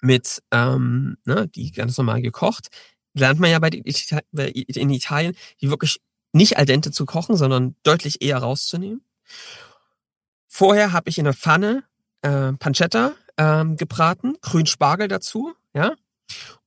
mit, 0.00 0.42
ähm, 0.50 1.16
ne, 1.24 1.48
die 1.48 1.72
ganz 1.72 1.96
normal 1.96 2.22
gekocht. 2.22 2.68
Lernt 3.14 3.40
man 3.40 3.50
ja 3.50 3.58
bei 3.58 3.70
den, 3.70 3.82
in 3.82 4.90
Italien, 4.90 5.36
die 5.60 5.70
wirklich 5.70 6.00
nicht 6.32 6.56
al 6.56 6.64
dente 6.64 6.90
zu 6.90 7.04
kochen, 7.04 7.36
sondern 7.36 7.76
deutlich 7.82 8.22
eher 8.22 8.38
rauszunehmen. 8.38 9.04
Vorher 10.48 10.92
habe 10.92 11.10
ich 11.10 11.18
in 11.18 11.24
der 11.24 11.34
Pfanne 11.34 11.84
äh, 12.22 12.52
Pancetta 12.52 13.12
ähm, 13.36 13.76
gebraten, 13.76 14.36
grün 14.40 14.66
Spargel 14.66 15.08
dazu, 15.08 15.54
ja, 15.74 15.94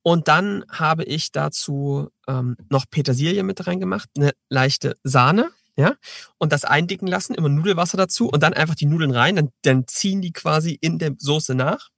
Und 0.02 0.28
dann 0.28 0.64
habe 0.70 1.04
ich 1.04 1.32
dazu 1.32 2.10
ähm, 2.28 2.56
noch 2.68 2.86
Petersilie 2.90 3.42
mit 3.42 3.66
reingemacht, 3.66 4.08
eine 4.16 4.32
leichte 4.48 4.96
Sahne, 5.02 5.50
ja, 5.76 5.94
und 6.38 6.52
das 6.52 6.64
eindicken 6.64 7.06
lassen, 7.06 7.34
immer 7.34 7.50
Nudelwasser 7.50 7.98
dazu 7.98 8.28
und 8.28 8.42
dann 8.42 8.54
einfach 8.54 8.74
die 8.74 8.86
Nudeln 8.86 9.10
rein, 9.10 9.36
dann, 9.36 9.50
dann 9.62 9.86
ziehen 9.86 10.22
die 10.22 10.32
quasi 10.32 10.78
in 10.80 10.98
der 10.98 11.14
Soße 11.18 11.54
nach. 11.54 11.90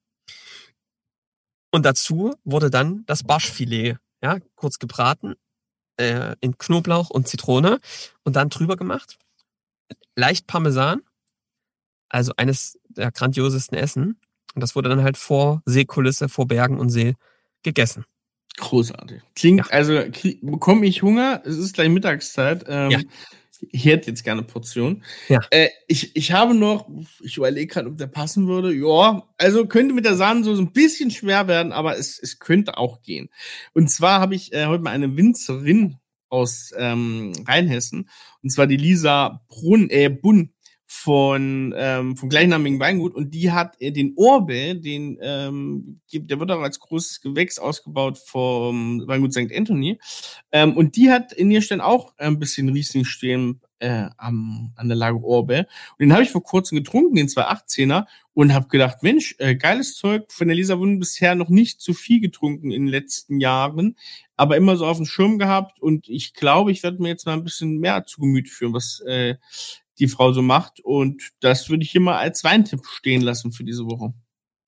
Und 1.71 1.85
dazu 1.85 2.35
wurde 2.45 2.71
dann 2.71 3.05
das 3.07 3.23
Barschfilet, 3.23 3.99
ja, 4.23 4.39
kurz 4.57 4.79
gebraten, 4.79 5.35
äh, 5.97 6.35
in 6.41 6.59
Knoblauch 6.59 7.11
und 7.11 7.29
Zitrone 7.29 7.79
und 8.25 8.37
dann 8.37 8.49
drüber 8.49 8.77
gemacht. 8.77 9.19
Leicht 10.17 10.47
Parmesan, 10.47 11.03
also 12.09 12.33
eines 12.37 12.79
der 12.89 13.13
grandiosesten 13.13 13.77
Essen. 13.77 14.19
Und 14.55 14.63
das 14.63 14.75
wurde 14.75 14.89
dann 14.89 15.03
halt 15.03 15.17
vor 15.17 15.63
Seekulisse, 15.67 16.29
vor 16.29 16.49
Bergen 16.49 16.81
und 16.81 16.91
See 16.91 17.15
gegessen. 17.63 18.05
Großartig. 18.59 19.23
Klingt, 19.37 19.67
ja. 19.67 19.73
also 19.73 20.03
bekomme 20.43 20.87
ich 20.87 21.03
Hunger, 21.03 21.43
es 21.45 21.57
ist 21.57 21.75
gleich 21.75 21.89
Mittagszeit. 21.89 22.65
Ähm, 22.69 22.91
ja. 22.91 23.01
Ich 23.71 23.85
hätte 23.85 24.11
jetzt 24.11 24.23
gerne 24.23 24.43
Portion. 24.43 25.03
Ja. 25.29 25.41
Äh, 25.51 25.69
ich, 25.89 26.15
ich 26.15 26.31
habe 26.33 26.55
noch, 26.55 26.89
ich 27.21 27.37
überlege 27.37 27.67
gerade, 27.67 27.89
ob 27.89 27.97
der 27.97 28.07
passen 28.07 28.47
würde. 28.47 28.73
Ja, 28.73 29.25
also 29.37 29.67
könnte 29.67 29.95
mit 29.95 30.05
der 30.05 30.15
Sahne 30.15 30.45
so 30.45 30.53
ein 30.53 30.73
bisschen 30.73 31.11
schwer 31.11 31.49
werden, 31.49 31.73
aber 31.73 31.97
es, 31.99 32.21
es 32.21 32.39
könnte 32.39 32.79
auch 32.79 33.03
gehen. 33.03 33.31
Und 33.75 33.91
zwar 33.91 34.21
habe 34.21 34.37
ich 34.37 34.53
äh, 34.53 34.67
heute 34.67 34.83
mal 34.83 34.91
eine 34.91 35.17
Winzerin 35.17 35.97
aus 36.29 36.73
ähm, 36.77 37.33
Rheinhessen, 37.49 38.09
und 38.43 38.51
zwar 38.51 38.67
die 38.67 38.77
Lisa 38.77 39.43
Brunn, 39.49 39.89
äh, 39.91 40.09
Bunn 40.09 40.53
von 40.91 41.75
ähm, 41.77 42.17
vom 42.17 42.31
gleichnamigen 42.31 42.81
Weingut 42.81 43.15
und 43.15 43.35
die 43.35 43.53
hat 43.53 43.79
äh, 43.79 43.93
den 43.93 44.15
Orbe, 44.17 44.75
den 44.75 45.19
ähm, 45.21 46.01
der 46.11 46.41
wird 46.41 46.51
auch 46.51 46.63
als 46.63 46.81
großes 46.81 47.21
Gewächs 47.21 47.59
ausgebaut 47.59 48.17
vom 48.17 49.07
Weingut 49.07 49.35
St. 49.35 49.53
Anthony. 49.55 49.99
Ähm, 50.51 50.75
und 50.79 50.97
die 50.97 51.11
hat 51.11 51.35
in 51.35 51.51
ihr 51.51 51.61
Stellen 51.61 51.83
auch 51.83 52.15
ein 52.17 52.39
bisschen 52.39 52.71
Riesling 52.71 53.05
stehen 53.05 53.61
äh, 53.81 54.07
am, 54.17 54.73
an 54.77 54.89
der 54.89 54.97
Lage 54.97 55.23
Orbe 55.23 55.67
und 55.93 56.01
den 56.01 56.13
habe 56.15 56.23
ich 56.23 56.31
vor 56.31 56.43
kurzem 56.43 56.77
getrunken, 56.77 57.17
den 57.17 57.29
218er 57.29 58.07
und 58.33 58.55
habe 58.55 58.69
gedacht, 58.69 59.03
Mensch, 59.03 59.35
äh, 59.39 59.57
geiles 59.57 59.95
Zeug, 59.95 60.33
von 60.33 60.49
der 60.49 60.57
Lisa 60.57 60.79
Wunden 60.79 61.01
bisher 61.01 61.35
noch 61.35 61.51
nicht 61.51 61.83
zu 61.83 61.93
viel 61.93 62.21
getrunken 62.21 62.71
in 62.71 62.87
den 62.87 62.91
letzten 62.91 63.41
Jahren, 63.41 63.97
aber 64.37 64.57
immer 64.57 64.79
so 64.79 64.87
auf 64.87 64.97
dem 64.97 65.07
Schirm 65.07 65.39
gehabt. 65.39 65.83
Und 65.83 66.09
ich 66.09 66.33
glaube, 66.33 66.73
ich 66.73 66.83
werde 66.83 67.03
mir 67.03 67.09
jetzt 67.09 67.27
mal 67.27 67.35
ein 67.35 67.45
bisschen 67.45 67.79
mehr 67.79 68.07
zu 68.07 68.21
Gemüte 68.21 68.51
führen, 68.51 68.73
was 68.73 69.01
äh, 69.01 69.35
die 69.99 70.09
Frau 70.09 70.33
so 70.33 70.43
macht. 70.43 70.81
Und 70.81 71.31
das 71.41 71.69
würde 71.69 71.83
ich 71.83 71.91
hier 71.91 72.01
mal 72.01 72.19
als 72.19 72.45
Weintipp 72.45 72.87
stehen 72.87 73.21
lassen 73.21 73.53
für 73.53 73.65
diese 73.65 73.85
Woche. 73.85 74.13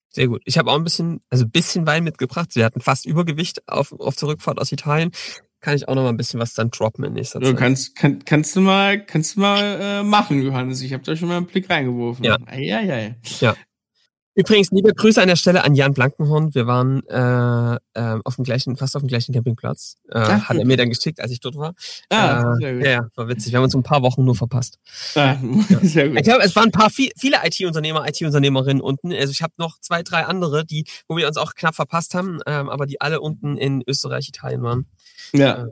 Sehr 0.09 0.27
gut. 0.27 0.41
Ich 0.45 0.57
habe 0.57 0.71
auch 0.71 0.75
ein 0.75 0.83
bisschen, 0.83 1.21
also 1.29 1.45
ein 1.45 1.51
bisschen 1.51 1.87
Wein 1.87 2.03
mitgebracht. 2.03 2.55
Wir 2.55 2.65
hatten 2.65 2.81
fast 2.81 3.05
Übergewicht 3.05 3.67
auf, 3.67 3.93
auf 3.93 4.15
der 4.15 4.27
Rückfahrt 4.27 4.59
aus 4.59 4.71
Italien. 4.71 5.11
Kann 5.61 5.75
ich 5.75 5.87
auch 5.87 5.95
noch 5.95 6.03
mal 6.03 6.09
ein 6.09 6.17
bisschen 6.17 6.39
was 6.39 6.53
dann 6.53 6.71
droppen 6.71 7.05
in 7.05 7.13
nächster 7.13 7.39
Zeit. 7.39 7.47
Du 7.49 7.55
kannst, 7.55 7.95
kann, 7.95 8.25
kannst 8.25 8.55
du 8.55 8.61
mal, 8.61 9.05
kannst 9.05 9.35
du 9.35 9.41
mal 9.41 9.79
äh, 9.79 10.03
machen, 10.03 10.41
Johannes. 10.41 10.81
Ich 10.81 10.91
habe 10.91 11.03
da 11.03 11.15
schon 11.15 11.27
mal 11.27 11.37
einen 11.37 11.45
Blick 11.45 11.69
reingeworfen. 11.69 12.25
Ja. 12.25 12.37
Eieiei. 12.45 13.15
Ja. 13.39 13.55
Übrigens, 14.33 14.71
liebe 14.71 14.93
Grüße 14.93 15.21
an 15.21 15.27
der 15.27 15.35
Stelle 15.35 15.63
an 15.63 15.75
Jan 15.75 15.93
Blankenhorn. 15.93 16.55
Wir 16.55 16.65
waren 16.65 17.05
äh, 17.07 17.75
äh, 17.99 18.19
auf 18.23 18.35
dem 18.35 18.45
gleichen, 18.45 18.77
fast 18.77 18.95
auf 18.95 19.01
dem 19.01 19.09
gleichen 19.09 19.33
Campingplatz. 19.33 19.97
Äh, 20.07 20.19
Ach, 20.19 20.49
hat 20.49 20.57
er 20.57 20.65
mir 20.65 20.77
dann 20.77 20.89
geschickt, 20.89 21.19
als 21.19 21.31
ich 21.31 21.41
dort 21.41 21.57
war. 21.57 21.73
Ah, 22.09 22.53
äh, 22.53 22.57
sehr 22.57 22.73
gut. 22.75 22.85
Ja, 22.85 23.07
war 23.15 23.27
witzig. 23.27 23.51
Wir 23.51 23.57
haben 23.57 23.65
uns 23.65 23.75
ein 23.75 23.83
paar 23.83 24.01
Wochen 24.03 24.23
nur 24.23 24.35
verpasst. 24.35 24.79
Ah, 25.15 25.35
sehr 25.81 26.07
gut. 26.07 26.17
Ich 26.17 26.23
glaube, 26.23 26.43
es 26.43 26.55
waren 26.55 26.69
ein 26.69 26.71
paar 26.71 26.89
viel, 26.89 27.11
viele 27.17 27.37
IT-Unternehmer, 27.43 28.07
IT-Unternehmerinnen 28.07 28.81
unten. 28.81 29.11
Also 29.11 29.31
ich 29.31 29.41
habe 29.41 29.53
noch 29.57 29.79
zwei, 29.81 30.01
drei 30.01 30.23
andere, 30.25 30.65
die, 30.65 30.85
wo 31.09 31.17
wir 31.17 31.27
uns 31.27 31.35
auch 31.35 31.53
knapp 31.53 31.75
verpasst 31.75 32.15
haben, 32.15 32.39
ähm, 32.45 32.69
aber 32.69 32.85
die 32.85 33.01
alle 33.01 33.19
unten 33.19 33.57
in 33.57 33.83
Österreich, 33.85 34.29
Italien 34.29 34.61
waren. 34.63 34.85
Ja. 35.33 35.67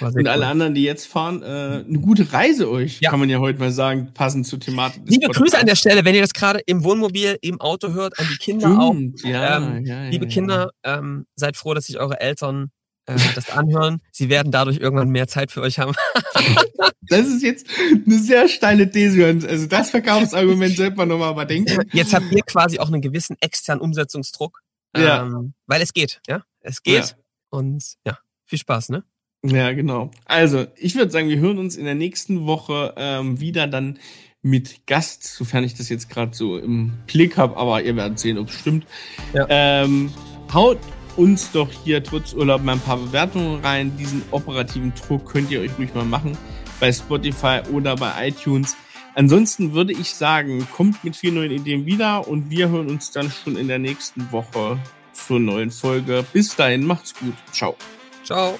Und 0.00 0.26
alle 0.26 0.46
anderen, 0.46 0.74
die 0.74 0.82
jetzt 0.82 1.06
fahren, 1.06 1.42
äh, 1.42 1.84
eine 1.86 1.98
gute 2.00 2.32
Reise 2.32 2.70
euch, 2.70 3.00
ja. 3.00 3.10
kann 3.10 3.20
man 3.20 3.28
ja 3.28 3.38
heute 3.38 3.58
mal 3.58 3.70
sagen, 3.70 4.10
passend 4.14 4.46
zur 4.46 4.58
Thematik. 4.58 5.02
Liebe 5.06 5.28
Grüße 5.28 5.58
an 5.58 5.66
der 5.66 5.76
Stelle, 5.76 6.04
wenn 6.04 6.14
ihr 6.14 6.22
das 6.22 6.32
gerade 6.32 6.60
im 6.66 6.82
Wohnmobil, 6.82 7.36
im 7.42 7.60
Auto 7.60 7.92
hört, 7.92 8.18
an 8.18 8.26
die 8.30 8.38
Kinder 8.38 8.68
Stimmt. 8.68 9.24
auch. 9.24 9.28
Ja, 9.28 9.56
ähm, 9.58 9.84
ja, 9.84 10.08
liebe 10.08 10.26
Kinder, 10.26 10.70
ähm, 10.82 11.26
seid 11.34 11.56
froh, 11.56 11.74
dass 11.74 11.86
sich 11.86 11.98
eure 11.98 12.20
Eltern 12.20 12.70
äh, 13.06 13.16
das 13.34 13.50
anhören. 13.50 14.00
Sie 14.12 14.28
werden 14.28 14.50
dadurch 14.50 14.78
irgendwann 14.78 15.10
mehr 15.10 15.28
Zeit 15.28 15.52
für 15.52 15.60
euch 15.60 15.78
haben. 15.78 15.94
das 17.02 17.26
ist 17.26 17.42
jetzt 17.42 17.66
eine 18.06 18.18
sehr 18.18 18.48
steile 18.48 18.90
These. 18.90 19.24
Also 19.26 19.66
das 19.66 19.90
Verkaufsargument 19.90 20.76
sollte 20.76 20.96
man 20.96 21.08
nochmal 21.08 21.32
überdenken. 21.32 21.82
Jetzt 21.92 22.14
habt 22.14 22.32
ihr 22.32 22.42
quasi 22.42 22.78
auch 22.78 22.88
einen 22.88 23.02
gewissen 23.02 23.36
externen 23.40 23.82
Umsetzungsdruck. 23.82 24.60
Ähm, 24.94 25.52
weil 25.66 25.82
es 25.82 25.92
geht, 25.92 26.20
ja. 26.26 26.42
Es 26.60 26.82
geht. 26.82 27.16
Und 27.50 27.84
ja, 28.04 28.18
viel 28.44 28.58
Spaß, 28.58 28.88
ne? 28.88 29.04
Ja, 29.48 29.72
genau. 29.72 30.10
Also, 30.24 30.66
ich 30.76 30.94
würde 30.94 31.10
sagen, 31.10 31.28
wir 31.28 31.38
hören 31.38 31.58
uns 31.58 31.76
in 31.76 31.84
der 31.84 31.94
nächsten 31.94 32.46
Woche 32.46 32.94
ähm, 32.96 33.40
wieder 33.40 33.66
dann 33.66 33.98
mit 34.42 34.86
Gast, 34.86 35.24
sofern 35.24 35.64
ich 35.64 35.74
das 35.74 35.88
jetzt 35.88 36.08
gerade 36.08 36.34
so 36.34 36.56
im 36.56 36.92
Blick 37.06 37.36
habe, 37.36 37.56
aber 37.56 37.82
ihr 37.82 37.96
werdet 37.96 38.18
sehen, 38.18 38.38
ob 38.38 38.48
es 38.48 38.54
stimmt. 38.54 38.86
Ja. 39.34 39.46
Ähm, 39.48 40.10
haut 40.52 40.78
uns 41.16 41.50
doch 41.50 41.70
hier 41.84 42.02
trotz 42.02 42.32
Urlaub 42.32 42.62
mal 42.62 42.74
ein 42.74 42.80
paar 42.80 42.98
Bewertungen 42.98 43.60
rein. 43.64 43.96
Diesen 43.96 44.22
operativen 44.30 44.92
Druck 44.94 45.30
könnt 45.32 45.50
ihr 45.50 45.60
euch 45.60 45.76
ruhig 45.78 45.94
mal 45.94 46.04
machen 46.04 46.36
bei 46.78 46.92
Spotify 46.92 47.60
oder 47.72 47.96
bei 47.96 48.28
iTunes. 48.28 48.76
Ansonsten 49.14 49.72
würde 49.72 49.92
ich 49.92 50.14
sagen, 50.14 50.66
kommt 50.76 51.02
mit 51.02 51.16
vielen 51.16 51.36
neuen 51.36 51.50
Ideen 51.50 51.86
wieder 51.86 52.28
und 52.28 52.50
wir 52.50 52.68
hören 52.68 52.88
uns 52.88 53.10
dann 53.10 53.30
schon 53.30 53.56
in 53.56 53.66
der 53.66 53.78
nächsten 53.78 54.30
Woche 54.30 54.78
zur 55.12 55.40
neuen 55.40 55.70
Folge. 55.70 56.24
Bis 56.32 56.54
dahin, 56.54 56.84
macht's 56.84 57.14
gut. 57.14 57.34
Ciao. 57.50 57.76
Ciao. 58.22 58.58